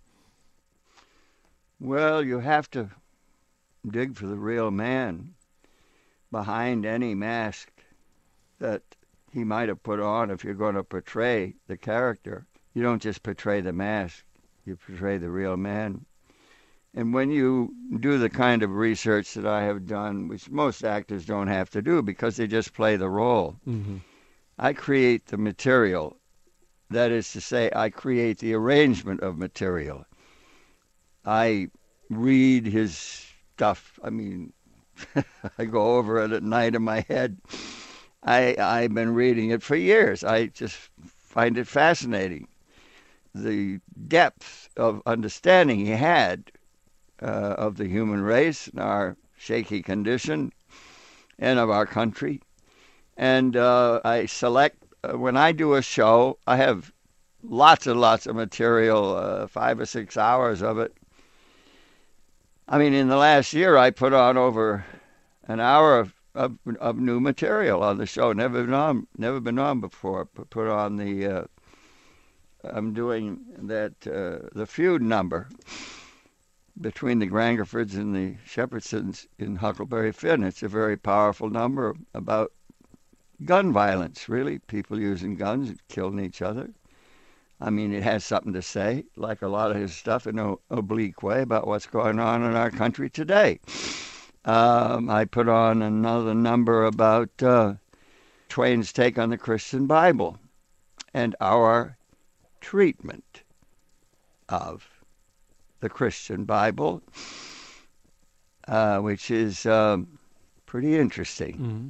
Well, 1.81 2.23
you 2.23 2.40
have 2.40 2.71
to 2.71 2.90
dig 3.87 4.16
for 4.16 4.27
the 4.27 4.37
real 4.37 4.71
man 4.71 5.35
behind 6.31 6.85
any 6.85 7.14
mask 7.14 7.71
that 8.59 8.83
he 9.33 9.45
might 9.45 9.69
have 9.69 9.83
put 9.83 10.01
on 10.01 10.31
if 10.31 10.45
you're 10.45 10.55
going 10.55 10.75
to 10.75 10.85
portray 10.85 11.55
the 11.67 11.77
character. 11.77 12.47
You 12.75 12.83
don't 12.83 13.03
just 13.03 13.23
portray 13.23 13.61
the 13.61 13.73
mask, 13.73 14.25
you 14.64 14.77
portray 14.77 15.19
the 15.19 15.31
real 15.31 15.57
man. 15.57 16.05
And 16.95 17.12
when 17.12 17.31
you 17.31 17.75
do 18.01 18.19
the 18.19 18.31
kind 18.31 18.62
of 18.62 18.71
research 18.71 19.35
that 19.35 19.47
I 19.47 19.62
have 19.64 19.87
done, 19.87 20.29
which 20.29 20.51
most 20.51 20.85
actors 20.85 21.27
don't 21.27 21.49
have 21.49 21.71
to 21.71 21.83
do 21.83 22.03
because 22.03 22.37
they 22.37 22.47
just 22.47 22.73
play 22.73 22.97
the 22.97 23.09
role, 23.09 23.57
mm-hmm. 23.67 23.99
I 24.59 24.73
create 24.73 25.27
the 25.27 25.37
material. 25.37 26.17
That 26.91 27.12
is 27.12 27.31
to 27.33 27.41
say, 27.41 27.71
I 27.75 27.91
create 27.91 28.38
the 28.38 28.55
arrangement 28.55 29.21
of 29.21 29.37
material. 29.37 30.07
I 31.25 31.69
read 32.09 32.67
his 32.67 32.97
stuff. 33.55 33.99
I 34.03 34.11
mean, 34.11 34.53
I 35.59 35.65
go 35.65 35.97
over 35.97 36.23
it 36.23 36.33
at 36.33 36.43
night 36.43 36.75
in 36.75 36.83
my 36.83 37.05
head. 37.09 37.39
I 38.23 38.57
I've 38.59 38.95
been 38.95 39.15
reading 39.15 39.51
it 39.51 39.63
for 39.63 39.77
years. 39.77 40.25
I 40.25 40.47
just 40.47 40.77
find 41.01 41.59
it 41.59 41.67
fascinating. 41.67 42.49
The 43.35 43.81
depth 44.09 44.69
of 44.77 45.03
understanding 45.07 45.81
he 45.81 45.93
had 45.93 46.51
uh, 47.23 47.55
of 47.59 47.77
the 47.77 47.87
human 47.89 48.23
race 48.23 48.69
and 48.69 48.81
our 48.81 49.17
shaky 49.37 49.83
condition 49.83 50.53
and 51.39 51.59
of 51.59 51.71
our 51.71 51.87
country 51.87 52.41
and 53.19 53.57
uh, 53.57 54.01
I 54.05 54.27
select 54.27 54.79
uh, 55.05 55.19
when 55.19 55.37
I 55.37 55.53
do 55.53 55.75
a 55.75 55.83
show. 55.83 56.39
I 56.47 56.57
have 56.57 56.93
lots 57.43 57.87
and 57.87 58.01
lots 58.01 58.27
of 58.27 58.37
material, 58.37 59.17
uh, 59.17 59.47
five 59.49 59.81
or 59.81 59.87
six 59.87 60.17
hours 60.17 60.63
of 60.63 60.79
it. 60.79 60.97
I 62.70 62.76
mean, 62.76 62.92
in 62.92 63.09
the 63.09 63.16
last 63.16 63.54
year, 63.54 63.78
I 63.78 63.90
put 63.90 64.12
on 64.12 64.37
over 64.37 64.85
an 65.44 65.59
hour 65.59 65.98
of, 65.98 66.12
of, 66.35 66.59
of 66.78 66.98
new 66.98 67.18
material 67.18 67.83
on 67.83 67.96
the 67.96 68.04
show. 68.04 68.35
Never 68.35 68.62
been 68.62 68.74
on, 68.74 69.07
never 69.16 69.40
been 69.40 69.59
on 69.59 69.81
before. 69.81 70.26
Put, 70.26 70.68
on 70.68 70.96
the. 70.96 71.26
Uh, 71.26 71.44
I'm 72.64 72.92
doing 72.92 73.40
that 73.61 73.94
uh, 74.07 74.50
the 74.52 74.66
feud 74.66 75.00
number 75.00 75.48
between 76.78 77.20
the 77.20 77.26
Grangerfords 77.26 77.94
and 77.94 78.14
the 78.14 78.37
Shepherdsons 78.46 79.26
in 79.38 79.57
Huckleberry 79.57 80.12
Finn. 80.12 80.44
It's 80.44 80.62
a 80.62 80.68
very 80.68 80.98
powerful 80.98 81.48
number 81.48 81.94
about 82.12 82.52
gun 83.46 83.72
violence, 83.72 84.28
really. 84.28 84.59
People 84.59 85.00
using 85.00 85.37
guns 85.37 85.70
and 85.70 85.88
killing 85.88 86.20
each 86.20 86.42
other. 86.42 86.68
I 87.61 87.71
mean, 87.71 87.92
it 87.92 88.05
has 88.05 88.25
something 88.25 88.53
to 88.53 88.62
say, 88.62 89.05
like 89.16 89.42
a 89.42 89.49
lot 89.49 89.71
of 89.71 89.77
his 89.77 89.94
stuff, 89.94 90.27
in 90.27 90.38
an 90.38 90.57
oblique 90.71 91.23
way 91.23 91.42
about 91.42 91.66
what's 91.66 91.87
going 91.87 92.21
on 92.21 92.42
in 92.42 92.55
our 92.55 92.71
country 92.71 93.11
today. 93.11 93.61
Um, 94.44 95.11
I 95.11 95.25
put 95.25 95.49
on 95.49 95.83
another 95.83 96.35
number 96.35 96.85
about 96.85 97.31
uh, 97.42 97.75
Twain's 98.49 98.92
take 98.92 99.18
on 99.18 99.31
the 99.31 99.37
Christian 99.37 99.87
Bible 99.87 100.38
and 101.12 101.35
our 101.40 101.97
treatment 102.61 103.42
of 104.48 104.88
the 105.81 105.88
Christian 105.88 106.44
Bible, 106.44 107.02
uh, 108.67 108.98
which 109.00 109.31
is 109.31 109.67
um, 109.67 110.19
pretty 110.67 110.96
interesting. 110.96 111.54
Mm-hmm. 111.54 111.88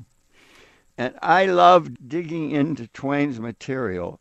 And 0.97 1.15
I 1.23 1.47
love 1.47 2.09
digging 2.09 2.51
into 2.51 2.89
Twain's 2.89 3.39
material. 3.39 4.19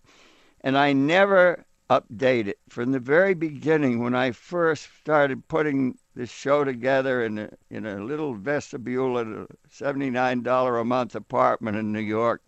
And 0.61 0.77
I 0.77 0.93
never 0.93 1.65
update 1.89 2.47
it. 2.47 2.59
From 2.69 2.91
the 2.91 2.99
very 2.99 3.33
beginning, 3.33 3.99
when 3.99 4.15
I 4.15 4.31
first 4.31 4.89
started 4.99 5.47
putting 5.47 5.97
this 6.15 6.29
show 6.29 6.63
together 6.63 7.23
in 7.23 7.37
a, 7.37 7.49
in 7.69 7.85
a 7.85 8.03
little 8.03 8.33
vestibule 8.33 9.19
at 9.19 9.27
a 9.27 9.47
$79 9.71 10.81
a 10.81 10.83
month 10.83 11.15
apartment 11.15 11.77
in 11.77 11.91
New 11.91 11.99
York, 11.99 12.41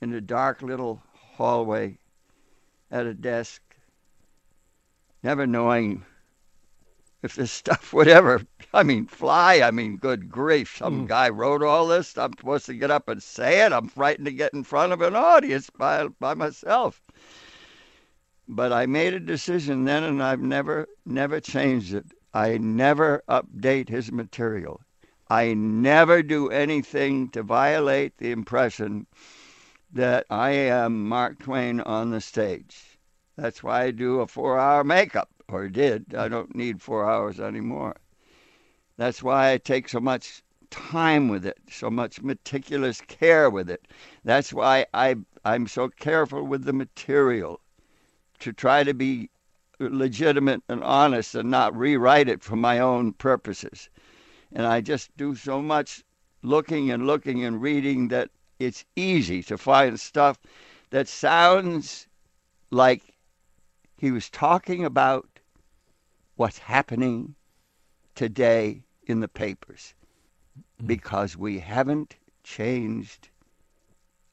in 0.00 0.12
a 0.12 0.20
dark 0.20 0.62
little 0.62 1.02
hallway 1.14 1.96
at 2.90 3.06
a 3.06 3.14
desk, 3.14 3.62
never 5.22 5.46
knowing 5.46 6.04
if 7.22 7.34
this 7.34 7.52
stuff 7.52 7.92
would 7.94 8.08
ever, 8.08 8.42
I 8.74 8.82
mean, 8.82 9.06
fly. 9.06 9.60
I 9.60 9.70
mean, 9.70 9.96
good 9.96 10.30
grief. 10.30 10.76
Some 10.76 11.04
mm. 11.04 11.08
guy 11.08 11.28
wrote 11.28 11.62
all 11.62 11.86
this. 11.86 12.16
I'm 12.18 12.32
supposed 12.36 12.66
to 12.66 12.74
get 12.74 12.90
up 12.90 13.08
and 13.08 13.22
say 13.22 13.64
it. 13.64 13.72
I'm 13.72 13.88
frightened 13.88 14.26
to 14.26 14.32
get 14.32 14.54
in 14.54 14.64
front 14.64 14.92
of 14.92 15.00
an 15.02 15.14
audience 15.14 15.70
by, 15.70 16.08
by 16.08 16.34
myself. 16.34 17.00
But 18.48 18.72
I 18.72 18.86
made 18.86 19.14
a 19.14 19.20
decision 19.20 19.84
then, 19.84 20.02
and 20.02 20.22
I've 20.22 20.40
never, 20.40 20.88
never 21.06 21.40
changed 21.40 21.94
it. 21.94 22.06
I 22.34 22.58
never 22.58 23.22
update 23.28 23.88
his 23.88 24.10
material. 24.10 24.80
I 25.28 25.54
never 25.54 26.22
do 26.22 26.50
anything 26.50 27.28
to 27.30 27.42
violate 27.42 28.18
the 28.18 28.32
impression 28.32 29.06
that 29.92 30.26
I 30.30 30.50
am 30.50 31.08
Mark 31.08 31.38
Twain 31.38 31.80
on 31.80 32.10
the 32.10 32.20
stage. 32.20 32.98
That's 33.36 33.62
why 33.62 33.84
I 33.84 33.90
do 33.90 34.20
a 34.20 34.26
four 34.26 34.58
hour 34.58 34.84
makeup, 34.84 35.30
or 35.52 35.68
did. 35.68 36.14
I 36.14 36.28
don't 36.28 36.54
need 36.54 36.80
four 36.80 37.08
hours 37.08 37.38
anymore. 37.40 37.96
That's 38.96 39.22
why 39.22 39.52
I 39.52 39.58
take 39.58 39.88
so 39.88 40.00
much 40.00 40.42
time 40.70 41.28
with 41.28 41.44
it, 41.44 41.58
so 41.70 41.90
much 41.90 42.22
meticulous 42.22 43.00
care 43.02 43.50
with 43.50 43.68
it. 43.68 43.86
That's 44.24 44.52
why 44.52 44.86
I, 44.94 45.16
I'm 45.44 45.66
so 45.66 45.88
careful 45.88 46.44
with 46.44 46.64
the 46.64 46.72
material 46.72 47.60
to 48.40 48.52
try 48.52 48.82
to 48.82 48.94
be 48.94 49.30
legitimate 49.78 50.62
and 50.68 50.82
honest 50.82 51.34
and 51.34 51.50
not 51.50 51.76
rewrite 51.76 52.28
it 52.28 52.42
for 52.42 52.56
my 52.56 52.78
own 52.78 53.12
purposes. 53.12 53.88
And 54.52 54.66
I 54.66 54.80
just 54.80 55.16
do 55.16 55.34
so 55.34 55.60
much 55.60 56.04
looking 56.42 56.90
and 56.90 57.06
looking 57.06 57.44
and 57.44 57.60
reading 57.60 58.08
that 58.08 58.30
it's 58.58 58.84
easy 58.96 59.42
to 59.44 59.58
find 59.58 59.98
stuff 59.98 60.38
that 60.90 61.08
sounds 61.08 62.06
like 62.70 63.02
he 63.96 64.10
was 64.10 64.28
talking 64.30 64.84
about 64.84 65.28
what's 66.42 66.58
happening 66.58 67.36
today 68.16 68.82
in 69.06 69.20
the 69.20 69.28
papers 69.28 69.94
mm-hmm. 70.58 70.88
because 70.88 71.36
we 71.36 71.60
haven't 71.60 72.16
changed 72.42 73.28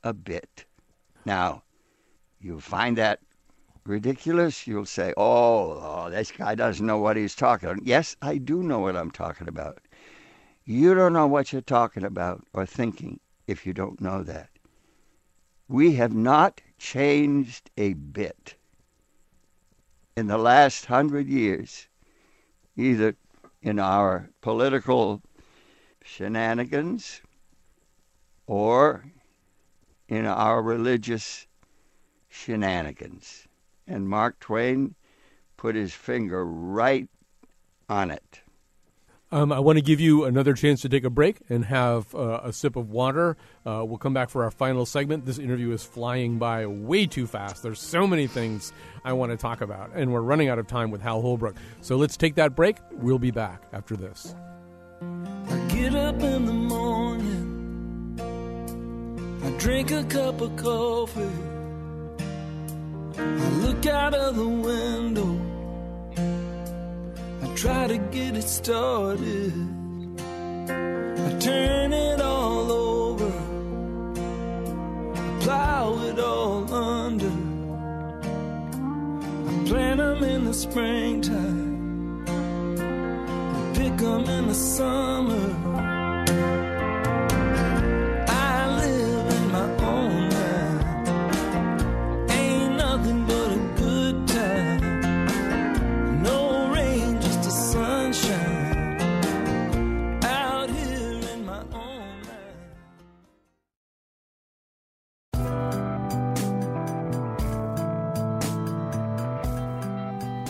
a 0.03 0.12
bit. 0.12 0.66
Now, 1.24 1.62
you 2.41 2.60
find 2.62 2.97
that 2.97 3.20
ridiculous, 3.86 4.66
you'll 4.66 4.88
say, 4.88 5.14
oh, 5.18 5.74
oh, 5.84 6.10
this 6.10 6.32
guy 6.32 6.55
doesn't 6.55 6.84
know 6.84 6.97
what 6.97 7.16
he's 7.16 7.36
talking 7.36 7.70
about. 7.70 7.86
Yes, 7.86 8.16
I 8.24 8.39
do 8.39 8.64
know 8.64 8.80
what 8.80 8.95
I'm 8.95 9.12
talking 9.12 9.47
about. 9.47 9.78
You 10.66 10.95
don't 10.95 11.14
know 11.14 11.28
what 11.28 11.53
you're 11.53 11.62
talking 11.62 12.03
about 12.03 12.43
or 12.53 12.66
thinking 12.66 13.20
if 13.45 13.68
you 13.68 13.74
don't 13.74 14.01
know 14.01 14.24
that. 14.24 14.49
We 15.68 15.93
have 15.93 16.16
not 16.16 16.60
changed 16.80 17.70
a 17.78 17.93
bit 17.93 18.55
in 20.18 20.26
the 20.26 20.39
last 20.39 20.86
hundred 20.86 21.28
years, 21.28 21.88
either 22.80 23.16
in 23.62 23.78
our 23.78 24.30
political 24.42 25.22
shenanigans 26.04 27.22
or 28.48 29.04
in 30.08 30.26
our 30.26 30.62
religious 30.62 31.46
shenanigans 32.30 33.48
and 33.86 34.08
Mark 34.08 34.40
Twain 34.40 34.96
put 35.58 35.76
his 35.76 35.94
finger 35.94 36.46
right 36.46 37.10
on 37.90 38.12
it. 38.12 38.42
Um, 39.32 39.52
I 39.52 39.60
want 39.60 39.78
to 39.78 39.84
give 39.84 40.00
you 40.00 40.26
another 40.26 40.54
chance 40.54 40.82
to 40.82 40.90
take 40.90 41.04
a 41.04 41.10
break 41.10 41.38
and 41.50 41.64
have 41.66 42.16
uh, 42.16 42.40
a 42.44 42.52
sip 42.52 42.76
of 42.76 42.90
water. 42.90 43.38
Uh, 43.64 43.84
we'll 43.86 44.00
come 44.00 44.14
back 44.14 44.32
for 44.32 44.44
our 44.44 44.50
final 44.50 44.88
segment. 44.88 45.26
This 45.26 45.38
interview 45.38 45.72
is 45.72 45.84
flying 45.84 46.40
by 46.40 46.66
way 46.66 47.06
too 47.06 47.28
fast. 47.28 47.62
There's 47.62 47.80
so 47.80 48.08
many 48.08 48.26
things 48.26 48.74
I 49.06 49.14
want 49.14 49.32
to 49.32 49.38
talk 49.38 49.62
about, 49.62 49.92
and 49.94 50.12
we're 50.12 50.22
running 50.22 50.50
out 50.50 50.58
of 50.58 50.66
time 50.66 50.90
with 50.90 51.02
Hal 51.02 51.22
Holbrook. 51.22 51.56
So 51.82 51.96
let's 51.96 52.18
take 52.18 52.34
that 52.36 52.56
break. 52.56 52.78
We'll 52.92 53.20
be 53.20 53.30
back 53.30 53.64
after 53.72 53.96
this. 53.96 54.34
I 55.02 55.58
get 55.70 55.94
up 55.94 56.20
in 56.22 56.46
the 56.46 56.54
morning, 56.54 58.20
I 59.44 59.52
drink 59.60 59.92
a 59.92 60.04
cup 60.06 60.42
of 60.42 60.56
coffee. 60.56 61.30
I 63.18 63.50
look 63.60 63.86
out 63.86 64.16
of 64.16 64.36
the 64.36 64.48
window. 64.48 65.59
Try 67.62 67.88
to 67.88 67.97
get 67.97 68.38
it 68.38 68.47
started. 68.47 69.51
I 70.70 71.39
turn 71.39 71.91
it 71.91 72.22
all 72.22 72.72
over. 72.72 73.34
I 75.14 75.39
plow 75.41 75.99
it 76.07 76.20
all 76.20 76.74
under. 76.74 77.34
I 79.49 79.68
plant 79.68 79.97
them 79.97 80.24
in 80.24 80.45
the 80.45 80.53
springtime. 80.53 82.24
I 82.30 83.74
pick 83.76 83.97
them 83.97 84.24
in 84.24 84.47
the 84.47 84.55
summer. 84.55 85.68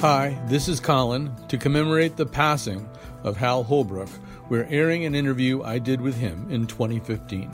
Hi, 0.02 0.42
this 0.46 0.70
is 0.70 0.80
Colin. 0.80 1.30
To 1.50 1.58
commemorate 1.58 2.16
the 2.16 2.26
passing 2.26 2.88
of 3.26 3.36
Hal 3.36 3.66
Holbrook, 3.66 4.08
we're 4.48 4.66
airing 4.70 5.04
an 5.04 5.14
interview 5.14 5.62
I 5.62 5.78
did 5.78 6.00
with 6.00 6.16
him 6.16 6.50
in 6.50 6.68
2015. 6.68 7.50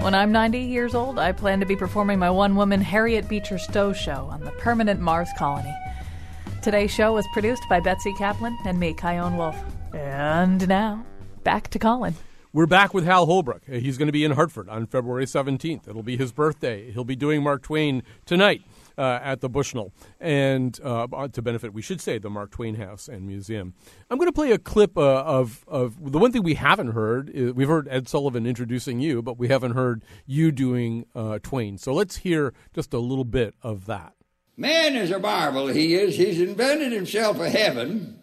When 0.00 0.14
I'm 0.14 0.32
90 0.32 0.58
years 0.58 0.94
old, 0.94 1.18
I 1.18 1.32
plan 1.32 1.60
to 1.60 1.66
be 1.66 1.76
performing 1.76 2.18
my 2.18 2.30
one 2.30 2.56
woman 2.56 2.80
Harriet 2.80 3.28
Beecher 3.28 3.58
Stowe 3.58 3.92
show 3.92 4.24
on 4.30 4.40
the 4.42 4.52
permanent 4.52 5.00
Mars 5.00 5.28
colony. 5.36 5.76
Today's 6.62 6.90
show 6.90 7.12
was 7.12 7.26
produced 7.34 7.64
by 7.68 7.80
Betsy 7.80 8.14
Kaplan 8.14 8.56
and 8.64 8.80
me, 8.80 8.94
Chion 8.94 9.36
Wolf. 9.36 9.62
And 9.92 10.66
now, 10.66 11.04
back 11.44 11.68
to 11.68 11.78
Colin. 11.78 12.14
We're 12.50 12.64
back 12.64 12.94
with 12.94 13.04
Hal 13.04 13.26
Holbrook. 13.26 13.66
He's 13.66 13.98
going 13.98 14.06
to 14.06 14.12
be 14.12 14.24
in 14.24 14.32
Hartford 14.32 14.70
on 14.70 14.86
February 14.86 15.26
17th. 15.26 15.86
It'll 15.86 16.02
be 16.02 16.16
his 16.16 16.32
birthday. 16.32 16.90
He'll 16.90 17.04
be 17.04 17.14
doing 17.14 17.42
Mark 17.42 17.62
Twain 17.62 18.02
tonight 18.24 18.62
uh, 18.96 19.18
at 19.22 19.42
the 19.42 19.50
Bushnell, 19.50 19.92
and 20.18 20.80
uh, 20.82 21.28
to 21.28 21.42
benefit, 21.42 21.74
we 21.74 21.82
should 21.82 22.00
say, 22.00 22.16
the 22.16 22.30
Mark 22.30 22.50
Twain 22.50 22.76
House 22.76 23.06
and 23.06 23.26
Museum. 23.26 23.74
I'm 24.08 24.16
going 24.16 24.28
to 24.28 24.32
play 24.32 24.52
a 24.52 24.58
clip 24.58 24.96
uh, 24.96 25.24
of 25.24 25.62
of 25.68 26.10
the 26.10 26.18
one 26.18 26.32
thing 26.32 26.42
we 26.42 26.54
haven't 26.54 26.92
heard. 26.92 27.28
Is, 27.28 27.52
we've 27.52 27.68
heard 27.68 27.86
Ed 27.90 28.08
Sullivan 28.08 28.46
introducing 28.46 28.98
you, 28.98 29.20
but 29.20 29.38
we 29.38 29.48
haven't 29.48 29.72
heard 29.72 30.02
you 30.24 30.50
doing 30.50 31.04
uh, 31.14 31.40
Twain. 31.42 31.76
So 31.76 31.92
let's 31.92 32.16
hear 32.16 32.54
just 32.74 32.94
a 32.94 32.98
little 32.98 33.26
bit 33.26 33.56
of 33.62 33.84
that. 33.86 34.14
Man 34.56 34.96
is 34.96 35.10
a 35.10 35.18
marvel. 35.18 35.66
He 35.66 35.94
is. 35.94 36.16
He's 36.16 36.40
invented 36.40 36.92
himself 36.92 37.38
a 37.40 37.50
heaven 37.50 38.20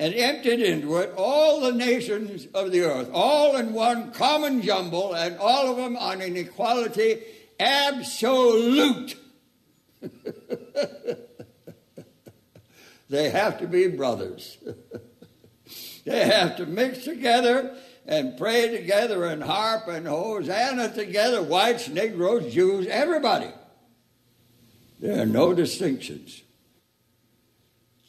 and 0.00 0.14
emptied 0.14 0.60
into 0.60 0.96
it 0.96 1.12
all 1.14 1.60
the 1.60 1.72
nations 1.72 2.46
of 2.54 2.72
the 2.72 2.80
earth, 2.80 3.10
all 3.12 3.58
in 3.58 3.74
one 3.74 4.10
common 4.12 4.62
jumble, 4.62 5.12
and 5.12 5.36
all 5.36 5.70
of 5.70 5.76
them 5.76 5.94
on 5.94 6.22
an 6.22 6.38
equality 6.38 7.20
absolute. 7.60 9.14
they 13.10 13.28
have 13.28 13.58
to 13.58 13.66
be 13.66 13.88
brothers. 13.88 14.56
they 16.06 16.24
have 16.24 16.56
to 16.56 16.64
mix 16.64 17.04
together 17.04 17.76
and 18.06 18.38
pray 18.38 18.74
together 18.74 19.26
and 19.26 19.42
harp 19.42 19.86
and 19.86 20.08
Hosanna 20.08 20.94
together, 20.94 21.42
whites, 21.42 21.90
Negroes, 21.90 22.50
Jews, 22.54 22.86
everybody. 22.86 23.50
There 24.98 25.20
are 25.20 25.26
no 25.26 25.52
distinctions. 25.52 26.40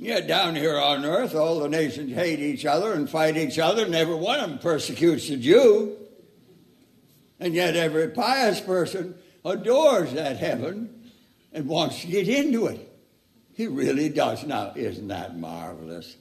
Yet 0.02 0.26
down 0.26 0.56
here 0.56 0.80
on 0.80 1.06
earth, 1.06 1.36
all 1.36 1.60
the 1.60 1.70
nations 1.70 2.12
hate 2.12 2.39
each 2.39 2.66
other 2.66 2.93
and 2.93 3.08
fight 3.08 3.38
each 3.38 3.60
other, 3.60 3.86
and 3.86 3.93
every 3.93 4.16
one 4.16 4.39
of 4.39 4.49
them 4.49 4.58
persecutes 4.58 5.30
the 5.30 5.38
Jew. 5.38 5.95
And 7.39 7.54
yet 7.54 7.76
every 7.76 8.08
pious 8.08 8.60
person 8.60 9.14
adores 9.45 10.14
that 10.14 10.38
heaven 10.38 11.12
and 11.54 11.68
wants 11.68 12.02
to 12.02 12.08
get 12.08 12.28
into 12.28 12.66
it. 12.66 12.91
He 13.54 13.68
really 13.68 14.10
does. 14.10 14.43
Now, 14.43 14.74
isn't 14.76 15.08
that 15.10 15.38
marvelous? 15.38 16.16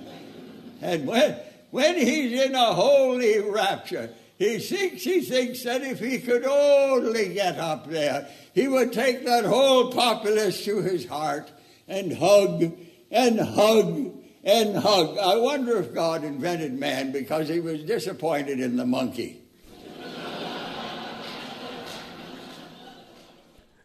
and 0.80 1.04
when, 1.04 1.36
when 1.72 1.96
he's 1.96 2.40
in 2.40 2.54
a 2.54 2.74
holy 2.74 3.40
rapture, 3.40 4.10
he 4.38 4.60
thinks, 4.60 5.02
he 5.02 5.22
thinks 5.22 5.64
that 5.64 5.82
if 5.82 5.98
he 5.98 6.20
could 6.20 6.44
only 6.44 7.34
get 7.34 7.58
up 7.58 7.90
there, 7.90 8.28
he 8.54 8.68
would 8.68 8.92
take 8.92 9.24
that 9.24 9.44
whole 9.44 9.90
populace 9.90 10.64
to 10.64 10.80
his 10.80 11.08
heart 11.08 11.50
and 11.88 12.16
hug 12.16 12.72
and 13.10 13.40
hug 13.40 14.12
and 14.44 14.76
hug. 14.76 15.18
I 15.18 15.36
wonder 15.36 15.78
if 15.78 15.92
God 15.92 16.24
invented 16.24 16.78
man 16.78 17.12
because 17.12 17.48
he 17.48 17.60
was 17.60 17.82
disappointed 17.82 18.60
in 18.60 18.76
the 18.76 18.86
monkey. 18.86 19.40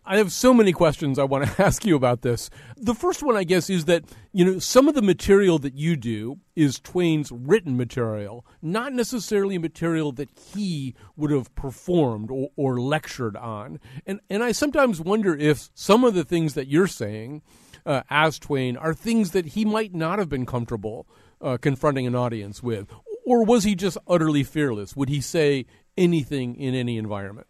I 0.08 0.18
have 0.18 0.32
so 0.32 0.54
many 0.54 0.72
questions 0.72 1.18
I 1.18 1.24
want 1.24 1.46
to 1.48 1.62
ask 1.66 1.84
you 1.84 1.96
about 1.96 2.22
this. 2.22 2.52
The 2.78 2.94
first 2.94 3.24
one, 3.24 3.36
I 3.36 3.44
guess, 3.44 3.72
is 3.72 3.86
that, 3.86 4.04
you 4.34 4.46
know, 4.46 4.60
some 4.60 4.88
of 4.88 4.94
the 4.94 5.02
material 5.02 5.58
that 5.60 5.74
you 5.74 5.96
do 5.96 6.38
is 6.56 6.80
Twain's 6.80 7.32
written 7.32 7.76
material, 7.76 8.46
not 8.62 8.94
necessarily 8.94 9.58
material 9.58 10.12
that 10.14 10.30
he 10.54 10.94
would 11.16 11.32
have 11.32 11.54
performed 11.56 12.30
or, 12.30 12.50
or 12.56 12.80
lectured 12.80 13.36
on. 13.36 13.80
And, 14.06 14.20
and 14.30 14.44
I 14.44 14.52
sometimes 14.52 15.02
wonder 15.02 15.36
if 15.36 15.72
some 15.74 16.04
of 16.04 16.14
the 16.14 16.24
things 16.24 16.54
that 16.54 16.68
you're 16.68 16.88
saying 16.88 17.42
uh, 17.86 18.02
as 18.10 18.40
Twain 18.40 18.78
are 18.78 18.94
things 18.94 19.32
that 19.32 19.48
he 19.48 19.66
might 19.66 19.94
not 19.94 20.20
have 20.20 20.30
been 20.30 20.46
comfortable 20.46 21.08
uh, 21.42 21.58
confronting 21.58 22.08
an 22.08 22.16
audience 22.16 22.64
with. 22.64 22.88
Or 23.26 23.44
was 23.44 23.64
he 23.64 23.76
just 23.76 23.98
utterly 24.08 24.44
fearless? 24.44 24.96
Would 24.96 25.10
he 25.10 25.22
say 25.22 25.66
anything 25.98 26.56
in 26.56 26.76
any 26.76 26.98
environment? 26.98 27.48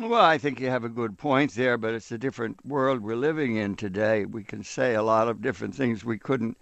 Well, 0.00 0.20
I 0.20 0.36
think 0.36 0.60
you 0.60 0.68
have 0.68 0.84
a 0.84 0.90
good 0.90 1.16
point 1.16 1.54
there, 1.54 1.78
but 1.78 1.94
it's 1.94 2.12
a 2.12 2.18
different 2.18 2.64
world 2.66 3.00
we're 3.00 3.16
living 3.16 3.56
in 3.56 3.76
today. 3.76 4.26
We 4.26 4.44
can 4.44 4.62
say 4.62 4.94
a 4.94 5.02
lot 5.02 5.28
of 5.28 5.40
different 5.40 5.74
things 5.74 6.04
we 6.04 6.18
couldn't, 6.18 6.58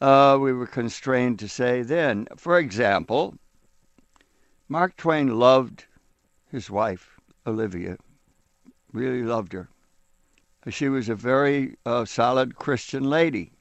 uh, 0.00 0.36
we 0.40 0.52
were 0.52 0.66
constrained 0.66 1.38
to 1.38 1.48
say 1.48 1.82
then. 1.82 2.26
For 2.36 2.58
example, 2.58 3.36
Mark 4.68 4.96
Twain 4.96 5.38
loved 5.38 5.86
his 6.50 6.68
wife, 6.68 7.20
Olivia, 7.46 7.96
really 8.92 9.22
loved 9.22 9.52
her. 9.52 9.68
She 10.68 10.88
was 10.88 11.08
a 11.08 11.14
very 11.14 11.76
uh, 11.86 12.04
solid 12.04 12.56
Christian 12.56 13.04
lady. 13.04 13.52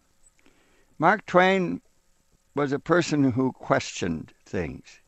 Mark 0.98 1.26
Twain 1.26 1.82
was 2.56 2.72
a 2.72 2.80
person 2.80 3.32
who 3.32 3.52
questioned 3.52 4.34
things. 4.46 5.02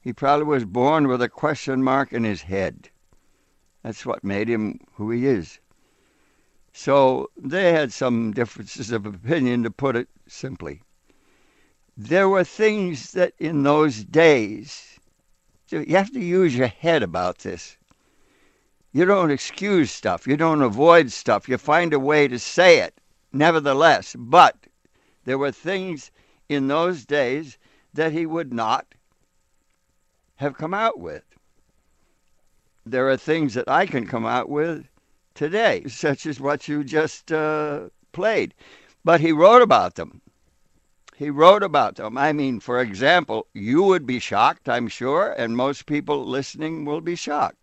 He 0.00 0.12
probably 0.12 0.44
was 0.44 0.64
born 0.64 1.08
with 1.08 1.20
a 1.20 1.28
question 1.28 1.82
mark 1.82 2.12
in 2.12 2.24
his 2.24 2.42
head. 2.42 2.90
That's 3.82 4.06
what 4.06 4.22
made 4.22 4.48
him 4.48 4.80
who 4.94 5.10
he 5.10 5.26
is. 5.26 5.58
So 6.72 7.30
they 7.36 7.72
had 7.72 7.92
some 7.92 8.32
differences 8.32 8.92
of 8.92 9.04
opinion, 9.04 9.64
to 9.64 9.70
put 9.70 9.96
it 9.96 10.08
simply. 10.28 10.82
There 11.96 12.28
were 12.28 12.44
things 12.44 13.12
that 13.12 13.34
in 13.38 13.64
those 13.64 14.04
days, 14.04 14.98
you 15.68 15.84
have 15.96 16.12
to 16.12 16.20
use 16.20 16.56
your 16.56 16.68
head 16.68 17.02
about 17.02 17.38
this. 17.38 17.76
You 18.92 19.04
don't 19.04 19.30
excuse 19.30 19.92
stuff, 19.92 20.26
you 20.26 20.36
don't 20.36 20.62
avoid 20.62 21.12
stuff, 21.12 21.48
you 21.48 21.58
find 21.58 21.92
a 21.92 21.98
way 22.00 22.26
to 22.26 22.40
say 22.40 22.80
it, 22.80 23.00
nevertheless. 23.32 24.16
But 24.18 24.66
there 25.24 25.38
were 25.38 25.52
things 25.52 26.10
in 26.48 26.66
those 26.66 27.04
days 27.04 27.56
that 27.94 28.10
he 28.10 28.26
would 28.26 28.52
not 28.52 28.86
have 30.36 30.58
come 30.58 30.74
out 30.74 30.98
with. 30.98 31.22
There 32.84 33.08
are 33.08 33.16
things 33.16 33.54
that 33.54 33.68
I 33.68 33.86
can 33.86 34.08
come 34.08 34.26
out 34.26 34.48
with 34.48 34.88
today, 35.34 35.84
such 35.86 36.26
as 36.26 36.40
what 36.40 36.66
you 36.66 36.82
just 36.82 37.30
uh, 37.30 37.90
played. 38.10 38.54
But 39.04 39.20
he 39.20 39.30
wrote 39.30 39.62
about 39.62 39.94
them. 39.94 40.20
He 41.14 41.30
wrote 41.30 41.62
about 41.62 41.94
them. 41.94 42.18
I 42.18 42.32
mean, 42.32 42.58
for 42.58 42.80
example, 42.80 43.46
you 43.54 43.84
would 43.84 44.04
be 44.04 44.18
shocked, 44.18 44.68
I'm 44.68 44.88
sure, 44.88 45.32
and 45.38 45.56
most 45.56 45.86
people 45.86 46.26
listening 46.26 46.84
will 46.84 47.02
be 47.02 47.14
shocked 47.14 47.59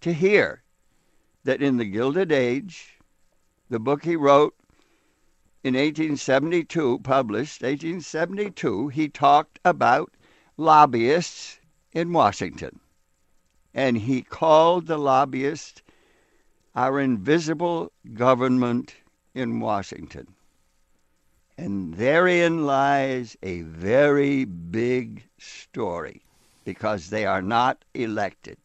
to 0.00 0.12
hear 0.12 0.62
that 1.44 1.62
in 1.62 1.76
The 1.76 1.84
Gilded 1.84 2.32
Age, 2.32 2.98
the 3.68 3.78
book 3.78 4.04
he 4.04 4.16
wrote 4.16 4.54
in 5.62 5.74
1872, 5.74 7.00
published 7.00 7.62
1872, 7.62 8.88
he 8.88 9.08
talked 9.08 9.58
about 9.64 10.10
lobbyists 10.56 11.60
in 11.92 12.12
Washington. 12.12 12.80
And 13.74 13.98
he 13.98 14.22
called 14.22 14.86
the 14.86 14.98
lobbyists 14.98 15.82
our 16.74 16.98
invisible 16.98 17.92
government 18.14 18.94
in 19.34 19.60
Washington. 19.60 20.26
And 21.58 21.94
therein 21.94 22.64
lies 22.64 23.36
a 23.42 23.62
very 23.62 24.44
big 24.46 25.24
story 25.38 26.22
because 26.64 27.10
they 27.10 27.26
are 27.26 27.42
not 27.42 27.84
elected. 27.92 28.56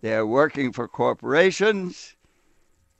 They're 0.00 0.26
working 0.26 0.72
for 0.72 0.86
corporations. 0.86 2.14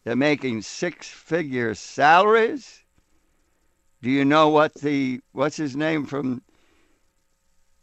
They're 0.04 0.16
making 0.16 0.62
six 0.62 1.08
figure 1.08 1.74
salaries. 1.74 2.82
Do 4.02 4.10
you 4.10 4.24
know 4.24 4.48
what 4.48 4.74
the 4.74 5.20
what's 5.32 5.56
his 5.56 5.76
name 5.76 6.06
from 6.06 6.42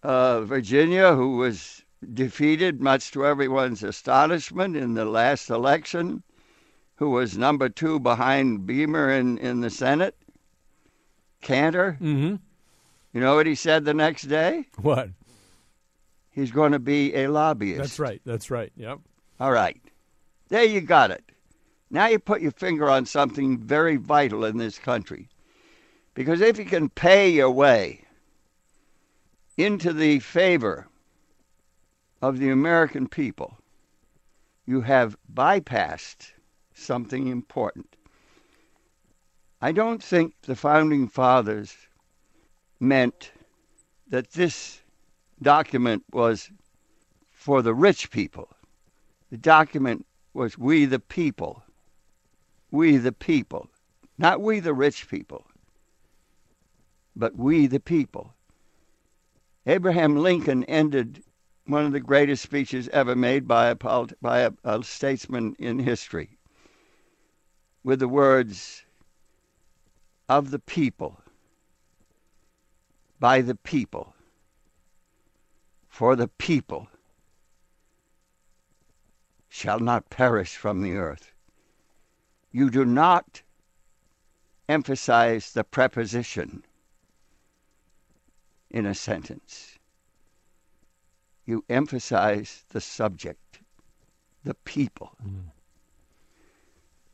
uh, 0.02 0.42
Virginia, 0.42 1.14
who 1.14 1.38
was 1.38 1.84
defeated, 2.14 2.82
much 2.82 3.12
to 3.12 3.26
everyone's 3.26 3.84
astonishment, 3.84 4.76
in 4.76 4.94
the 4.94 5.06
last 5.06 5.50
election, 5.50 6.24
who 6.96 7.10
was 7.10 7.38
number 7.38 7.70
two 7.70 8.00
behind 8.00 8.66
Boehner 8.66 9.12
in, 9.12 9.38
in 9.40 9.62
the 9.62 9.70
Senate, 9.70 10.16
Cantor. 11.42 11.98
Mm-hmm. 12.02 12.36
You 13.14 13.22
know 13.22 13.36
what 13.36 13.48
he 13.48 13.56
said 13.56 13.86
the 13.86 13.94
next 13.94 14.24
day? 14.24 14.68
What? 14.82 15.10
He's 16.36 16.52
going 16.52 16.74
to 16.74 16.80
be 16.80 17.16
a 17.16 17.28
lobbyist. 17.30 17.80
That's 17.80 18.00
right. 18.00 18.22
That's 18.26 18.52
right. 18.52 18.70
Yep. 18.76 19.00
All 19.40 19.54
right. 19.54 19.82
There 20.50 20.66
you 20.66 20.82
got 20.82 21.10
it. 21.10 21.24
Now 21.90 22.08
you 22.08 22.20
put 22.20 22.42
your 22.42 22.52
finger 22.52 22.90
on 22.90 23.06
something 23.06 23.58
very 23.58 23.96
vital 23.96 24.44
in 24.44 24.58
this 24.58 24.78
country. 24.78 25.30
Because 26.14 26.42
if 26.42 26.58
you 26.60 26.66
can 26.66 26.90
pay 26.90 27.30
your 27.30 27.52
way 27.52 28.02
into 29.56 29.94
the 29.94 30.20
favor 30.20 30.88
of 32.22 32.40
the 32.40 32.50
American 32.50 33.08
people, 33.08 33.58
you 34.66 34.82
have 34.82 35.16
bypassed 35.34 36.32
something 36.74 37.28
important. 37.28 37.96
I 39.62 39.72
don't 39.72 40.04
think 40.04 40.34
the 40.42 40.56
founding 40.58 41.08
fathers 41.08 41.78
meant 42.82 43.32
that 44.10 44.32
this 44.32 44.82
document 45.46 46.04
was 46.12 46.50
for 47.32 47.62
the 47.62 47.74
rich 47.74 48.10
people. 48.10 48.50
The 49.30 49.38
document 49.38 50.08
was 50.34 50.58
we 50.58 50.86
the 50.86 51.00
people. 51.00 51.64
We 52.72 52.98
the 52.98 53.12
people. 53.12 53.70
Not 54.18 54.42
we 54.42 54.60
the 54.60 54.74
rich 54.74 55.08
people, 55.08 55.46
but 57.16 57.36
we 57.36 57.68
the 57.68 57.80
people. 57.80 58.34
Abraham 59.68 60.18
Lincoln 60.18 60.64
ended 60.64 61.24
one 61.68 61.86
of 61.86 61.92
the 61.92 62.00
greatest 62.00 62.42
speeches 62.42 62.90
ever 62.90 63.16
made 63.16 63.48
by 63.48 63.68
a, 63.68 63.76
by 64.22 64.40
a, 64.40 64.52
a 64.64 64.84
statesman 64.84 65.56
in 65.60 65.78
history 65.78 66.40
with 67.84 68.00
the 68.00 68.08
words, 68.08 68.84
of 70.28 70.50
the 70.50 70.58
people, 70.58 71.20
by 73.20 73.42
the 73.42 73.54
people, 73.54 74.15
for 75.96 76.18
the 76.18 76.28
people 76.28 76.90
shall 79.48 79.80
not 79.80 80.10
perish 80.10 80.58
from 80.58 80.82
the 80.82 80.98
earth. 80.98 81.32
You 82.52 82.70
do 82.70 82.84
not 82.84 83.42
emphasize 84.68 85.54
the 85.54 85.64
preposition 85.64 86.66
in 88.70 88.86
a 88.86 88.94
sentence. 88.94 89.80
You 91.46 91.64
emphasize 91.70 92.66
the 92.74 92.82
subject, 92.82 93.60
the 94.44 94.56
people. 94.66 95.16
Mm. 95.26 95.44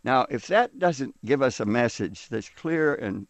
Now, 0.03 0.25
if 0.27 0.47
that 0.47 0.79
doesn't 0.79 1.23
give 1.23 1.43
us 1.43 1.59
a 1.59 1.65
message 1.65 2.29
that's 2.29 2.49
clear 2.49 2.95
and 2.95 3.27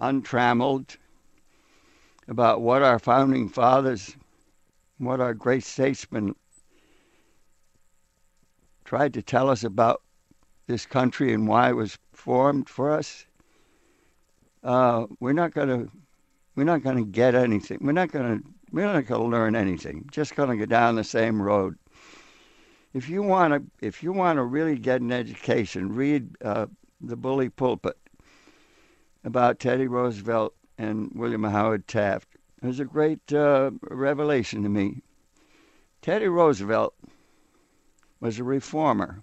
untrammeled 0.00 0.96
about 2.28 2.60
what 2.60 2.82
our 2.82 2.98
founding 2.98 3.48
fathers, 3.48 4.16
what 4.98 5.20
our 5.20 5.34
great 5.34 5.64
statesmen 5.64 6.34
tried 8.84 9.14
to 9.14 9.22
tell 9.22 9.50
us 9.50 9.64
about 9.64 10.02
this 10.66 10.86
country 10.86 11.32
and 11.32 11.48
why 11.48 11.70
it 11.70 11.76
was 11.76 11.98
formed 12.12 12.68
for 12.68 12.90
us, 12.90 13.26
uh, 14.62 15.06
we're 15.20 15.32
not 15.32 15.52
going 15.52 15.68
to 15.68 15.90
we're 16.56 16.64
not 16.64 16.82
going 16.82 16.96
to 16.96 17.04
get 17.04 17.34
anything. 17.34 17.78
We're 17.80 17.92
not 17.92 18.12
going 18.12 18.40
to 18.40 18.48
we're 18.70 18.86
not 18.86 19.06
going 19.06 19.22
to 19.22 19.28
learn 19.28 19.56
anything. 19.56 20.08
Just 20.10 20.34
going 20.34 20.50
to 20.50 20.56
go 20.56 20.66
down 20.66 20.96
the 20.96 21.04
same 21.04 21.40
road. 21.40 21.76
If 22.92 23.08
you 23.08 23.22
want 23.22 23.52
to 23.54 23.86
if 23.86 24.02
you 24.02 24.12
want 24.12 24.38
to 24.38 24.44
really 24.44 24.78
get 24.78 25.00
an 25.00 25.12
education, 25.12 25.94
read 25.94 26.36
uh, 26.42 26.66
the 27.00 27.16
Bully 27.16 27.48
Pulpit 27.50 27.96
about 29.24 29.58
Teddy 29.58 29.86
Roosevelt 29.86 30.54
and 30.78 31.10
William 31.14 31.44
Howard 31.44 31.86
Taft. 31.86 32.28
Was 32.62 32.80
a 32.80 32.84
great 32.84 33.32
uh, 33.32 33.72
revelation 33.82 34.62
to 34.62 34.68
me. 34.68 35.02
Teddy 36.00 36.28
Roosevelt 36.28 36.94
was 38.20 38.38
a 38.38 38.44
reformer. 38.44 39.22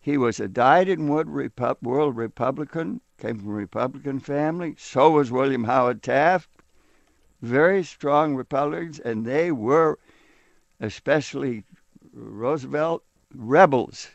He 0.00 0.16
was 0.16 0.38
a 0.38 0.48
dyed-in-wood 0.48 1.26
Repu- 1.26 1.82
world 1.82 2.16
Republican 2.16 3.00
came 3.18 3.38
from 3.40 3.50
a 3.50 3.54
Republican 3.54 4.20
family. 4.20 4.76
So 4.78 5.10
was 5.10 5.30
William 5.30 5.64
Howard 5.64 6.02
Taft. 6.02 6.48
Very 7.42 7.82
strong 7.82 8.34
Republicans, 8.36 9.00
and 9.00 9.24
they 9.24 9.50
were 9.50 9.98
especially 10.80 11.64
Roosevelt 12.12 13.04
rebels 13.34 14.08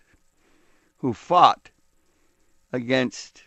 who 0.98 1.14
fought 1.14 1.70
against 2.72 3.44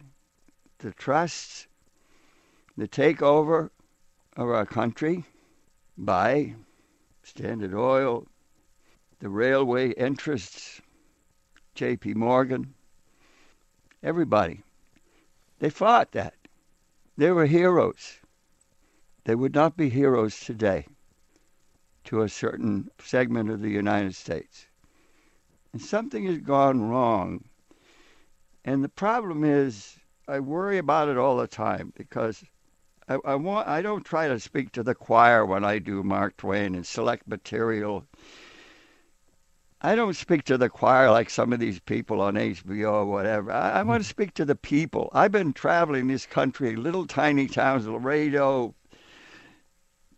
the 0.79 0.93
trusts, 0.93 1.67
the 2.79 2.89
takeover 2.89 3.71
of 4.37 4.49
our 4.49 4.67
country 4.67 5.25
by 5.97 6.55
Standard 7.23 7.73
Oil, 7.73 8.27
the 9.19 9.31
railway 9.31 9.93
interests, 9.93 10.83
J.P. 11.75 12.15
Morgan, 12.15 12.75
everybody. 14.03 14.63
They 15.59 15.71
fought 15.71 16.13
that. 16.13 16.35
They 17.17 17.31
were 17.31 17.47
heroes. 17.47 18.21
They 19.25 19.35
would 19.35 19.55
not 19.55 19.77
be 19.77 19.89
heroes 19.89 20.39
today 20.39 20.87
to 22.05 22.21
a 22.21 22.29
certain 22.29 22.91
segment 22.99 23.51
of 23.51 23.63
the 23.63 23.71
United 23.71 24.15
States. 24.15 24.67
And 25.73 25.81
something 25.81 26.27
has 26.27 26.39
gone 26.39 26.91
wrong. 26.91 27.45
And 28.67 28.85
the 28.85 28.91
problem 28.91 29.45
is, 29.45 29.97
I 30.29 30.41
worry 30.41 30.77
about 30.77 31.09
it 31.09 31.17
all 31.17 31.39
the 31.39 31.47
time 31.47 31.93
because 31.97 32.45
I, 33.09 33.19
I 33.25 33.35
want 33.37 33.69
I 33.69 33.83
don't 33.83 34.05
try 34.05 34.27
to 34.27 34.41
speak 34.41 34.73
to 34.73 34.83
the 34.83 34.95
choir 34.95 35.47
when 35.47 35.65
I 35.65 35.79
do 35.79 36.03
Mark 36.03 36.37
Twain 36.37 36.75
and 36.75 36.85
select 36.85 37.29
material. 37.29 38.05
I 39.81 39.95
don't 39.95 40.17
speak 40.17 40.43
to 40.45 40.59
the 40.59 40.69
choir 40.69 41.11
like 41.11 41.31
some 41.31 41.53
of 41.53 41.61
these 41.61 41.79
people 41.79 42.21
on 42.21 42.35
HBO 42.35 42.93
or 42.93 43.07
whatever. 43.07 43.53
I, 43.53 43.81
I 43.81 43.83
want 43.83 44.03
to 44.03 44.09
hmm. 44.09 44.11
speak 44.11 44.35
to 44.35 44.45
the 44.45 44.57
people. 44.57 45.11
I've 45.13 45.31
been 45.31 45.53
traveling 45.53 46.09
this 46.09 46.27
country, 46.27 46.75
little 46.75 47.07
tiny 47.07 47.47
towns, 47.47 47.87
Laredo, 47.87 48.75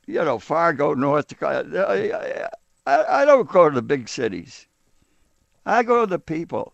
you 0.06 0.24
know, 0.24 0.38
Fargo, 0.38 0.94
North 0.94 1.26
Dakota. 1.26 1.86
I, 1.86 2.48
I, 2.90 3.22
I 3.22 3.24
don't 3.26 3.50
go 3.50 3.68
to 3.68 3.74
the 3.74 3.82
big 3.82 4.08
cities. 4.08 4.66
I 5.66 5.82
go 5.82 6.00
to 6.00 6.06
the 6.06 6.18
people. 6.18 6.72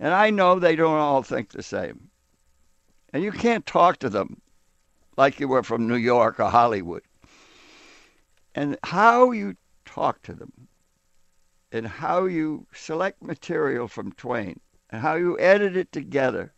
And 0.00 0.14
I 0.14 0.30
know 0.30 0.58
they 0.58 0.76
don't 0.76 0.98
all 0.98 1.22
think 1.22 1.50
the 1.50 1.62
same. 1.62 2.08
And 3.12 3.22
you 3.22 3.32
can't 3.32 3.66
talk 3.66 3.98
to 3.98 4.08
them 4.08 4.40
like 5.16 5.40
you 5.40 5.48
were 5.48 5.62
from 5.62 5.88
New 5.88 5.96
York 5.96 6.38
or 6.38 6.50
Hollywood. 6.50 7.02
And 8.54 8.78
how 8.84 9.32
you 9.32 9.56
talk 9.84 10.22
to 10.22 10.34
them 10.34 10.68
and 11.72 11.86
how 11.86 12.24
you 12.24 12.66
select 12.72 13.22
material 13.22 13.88
from 13.88 14.12
Twain 14.12 14.60
and 14.90 15.02
how 15.02 15.14
you 15.16 15.38
edit 15.38 15.76
it 15.76 15.92
together 15.92 16.52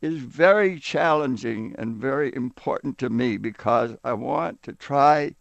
is 0.00 0.16
very 0.18 0.78
challenging 0.78 1.74
and 1.78 1.96
very 1.96 2.34
important 2.34 2.96
to 2.98 3.10
me 3.10 3.36
because 3.36 3.96
I 4.02 4.14
want 4.14 4.62
to 4.62 4.72
try 4.72 5.34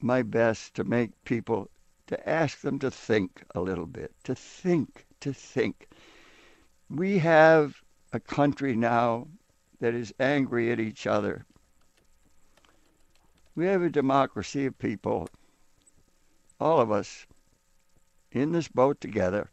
my 0.00 0.22
best 0.22 0.74
to 0.74 0.84
make 0.84 1.10
people, 1.24 1.70
to 2.06 2.28
ask 2.28 2.60
them 2.60 2.78
to 2.78 2.90
think 2.90 3.42
a 3.54 3.60
little 3.60 3.86
bit, 3.86 4.14
to 4.24 4.34
think, 4.34 5.06
to 5.20 5.32
think. 5.32 5.88
We 6.88 7.18
have 7.18 7.82
a 8.12 8.20
country 8.20 8.74
now 8.74 9.28
that 9.82 9.94
is 9.94 10.14
angry 10.20 10.70
at 10.70 10.78
each 10.78 11.08
other. 11.08 11.44
We 13.56 13.66
have 13.66 13.82
a 13.82 13.90
democracy 13.90 14.64
of 14.64 14.78
people, 14.78 15.28
all 16.60 16.80
of 16.80 16.92
us, 16.92 17.26
in 18.30 18.52
this 18.52 18.68
boat 18.68 19.00
together, 19.00 19.50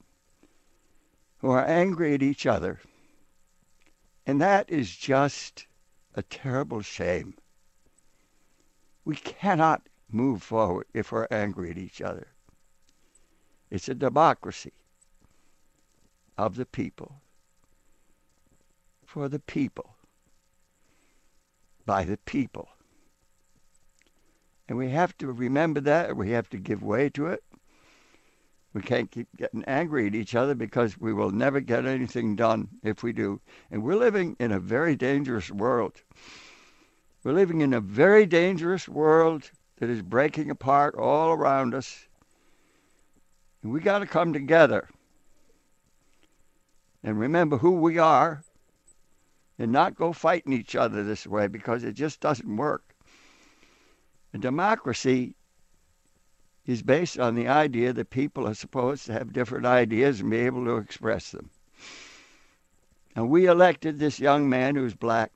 who 1.39 1.49
are 1.49 1.65
angry 1.65 2.13
at 2.13 2.21
each 2.21 2.45
other. 2.45 2.79
And 4.27 4.39
that 4.39 4.69
is 4.69 4.95
just 4.95 5.65
a 6.13 6.21
terrible 6.21 6.83
shame. 6.83 7.33
We 9.05 9.15
cannot 9.15 9.89
move 10.11 10.43
forward 10.43 10.85
if 10.93 11.11
we're 11.11 11.27
angry 11.31 11.71
at 11.71 11.77
each 11.79 12.03
other. 12.03 12.27
It's 13.71 13.89
a 13.89 13.95
democracy 13.95 14.73
of 16.37 16.55
the 16.55 16.67
people, 16.67 17.15
for 19.07 19.27
the 19.27 19.39
people 19.39 19.95
by 21.89 22.03
the 22.03 22.17
people. 22.17 22.69
And 24.67 24.77
we 24.77 24.91
have 24.91 25.17
to 25.17 25.31
remember 25.31 25.79
that, 25.81 26.15
we 26.15 26.29
have 26.29 26.47
to 26.51 26.57
give 26.57 26.83
way 26.83 27.09
to 27.09 27.25
it. 27.25 27.43
We 28.75 28.83
can't 28.83 29.09
keep 29.09 29.27
getting 29.35 29.63
angry 29.63 30.05
at 30.05 30.13
each 30.13 30.35
other 30.35 30.53
because 30.53 30.99
we 30.99 31.13
will 31.13 31.31
never 31.31 31.59
get 31.59 31.87
anything 31.87 32.35
done 32.35 32.67
if 32.83 33.01
we 33.01 33.11
do. 33.11 33.41
And 33.71 33.81
we're 33.81 33.95
living 33.95 34.35
in 34.39 34.51
a 34.51 34.59
very 34.59 34.95
dangerous 34.95 35.49
world. 35.49 36.03
We're 37.23 37.33
living 37.33 37.61
in 37.61 37.73
a 37.73 37.81
very 37.81 38.27
dangerous 38.27 38.87
world 38.87 39.49
that 39.79 39.89
is 39.89 40.03
breaking 40.03 40.51
apart 40.51 40.93
all 40.93 41.31
around 41.31 41.73
us. 41.73 42.07
And 43.63 43.73
we 43.73 43.79
got 43.79 43.99
to 43.99 44.05
come 44.05 44.31
together 44.31 44.87
and 47.03 47.19
remember 47.19 47.57
who 47.57 47.71
we 47.71 47.97
are 47.97 48.43
and 49.59 49.73
not 49.73 49.95
go 49.95 50.13
fighting 50.13 50.53
each 50.53 50.75
other 50.75 51.03
this 51.03 51.27
way 51.27 51.47
because 51.47 51.83
it 51.83 51.91
just 51.91 52.21
doesn't 52.21 52.57
work. 52.57 52.95
Democracy 54.39 55.35
is 56.65 56.81
based 56.81 57.19
on 57.19 57.35
the 57.35 57.47
idea 57.47 57.91
that 57.91 58.09
people 58.09 58.47
are 58.47 58.53
supposed 58.53 59.05
to 59.05 59.11
have 59.11 59.33
different 59.33 59.65
ideas 59.65 60.21
and 60.21 60.29
be 60.29 60.37
able 60.37 60.63
to 60.63 60.77
express 60.77 61.31
them. 61.31 61.49
And 63.15 63.29
we 63.29 63.47
elected 63.47 63.99
this 63.99 64.19
young 64.19 64.47
man 64.47 64.75
who's 64.75 64.93
black 64.93 65.31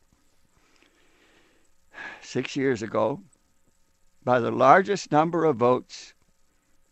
six 2.22 2.56
years 2.56 2.82
ago 2.82 3.22
by 4.24 4.40
the 4.40 4.52
largest 4.52 5.12
number 5.12 5.44
of 5.44 5.58
votes 5.58 6.14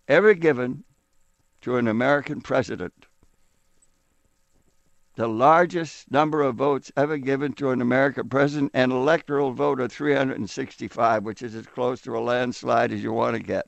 ever 0.07 0.33
given 0.33 0.83
to 1.61 1.77
an 1.77 1.87
American 1.87 2.41
president 2.41 3.05
the 5.15 5.27
largest 5.27 6.09
number 6.09 6.41
of 6.41 6.55
votes 6.55 6.91
ever 6.95 7.17
given 7.17 7.53
to 7.53 7.71
an 7.71 7.81
American 7.81 8.29
president, 8.29 8.71
an 8.73 8.91
electoral 8.91 9.51
vote 9.51 9.79
of 9.81 9.91
365, 9.91 11.23
which 11.23 11.41
is 11.41 11.53
as 11.55 11.67
close 11.67 12.01
to 12.01 12.17
a 12.17 12.19
landslide 12.19 12.93
as 12.93 13.03
you 13.03 13.11
want 13.11 13.35
to 13.35 13.43
get. 13.43 13.65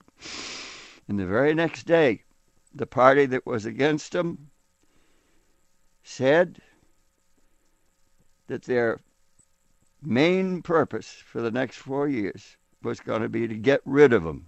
And 1.07 1.19
the 1.19 1.25
very 1.25 1.53
next 1.53 1.85
day, 1.85 2.23
the 2.73 2.87
party 2.87 3.25
that 3.27 3.45
was 3.45 3.65
against 3.65 4.15
him 4.15 4.49
said 6.03 6.59
that 8.47 8.63
their 8.63 8.99
main 10.01 10.61
purpose 10.61 11.21
for 11.25 11.41
the 11.41 11.51
next 11.51 11.77
four 11.77 12.07
years 12.07 12.57
was 12.81 12.99
going 12.99 13.21
to 13.21 13.29
be 13.29 13.47
to 13.47 13.55
get 13.55 13.81
rid 13.85 14.13
of 14.13 14.25
him. 14.25 14.45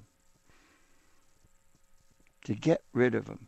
To 2.46 2.54
get 2.54 2.84
rid 2.94 3.16
of 3.16 3.28
him 3.28 3.48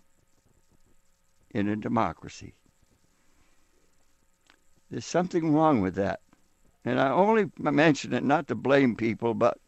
in 1.51 1.67
a 1.67 1.75
democracy. 1.75 2.53
There's 4.89 5.05
something 5.05 5.53
wrong 5.53 5.81
with 5.81 5.95
that. 5.95 6.21
And 6.85 6.99
I 6.99 7.09
only 7.09 7.51
mention 7.59 8.13
it 8.13 8.23
not 8.23 8.47
to 8.47 8.55
blame 8.55 8.95
people, 8.95 9.33
but 9.33 9.59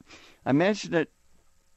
I 0.46 0.54
mention 0.54 0.94
it 0.94 1.12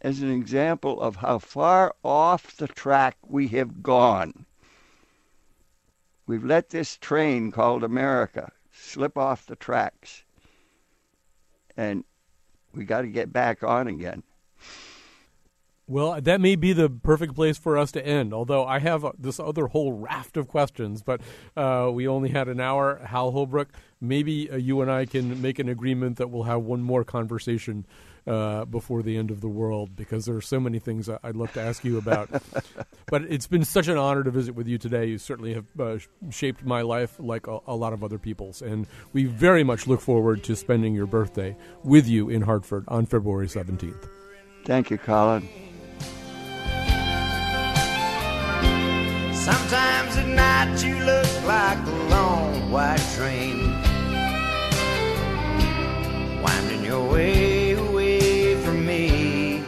as 0.01 0.21
an 0.21 0.31
example 0.31 1.01
of 1.01 1.17
how 1.17 1.39
far 1.39 1.95
off 2.05 2.57
the 2.57 2.69
track 2.69 3.17
we 3.27 3.49
have 3.49 3.83
gone. 3.83 4.47
We've 6.27 6.45
let 6.45 6.71
this 6.71 6.97
train 6.97 7.51
called 7.51 7.83
America 7.83 8.53
slip 8.73 9.19
off 9.19 9.47
the 9.47 9.57
tracks. 9.57 10.25
And 11.77 12.05
we 12.75 12.85
got 12.85 13.03
to 13.03 13.09
get 13.09 13.33
back 13.33 13.63
on 13.63 13.89
again. 13.89 14.23
Well, 15.93 16.19
that 16.23 16.41
may 16.41 16.57
be 16.57 16.73
the 16.73 16.89
perfect 16.89 17.35
place 17.35 17.59
for 17.59 17.77
us 17.77 17.93
to 17.93 18.07
end. 18.07 18.33
Although 18.33 18.65
I 18.65 18.79
have 18.79 19.05
uh, 19.05 19.13
this 19.19 19.39
other 19.39 19.67
whole 19.67 19.93
raft 19.93 20.39
of 20.39 20.49
questions, 20.49 21.03
but 21.03 21.21
uh, 21.55 21.91
we 21.93 22.09
only 22.09 22.31
had 22.31 22.49
an 22.49 22.61
hour. 22.61 22.99
Hal 23.05 23.31
Holbrook, 23.31 23.69
maybe 24.01 24.51
uh, 24.51 24.57
you 24.57 24.81
and 24.81 24.91
I 24.91 25.05
can 25.05 25.43
make 25.43 25.59
an 25.59 25.69
agreement 25.69 26.17
that 26.17 26.31
we'll 26.31 26.45
have 26.45 26.63
one 26.63 26.83
more 26.83 27.05
conversation 27.05 27.85
uh, 28.27 28.65
before 28.65 29.03
the 29.03 29.19
end 29.19 29.31
of 29.31 29.43
the 29.43 29.51
world 29.51 29.95
because 29.95 30.25
there 30.25 30.35
are 30.35 30.41
so 30.41 30.59
many 30.59 30.79
things 30.79 31.11
I'd 31.11 31.37
love 31.37 31.53
to 31.53 31.61
ask 31.61 31.85
you 31.85 31.99
about. 31.99 32.31
but 33.09 33.25
it's 33.25 33.47
been 33.47 33.67
such 33.67 33.89
an 33.89 33.99
honor 33.99 34.25
to 34.25 34.31
visit 34.31 34.55
with 34.55 34.67
you 34.67 34.79
today. 34.79 35.05
You 35.05 35.19
certainly 35.19 35.53
have 35.53 35.67
uh, 35.79 35.99
shaped 36.31 36.65
my 36.65 36.81
life 36.81 37.17
like 37.19 37.49
a, 37.49 37.59
a, 37.67 37.77
lot 37.77 37.93
of 37.93 38.03
other 38.03 38.19
people's. 38.19 38.63
And 38.63 38.87
we 39.13 39.27
very 39.27 39.63
much 39.63 39.87
look 39.87 40.01
forward 40.01 40.43
to 40.45 40.57
spending 40.57 40.95
your 40.95 41.07
birthday 41.07 41.55
with 41.85 42.09
you 42.09 42.31
in 42.31 42.41
Hartford 42.41 42.87
on 42.89 43.05
February 43.05 43.49
17th. 43.49 44.09
Thank 44.65 44.91
you, 44.91 44.97
Colin. 44.97 45.47
Sometimes 49.45 50.17
at 50.17 50.29
night 50.29 50.85
you 50.85 50.95
look 51.05 51.43
like 51.45 51.79
a 51.85 51.91
long 52.09 52.71
white 52.71 53.05
train 53.17 53.73
Winding 56.41 56.85
your 56.85 57.11
way 57.11 57.73
away 57.73 58.55
from 58.63 58.87
me. 58.87 59.65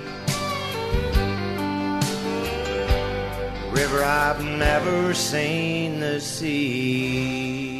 River 3.72 4.04
I've 4.04 4.44
never 4.44 5.12
seen 5.12 5.98
the 5.98 6.20
sea 6.20 7.73